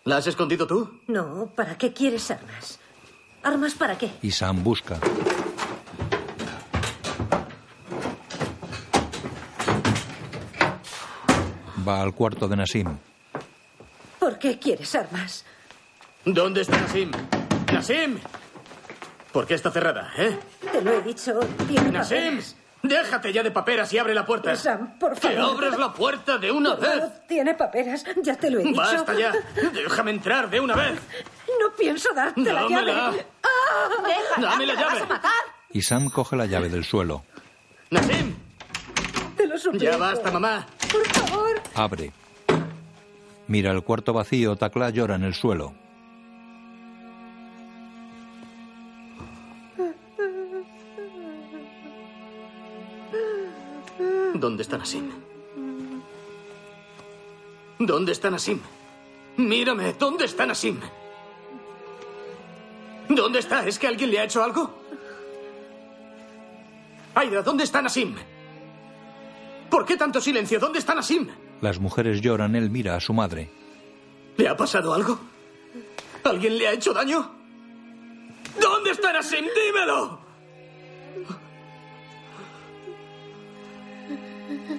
[0.05, 1.01] ¿La has escondido tú?
[1.09, 2.79] No, ¿para qué quieres armas?
[3.43, 4.13] ¿Armas para qué?
[4.23, 5.01] Isam busca.
[11.87, 12.99] Va al cuarto de Nasim.
[14.19, 15.45] ¿Por qué quieres armas?
[16.25, 17.11] ¿Dónde está Nasim?
[17.73, 18.19] ¡Nasim!
[19.33, 20.39] ¿Por qué está cerrada, eh?
[20.73, 21.39] Te lo he dicho,
[21.69, 22.19] tiene ¡Nasim!
[22.37, 22.57] paperas.
[22.83, 24.57] ¡Déjate ya de paperas y abre la puerta!
[24.57, 25.55] Sam, por ¡Que favor.
[25.55, 26.95] abres la puerta de una Por vez!
[26.99, 28.77] favor, Tiene paperas, ya te lo he dicho.
[28.81, 29.33] ¡Basta ya!
[29.73, 30.99] ¡Déjame entrar de una vez!
[31.61, 32.93] No pienso darte la Dámela.
[32.93, 33.27] llave.
[33.43, 34.03] ¡Ah!
[34.07, 34.49] ¡Déjala!
[34.51, 34.95] Dame la que llave.
[34.95, 35.33] vas a matar!
[35.73, 37.23] Isam coge la llave del suelo.
[37.91, 38.35] ¡Nasim!
[39.37, 39.85] Te lo suplico.
[39.85, 40.67] ¡Ya basta, mamá!
[40.91, 41.50] Por favor.
[41.75, 42.13] Abre.
[43.49, 44.57] Mira el cuarto vacío.
[44.57, 45.73] Takla llora en el suelo.
[54.35, 55.11] ¿Dónde está Nasim?
[57.79, 58.61] ¿Dónde está Nasim?
[59.37, 60.81] Mírame, ¿dónde está Nasim?
[63.09, 63.67] ¿Dónde está?
[63.67, 64.71] ¿Es que alguien le ha hecho algo?
[67.15, 68.15] Aida, ¿dónde está Nasim?
[69.69, 70.59] ¿Por qué tanto silencio?
[70.59, 71.29] ¿Dónde está Nasim?
[71.61, 73.51] Las mujeres lloran, él mira a su madre.
[74.37, 75.19] ¿Le ha pasado algo?
[76.25, 77.31] ¿Alguien le ha hecho daño?
[78.61, 79.45] ¿Dónde está Nasim?
[79.45, 80.21] ¡Dímelo!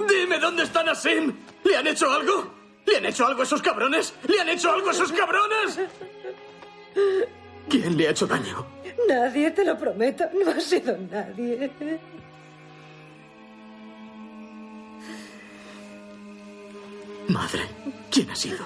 [0.09, 1.33] Dime dónde está Nasim.
[1.63, 2.53] ¿Le han hecho algo?
[2.85, 4.13] ¿Le han hecho algo a esos cabrones?
[4.27, 5.79] ¿Le han hecho algo a esos cabrones?
[7.69, 8.65] ¿Quién le ha hecho daño?
[9.07, 10.25] Nadie, te lo prometo.
[10.43, 11.71] No ha sido nadie.
[17.31, 17.61] Madre,
[18.11, 18.65] ¿quién ha sido?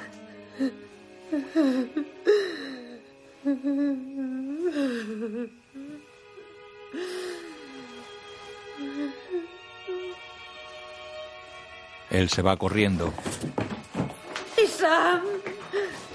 [12.09, 13.13] Él se va corriendo.
[14.63, 15.21] Isam,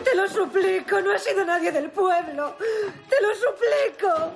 [0.02, 2.56] te lo suplico, no ha sido nadie del pueblo.
[3.08, 4.32] Te lo suplico.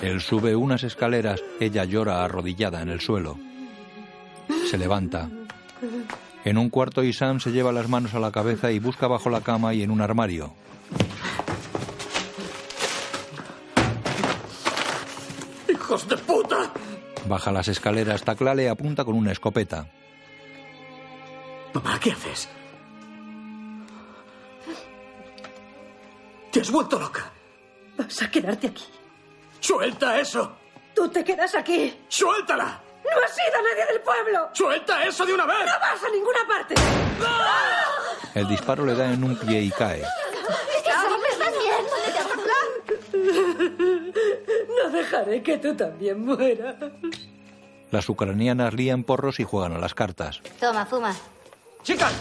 [0.00, 3.36] Él sube unas escaleras, ella llora arrodillada en el suelo.
[4.70, 5.28] Se levanta.
[6.44, 9.40] En un cuarto Isam se lleva las manos a la cabeza y busca bajo la
[9.40, 10.52] cama y en un armario.
[15.68, 16.72] ¡Hijos de puta!
[17.26, 19.86] Baja las escaleras, Tacla le apunta con una escopeta.
[21.74, 22.48] Mamá, ¿qué haces?
[26.50, 27.30] Te has vuelto loca.
[27.96, 28.84] Vas a quedarte aquí.
[29.60, 30.56] ¡Suelta eso!
[30.94, 31.94] Tú te quedas aquí.
[32.08, 32.82] ¡Suéltala!
[33.10, 34.48] ¡No ha sido nadie del pueblo!
[34.52, 35.66] ¡Suelta eso de una vez!
[35.66, 36.74] ¡No vas a ninguna parte!
[38.34, 40.00] El disparo le da en un pie y cae.
[40.00, 41.86] Isam, ¿estás bien?
[44.68, 46.76] No dejaré que tú también mueras.
[47.90, 50.40] Las ucranianas lían porros y juegan a las cartas.
[50.60, 51.14] Toma, fuma.
[51.82, 52.12] ¡Chicas!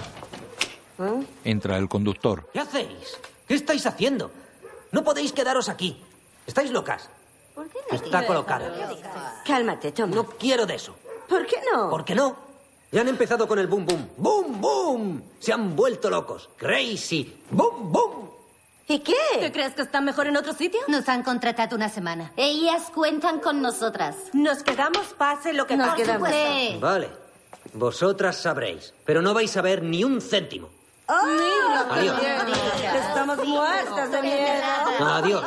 [1.43, 2.49] Entra el conductor.
[2.51, 3.19] ¿Qué hacéis?
[3.47, 4.31] ¿Qué estáis haciendo?
[4.91, 6.03] No podéis quedaros aquí.
[6.47, 7.09] ¿Estáis locas?
[7.91, 8.71] Está colocada.
[9.45, 10.11] Cálmate, Tom.
[10.11, 10.95] No quiero de eso.
[11.27, 11.89] ¿Por qué no?
[11.89, 12.35] ¿Por qué no?
[12.91, 14.09] Ya han empezado con el boom boom.
[14.17, 15.23] ¡Boom, boom!
[15.39, 16.49] Se han vuelto locos.
[16.57, 17.41] Crazy.
[17.51, 18.29] ¡Boom, boom!
[18.87, 19.13] ¿Y qué?
[19.39, 20.79] ¿Tú crees que están mejor en otro sitio?
[20.87, 22.31] Nos han contratado una semana.
[22.35, 24.15] Ellas cuentan con nosotras.
[24.33, 26.01] Nos quedamos pase lo que Nos pase.
[26.01, 26.29] quedamos.
[26.79, 27.09] Vale.
[27.73, 28.95] Vosotras sabréis.
[29.05, 30.69] Pero no vais a ver ni un céntimo.
[31.09, 32.21] Adiós.
[32.93, 35.07] Estamos muertas de miedo.
[35.07, 35.43] Adiós.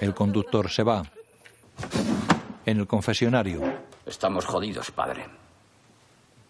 [0.00, 1.02] El conductor se va.
[2.64, 3.60] En el confesionario,
[4.06, 5.26] Estamos jodidos, padre.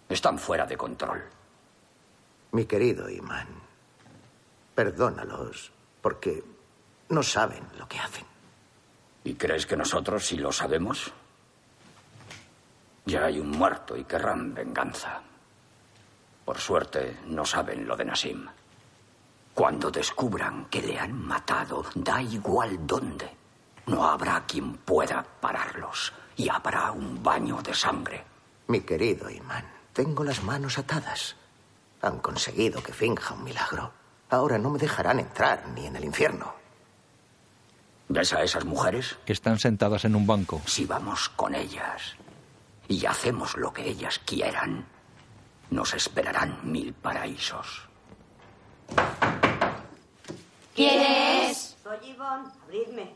[0.08, 1.22] Están fuera de control.
[2.52, 3.46] Mi querido Imán,
[4.74, 5.70] perdónalos
[6.00, 6.42] porque
[7.10, 8.24] no saben lo que hacen.
[9.24, 11.12] ¿Y crees que nosotros sí lo sabemos?
[13.04, 15.22] Ya hay un muerto y querrán venganza.
[16.44, 18.46] Por suerte, no saben lo de Nasim.
[19.54, 23.30] Cuando descubran que le han matado, da igual dónde.
[23.86, 28.24] No habrá quien pueda pararlos y habrá un baño de sangre.
[28.68, 31.36] Mi querido Imán, tengo las manos atadas.
[32.00, 33.92] Han conseguido que finja un milagro.
[34.30, 36.54] Ahora no me dejarán entrar ni en el infierno.
[38.08, 39.18] ¿Ves a esas mujeres?
[39.26, 40.60] están sentadas en un banco.
[40.66, 42.16] Si vamos con ellas
[42.88, 44.86] y hacemos lo que ellas quieran,
[45.72, 47.88] nos esperarán mil paraísos.
[50.74, 51.76] ¿Quién es?
[51.82, 52.48] Soy Ivonne.
[52.64, 53.14] Abridme.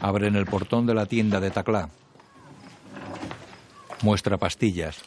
[0.00, 1.88] Abren el portón de la tienda de Taclá.
[4.02, 5.02] Muestra pastillas.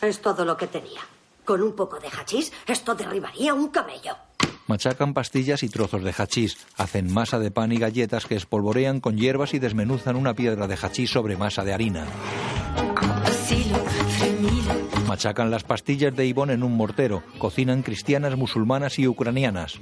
[0.00, 1.00] Es todo lo que tenía.
[1.44, 4.16] Con un poco de hachís, esto derribaría un camello.
[4.66, 9.16] Machacan pastillas y trozos de hachís, hacen masa de pan y galletas que espolvorean con
[9.16, 12.04] hierbas y desmenuzan una piedra de hachís sobre masa de harina.
[15.15, 19.79] Machacan las pastillas de Ivonne en un mortero, cocinan cristianas, musulmanas y ucranianas.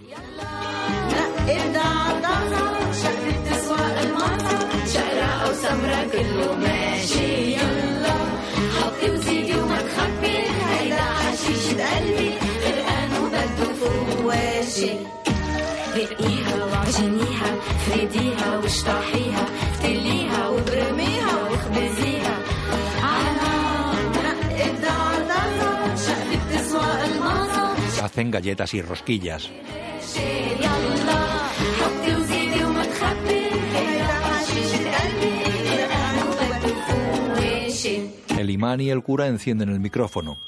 [16.00, 17.52] رقيها وعجنيها
[17.86, 19.46] فريديها واشطحيها
[28.15, 29.51] hacen galletas y rosquillas.
[38.39, 40.39] El imán y el cura encienden el micrófono.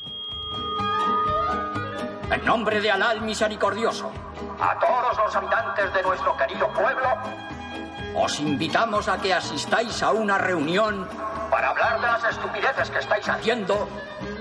[2.30, 4.12] En nombre de Alá el misericordioso,
[4.60, 7.08] a todos los habitantes de nuestro querido pueblo,
[8.16, 11.06] os invitamos a que asistáis a una reunión
[11.50, 13.88] para hablar de las estupideces que estáis haciendo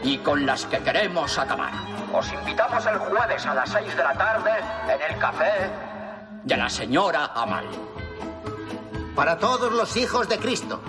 [0.02, 1.74] y con las que queremos acabar.
[2.14, 4.52] Os invitamos el jueves a las 6 de la tarde
[4.86, 5.70] en el café
[6.44, 7.66] de la señora Amal.
[9.14, 10.82] Para todos los hijos de Cristo.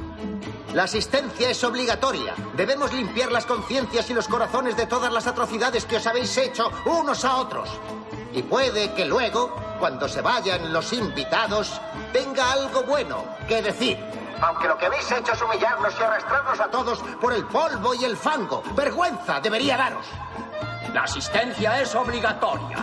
[0.72, 2.34] La asistencia es obligatoria.
[2.54, 6.70] Debemos limpiar las conciencias y los corazones de todas las atrocidades que os habéis hecho
[6.84, 7.68] unos a otros.
[8.34, 11.80] Y puede que luego, cuando se vayan los invitados,
[12.12, 13.98] tenga algo bueno que decir.
[14.40, 18.04] Aunque lo que habéis hecho es humillarnos y arrastrarnos a todos por el polvo y
[18.04, 18.62] el fango.
[18.74, 20.06] Vergüenza debería daros.
[20.92, 22.76] La asistencia es obligatoria.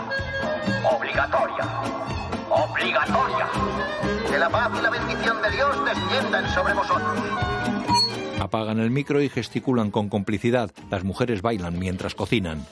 [0.91, 1.67] Obligatoria.
[2.49, 3.47] Obligatoria.
[4.29, 7.17] Que la paz y la bendición de Dios desciendan sobre vosotros.
[8.39, 10.71] Apagan el micro y gesticulan con complicidad.
[10.89, 12.65] Las mujeres bailan mientras cocinan.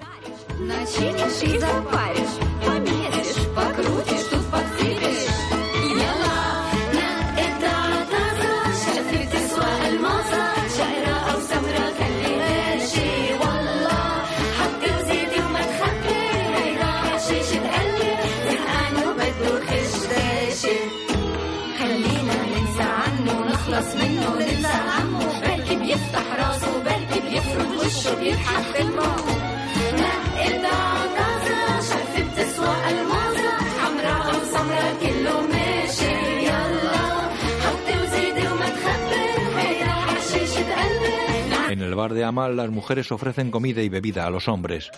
[41.72, 44.91] En el bar de Amal, las mujeres ofrecen comida y bebida a los hombres.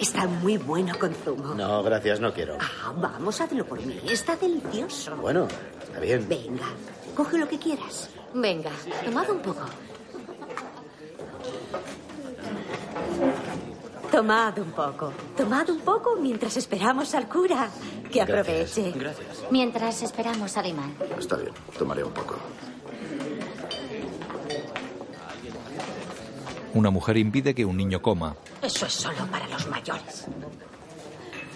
[0.00, 1.52] Está muy bueno con zumo.
[1.54, 2.58] No, gracias, no quiero.
[2.60, 3.98] Ah, vamos, hazlo por mí.
[4.08, 5.16] Está delicioso.
[5.16, 5.48] Bueno,
[5.82, 6.28] está bien.
[6.28, 6.66] Venga,
[7.16, 8.08] coge lo que quieras.
[8.32, 8.70] Venga,
[9.04, 9.64] tomad un poco.
[14.14, 15.12] Tomad un poco.
[15.36, 17.68] Tomad un poco mientras esperamos al cura.
[18.12, 18.92] Que aproveche.
[18.92, 19.42] Gracias.
[19.50, 20.94] Mientras esperamos al imán.
[21.18, 22.36] Está bien, tomaré un poco.
[26.74, 28.36] Una mujer impide que un niño coma.
[28.62, 30.26] Eso es solo para los mayores.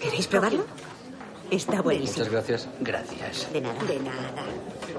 [0.01, 0.65] ¿Queréis probarlo?
[1.49, 2.25] Está buenísimo.
[2.25, 2.67] Muchas gracias.
[2.81, 3.53] Gracias.
[3.53, 3.81] De nada.
[3.85, 4.43] De nada.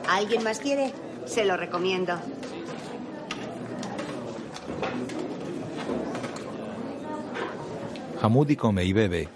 [0.09, 0.95] ¿Alguien más quiere?
[1.27, 2.19] Se lo recomiendo.
[8.23, 9.29] Hamudi come y bebe.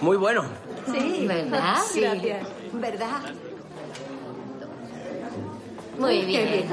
[0.00, 0.44] Muy bueno.
[0.86, 1.76] Sí, ¿Verdad?
[1.88, 2.00] Sí.
[2.00, 2.46] Gracias.
[2.72, 3.20] ¿Verdad?
[5.98, 6.64] Muy Qué bien.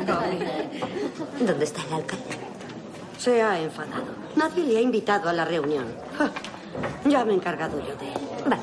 [1.40, 2.24] ¿Dónde está el alcalde?
[3.18, 4.06] Se ha enfadado.
[4.36, 5.86] Nadie le ha invitado a la reunión.
[7.06, 8.19] Ya me he encargado yo de él.
[8.49, 8.61] Vale.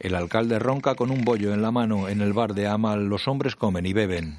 [0.00, 2.08] El alcalde ronca con un bollo en la mano.
[2.08, 4.36] En el bar de Amal, los hombres comen y beben.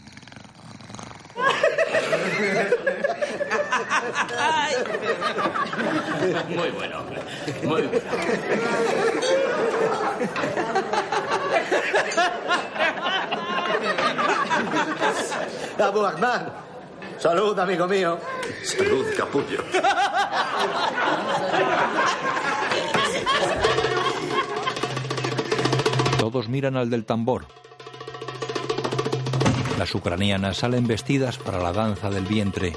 [6.50, 7.22] Muy bueno, hombre.
[7.64, 8.02] Muy bueno.
[15.80, 16.42] Abu Ahmad.
[17.18, 18.20] Salud, amigo mío.
[18.64, 19.64] Salud, capullo.
[26.18, 27.46] Todos miran al del tambor.
[29.78, 32.76] Las ucranianas salen vestidas para la danza del vientre.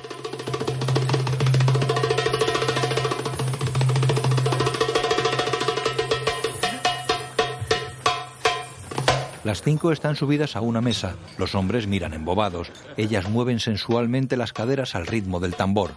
[9.44, 11.16] Las cinco están subidas a una mesa.
[11.36, 12.70] Los hombres miran embobados.
[12.96, 15.90] Ellas mueven sensualmente las caderas al ritmo del tambor.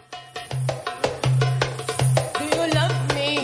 [2.39, 3.35] Do you love me?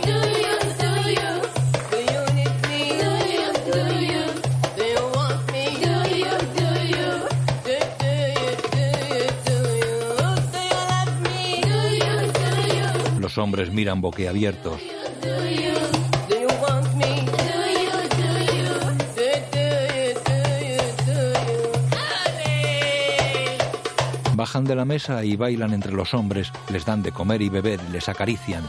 [24.41, 26.51] Bajan de la mesa y bailan entre los hombres.
[26.71, 28.63] Les dan de comer y beber y les acarician.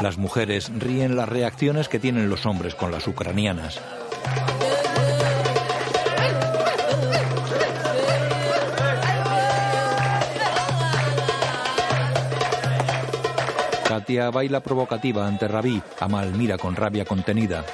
[0.00, 3.82] Las mujeres ríen las reacciones que tienen los hombres con las ucranianas.
[14.10, 15.80] Katia baila provocativa ante Rabí.
[16.00, 17.64] Amal mira con rabia contenida.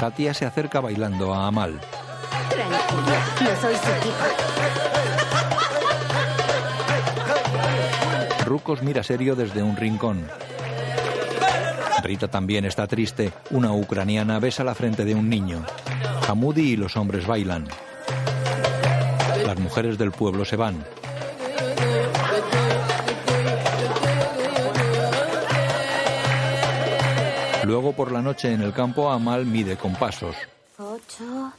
[0.00, 1.78] Katia se acerca bailando a Amal.
[2.48, 4.24] Tranquilo, no soy su tipo.
[8.46, 10.26] Rucos mira serio desde un rincón.
[12.02, 13.30] Rita también está triste.
[13.50, 15.66] Una ucraniana besa la frente de un niño.
[16.26, 17.68] Hamudi y los hombres bailan.
[19.46, 20.84] Las mujeres del pueblo se van.
[27.62, 30.34] Luego por la noche en el campo Amal mide con pasos.
[30.78, 31.52] Ocho,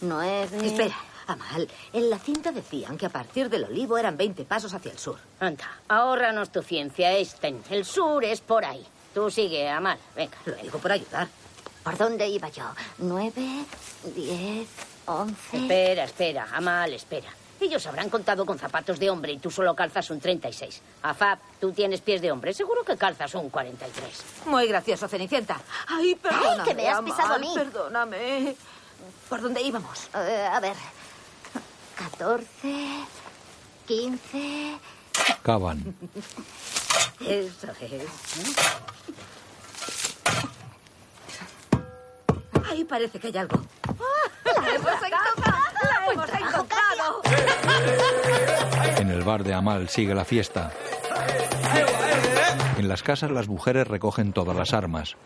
[0.00, 0.66] nueve.
[0.66, 0.96] Espera,
[1.28, 1.68] Amal.
[1.92, 5.18] En la cinta decían que a partir del olivo eran 20 pasos hacia el sur.
[5.38, 7.62] Anda, ahórranos tu ciencia, Einstein.
[7.70, 8.84] El sur es por ahí.
[9.14, 9.98] Tú sigue, Amal.
[10.16, 10.36] Venga.
[10.46, 11.28] Lo por ayudar.
[11.84, 12.64] ¿Por dónde iba yo?
[12.98, 13.64] Nueve,
[14.16, 14.68] diez,
[15.06, 15.56] ¿Once?
[15.56, 17.30] Espera, espera, Amal, espera.
[17.60, 20.80] Ellos habrán contado con zapatos de hombre y tú solo calzas un 36.
[21.02, 24.24] Afab, tú tienes pies de hombre, seguro que calzas un 43.
[24.46, 25.60] Muy gracioso, Cenicienta.
[25.88, 27.52] Ay, perdóname, que me has pisado a mí.
[27.54, 28.56] Perdóname.
[29.28, 30.08] ¿Por dónde íbamos?
[30.14, 30.76] Eh, a ver.
[31.94, 33.04] Catorce.
[33.86, 34.78] Quince.
[35.42, 35.94] Cavan.
[37.20, 38.02] Eso es.
[42.70, 43.60] Ahí parece que hay algo.
[44.44, 45.58] ¡La hemos encontrado!
[45.82, 47.22] ¡La hemos encontrado!
[48.98, 50.70] En el bar de Amal sigue la fiesta.
[52.78, 55.16] En las casas las mujeres recogen todas las armas.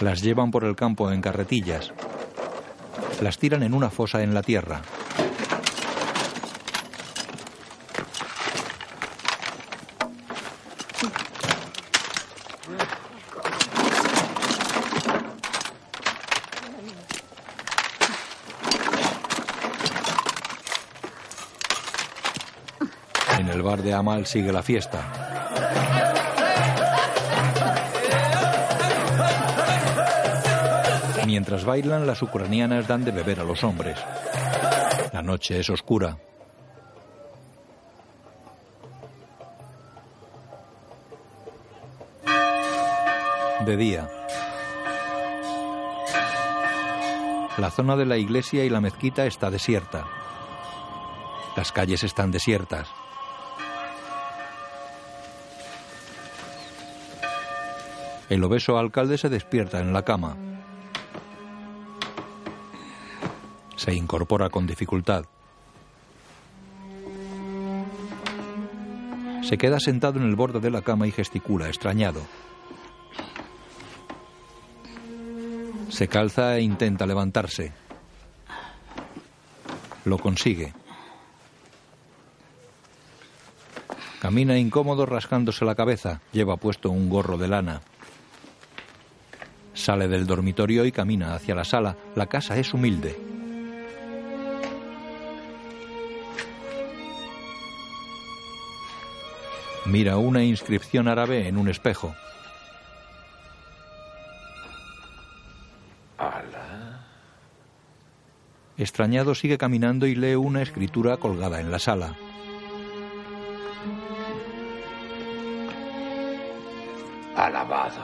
[0.00, 1.92] Las llevan por el campo en carretillas.
[3.20, 4.80] Las tiran en una fosa en la tierra.
[23.38, 25.02] En el bar de Amal sigue la fiesta.
[31.26, 33.98] Mientras bailan, las ucranianas dan de beber a los hombres.
[35.12, 36.16] La noche es oscura.
[43.66, 44.08] De día.
[47.58, 50.06] La zona de la iglesia y la mezquita está desierta.
[51.58, 52.88] Las calles están desiertas.
[58.30, 60.36] El obeso alcalde se despierta en la cama.
[63.74, 65.24] Se incorpora con dificultad.
[69.42, 72.20] Se queda sentado en el borde de la cama y gesticula, extrañado.
[75.88, 77.72] Se calza e intenta levantarse.
[80.04, 80.72] Lo consigue.
[84.20, 86.20] Camina incómodo rascándose la cabeza.
[86.32, 87.80] Lleva puesto un gorro de lana.
[89.80, 91.96] Sale del dormitorio y camina hacia la sala.
[92.14, 93.16] La casa es humilde.
[99.86, 102.14] Mira una inscripción árabe en un espejo.
[108.76, 112.16] Extrañado sigue caminando y lee una escritura colgada en la sala.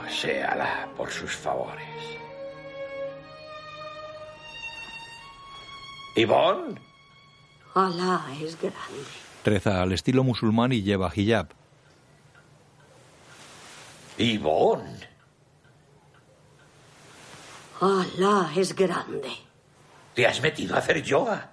[0.09, 1.85] Sea Alá por sus favores.
[6.15, 6.79] ¿Ivonne?
[7.75, 9.05] Alá es grande.
[9.45, 11.47] Reza al estilo musulmán y lleva hijab.
[14.17, 15.07] Ivonne.
[17.79, 19.29] Alá es grande.
[20.15, 21.51] ¿Te has metido a hacer yoga?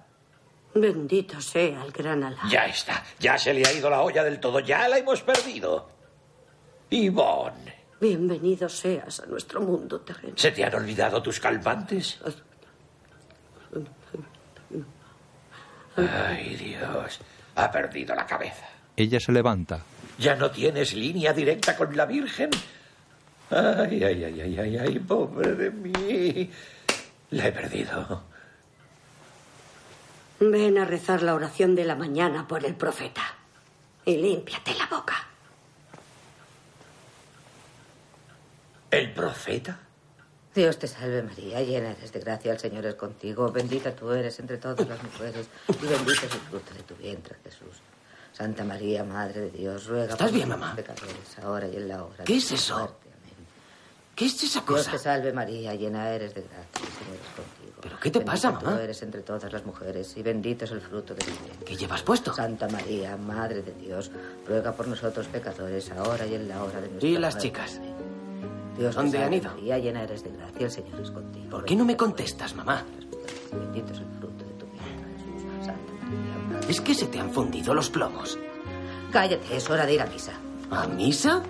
[0.73, 2.41] Bendito sea el gran Alá.
[2.49, 3.03] Ya está.
[3.19, 4.59] Ya se le ha ido la olla del todo.
[4.59, 5.89] Ya la hemos perdido.
[6.89, 7.74] Ivonne,
[8.05, 10.37] Bienvenido seas a nuestro mundo terrenal.
[10.37, 12.19] ¿se te han olvidado tus calmantes?
[15.95, 17.19] Ay, Dios.
[17.55, 18.67] Ha perdido la cabeza.
[18.95, 19.79] Ella se levanta.
[20.19, 22.51] ¿Ya no tienes línea directa con la Virgen?
[23.49, 26.51] Ay, ay, ay, ay, ay, ay, pobre de mí.
[27.31, 28.21] La he perdido.
[30.41, 33.23] Ven a rezar la oración de la mañana por el profeta.
[34.05, 35.34] Y límpiate la boca.
[38.95, 39.77] ¿El profeta?
[40.53, 44.39] Dios te salve María, llena eres de gracia, el Señor es contigo, bendita tú eres
[44.39, 47.81] entre todas las mujeres y bendito es el fruto de tu vientre, Jesús.
[48.31, 50.75] Santa María, Madre de Dios, ruega ¿Estás por bien, nosotros mamá?
[50.77, 52.77] pecadores, ahora y en la hora ¿Qué de es eso?
[52.77, 53.09] muerte.
[53.09, 53.47] Amén.
[54.15, 54.91] ¿Qué es esa Dios cosa?
[54.91, 57.81] te salve María, llena eres de gracia, el Señor es contigo.
[57.81, 58.77] ¿Pero qué te pasa, Bendita mamá?
[58.77, 61.65] Tú eres entre todas las mujeres y bendito es el fruto de tu vientre.
[61.65, 62.33] ¿Qué llevas puesto?
[62.33, 64.09] Santa María, Madre de Dios,
[64.47, 67.47] ruega por nosotros pecadores, ahora y en la hora de nuestra ¿Y las muerte.
[67.49, 67.81] chicas?
[68.77, 69.49] Dios ¿Dónde han ido?
[69.51, 71.49] María, llena eres de gracia, el Señor es contigo.
[71.49, 72.83] ¿Por qué no me contestas, mamá?
[73.51, 75.65] Bendito es el fruto de tu vientre, Jesús.
[75.65, 78.37] Santa María, Madre Es que se te han fundido los plomos.
[79.11, 80.33] Cállate, es hora de ir a misa.
[80.71, 81.41] ¿A misa?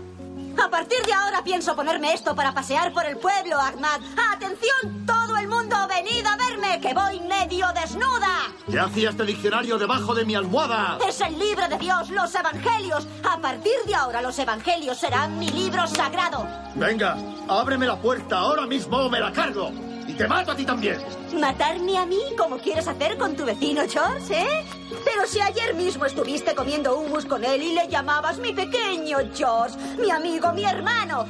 [0.63, 3.99] A partir de ahora pienso ponerme esto para pasear por el pueblo, Ahmad.
[4.33, 5.75] ¡Atención, todo el mundo!
[5.89, 6.44] ¡Venid a verme!
[6.81, 8.53] Que voy medio desnuda.
[8.69, 10.99] ¿Qué hacía este diccionario debajo de mi almohada?
[11.07, 13.07] Es el libro de Dios, los evangelios.
[13.23, 16.45] A partir de ahora los evangelios serán mi libro sagrado.
[16.75, 19.71] Venga, ábreme la puerta ahora mismo o me la cargo.
[20.07, 21.01] Y te mato a ti también.
[21.39, 24.65] ¿Matarme a mí como quieres hacer con tu vecino George, eh?
[25.03, 29.77] Pero si ayer mismo estuviste comiendo hummus con él y le llamabas mi pequeño George,
[29.97, 31.25] mi amigo, mi hermano.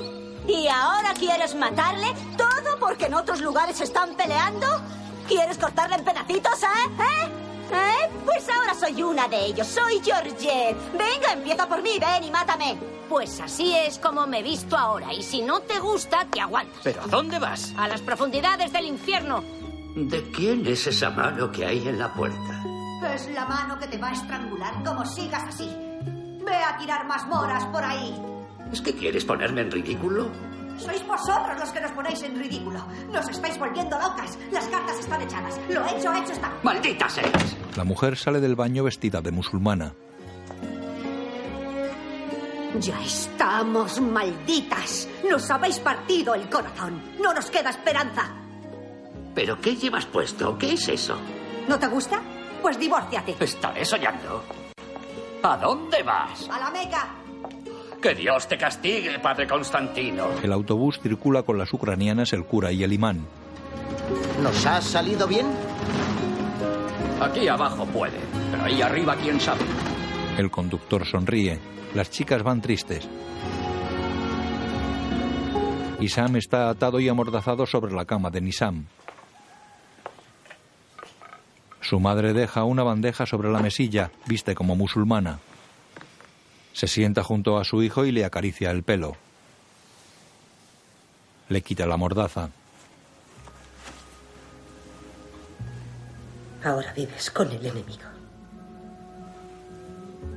[0.47, 2.07] ¿Y ahora quieres matarle?
[2.35, 4.67] ¿Todo porque en otros lugares están peleando?
[5.27, 6.67] ¿Quieres cortarle en pedacitos, eh?
[6.99, 7.29] ¿Eh?
[7.71, 8.09] ¿Eh?
[8.23, 10.77] Pues ahora soy una de ellos, soy Georgette.
[10.93, 12.77] Venga, empieza por mí, ven y mátame.
[13.09, 15.13] Pues así es como me he visto ahora.
[15.13, 16.79] Y si no te gusta, te aguantas.
[16.83, 17.73] ¿Pero a dónde vas?
[17.77, 19.43] A las profundidades del infierno.
[19.95, 22.63] ¿De quién es esa mano que hay en la puerta?
[23.13, 25.69] Es la mano que te va a estrangular como sigas así.
[26.45, 28.15] Ve a tirar más moras por ahí.
[28.71, 30.29] ¿Es que quieres ponerme en ridículo?
[30.77, 32.85] Sois vosotros los que nos ponéis en ridículo.
[33.11, 34.37] Nos estáis volviendo locas.
[34.51, 35.59] Las cartas están echadas.
[35.69, 36.51] Lo hecho, hecho está.
[36.63, 37.55] ¡Maldita seas!
[37.75, 39.93] La mujer sale del baño vestida de musulmana.
[42.79, 45.07] Ya estamos malditas.
[45.29, 47.01] Nos habéis partido el corazón.
[47.21, 48.23] No nos queda esperanza.
[49.33, 50.57] ¿Pero qué llevas puesto?
[50.57, 51.17] ¿Qué es eso?
[51.67, 52.21] ¿No te gusta?
[52.61, 53.35] Pues divórciate.
[53.39, 54.43] Estaré soñando.
[55.43, 56.49] ¿A dónde vas?
[56.49, 57.15] A la Meca.
[58.05, 60.27] Que Dios te castigue, padre Constantino.
[60.43, 63.25] El autobús circula con las ucranianas, el cura y el imán.
[64.43, 65.47] ¿Nos ha salido bien?
[67.19, 68.19] Aquí abajo puede,
[68.51, 69.61] pero ahí arriba quién sabe.
[70.37, 71.57] El conductor sonríe.
[71.95, 73.09] Las chicas van tristes.
[75.99, 78.85] Isam está atado y amordazado sobre la cama de Nisam.
[81.81, 85.39] Su madre deja una bandeja sobre la mesilla, viste como musulmana.
[86.75, 89.15] Se sienta junto a su hijo y le acaricia el pelo.
[91.47, 92.49] Le quita la mordaza.
[96.61, 98.03] Ahora vives con el enemigo.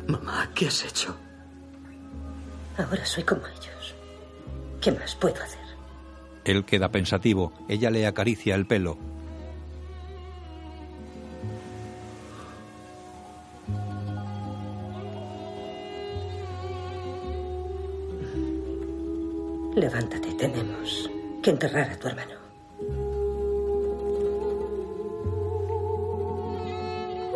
[0.06, 1.16] Mamá, ¿qué has hecho?
[2.76, 3.94] Ahora soy como ellos.
[4.80, 5.58] ¿Qué más puedo hacer?
[6.44, 7.52] Él queda pensativo.
[7.68, 8.96] Ella le acaricia el pelo.
[19.78, 21.08] Levántate, tenemos
[21.40, 22.34] que enterrar a tu hermano.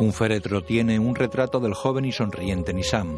[0.00, 3.16] Un féretro tiene un retrato del joven y sonriente Nisam.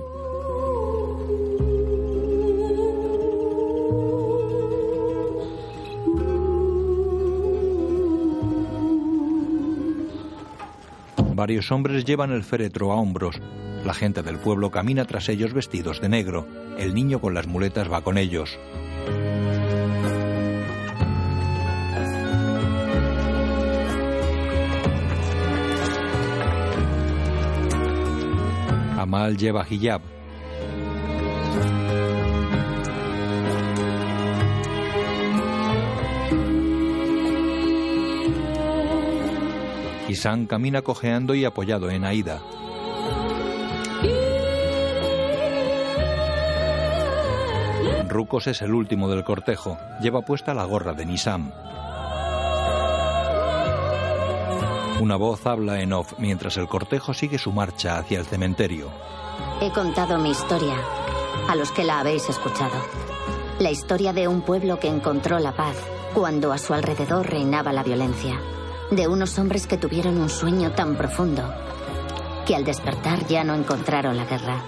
[11.35, 13.41] Varios hombres llevan el féretro a hombros.
[13.87, 16.47] La gente del pueblo camina tras ellos vestidos de negro.
[16.77, 18.59] El niño con las muletas va con ellos.
[29.05, 30.01] Amal lleva hijab.
[40.09, 42.41] Isán camina cojeando y apoyado en Aida.
[48.09, 49.77] Rucos es el último del cortejo.
[50.01, 51.53] Lleva puesta la gorra de Nisam.
[55.01, 58.91] Una voz habla en off mientras el cortejo sigue su marcha hacia el cementerio.
[59.61, 60.77] He contado mi historia
[61.49, 62.77] a los que la habéis escuchado.
[63.59, 65.77] La historia de un pueblo que encontró la paz
[66.15, 68.41] cuando a su alrededor reinaba la violencia.
[68.91, 71.43] De unos hombres que tuvieron un sueño tan profundo
[72.47, 74.63] que al despertar ya no encontraron la guerra.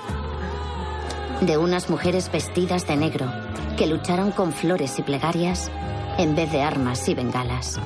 [1.40, 3.30] De unas mujeres vestidas de negro
[3.76, 5.70] que lucharon con flores y plegarias
[6.18, 7.78] en vez de armas y bengalas.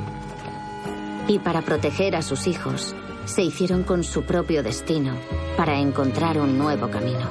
[1.30, 2.92] Y para proteger a sus hijos,
[3.24, 5.14] se hicieron con su propio destino
[5.56, 7.30] para encontrar un nuevo camino.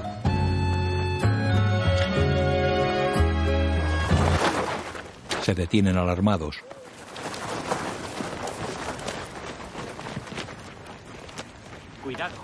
[5.42, 6.64] Se detienen alarmados.
[12.02, 12.36] Cuidado.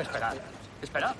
[0.00, 0.34] Esperad.
[0.80, 1.14] Esperad.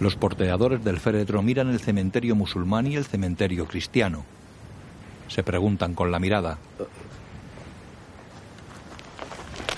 [0.00, 4.24] Los porteadores del féretro miran el cementerio musulmán y el cementerio cristiano.
[5.28, 6.58] Se preguntan con la mirada.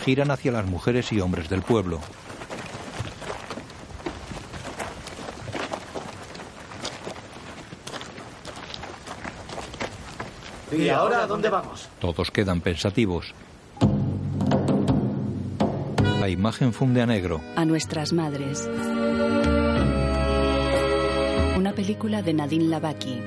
[0.04, 2.00] Giran hacia las mujeres y hombres del pueblo.
[10.72, 11.88] ¿Y ahora a dónde vamos?
[11.98, 13.34] Todos quedan pensativos.
[16.20, 17.40] La imagen funde a negro.
[17.56, 18.68] A nuestras madres.
[21.56, 23.20] Una película de Nadine Lavaki.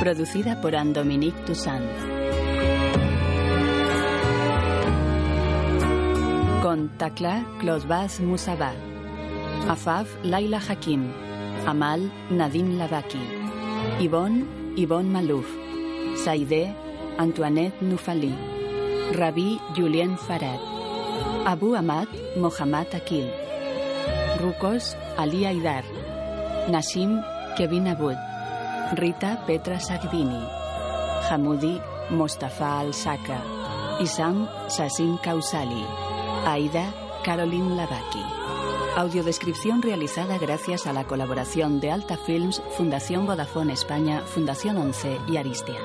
[0.00, 1.82] Producida por Anne-Dominique Toussaint.
[6.62, 7.86] Con Takla Claude
[8.20, 8.72] Moussaba.
[9.68, 11.10] Afaf Laila Hakim.
[11.66, 13.18] Amal Nadim Lavaki.
[13.98, 14.44] Yvonne
[14.76, 15.48] Yvonne Malouf.
[16.14, 16.68] Saïdé
[17.18, 18.34] Antoinette Noufali.
[19.14, 20.60] Rabi Julien Farad.
[21.46, 23.30] Abu Ahmad Mohammad Akil.
[24.42, 25.84] Rukos Ali Aidar.
[26.68, 27.22] Nassim
[27.56, 28.25] Kevin Abud.
[28.94, 30.46] Rita Petra Sagdini.
[31.28, 31.80] Hamoudi
[32.10, 33.42] Mostafa Al-Saka.
[34.00, 35.84] Isam Sassim Kausali.
[36.46, 36.94] Aida
[37.24, 38.22] Caroline Lavaki.
[38.96, 45.36] Audiodescripción realizada gracias a la colaboración de Alta Films, Fundación Vodafone España, Fundación 11 y
[45.36, 45.80] Aristia.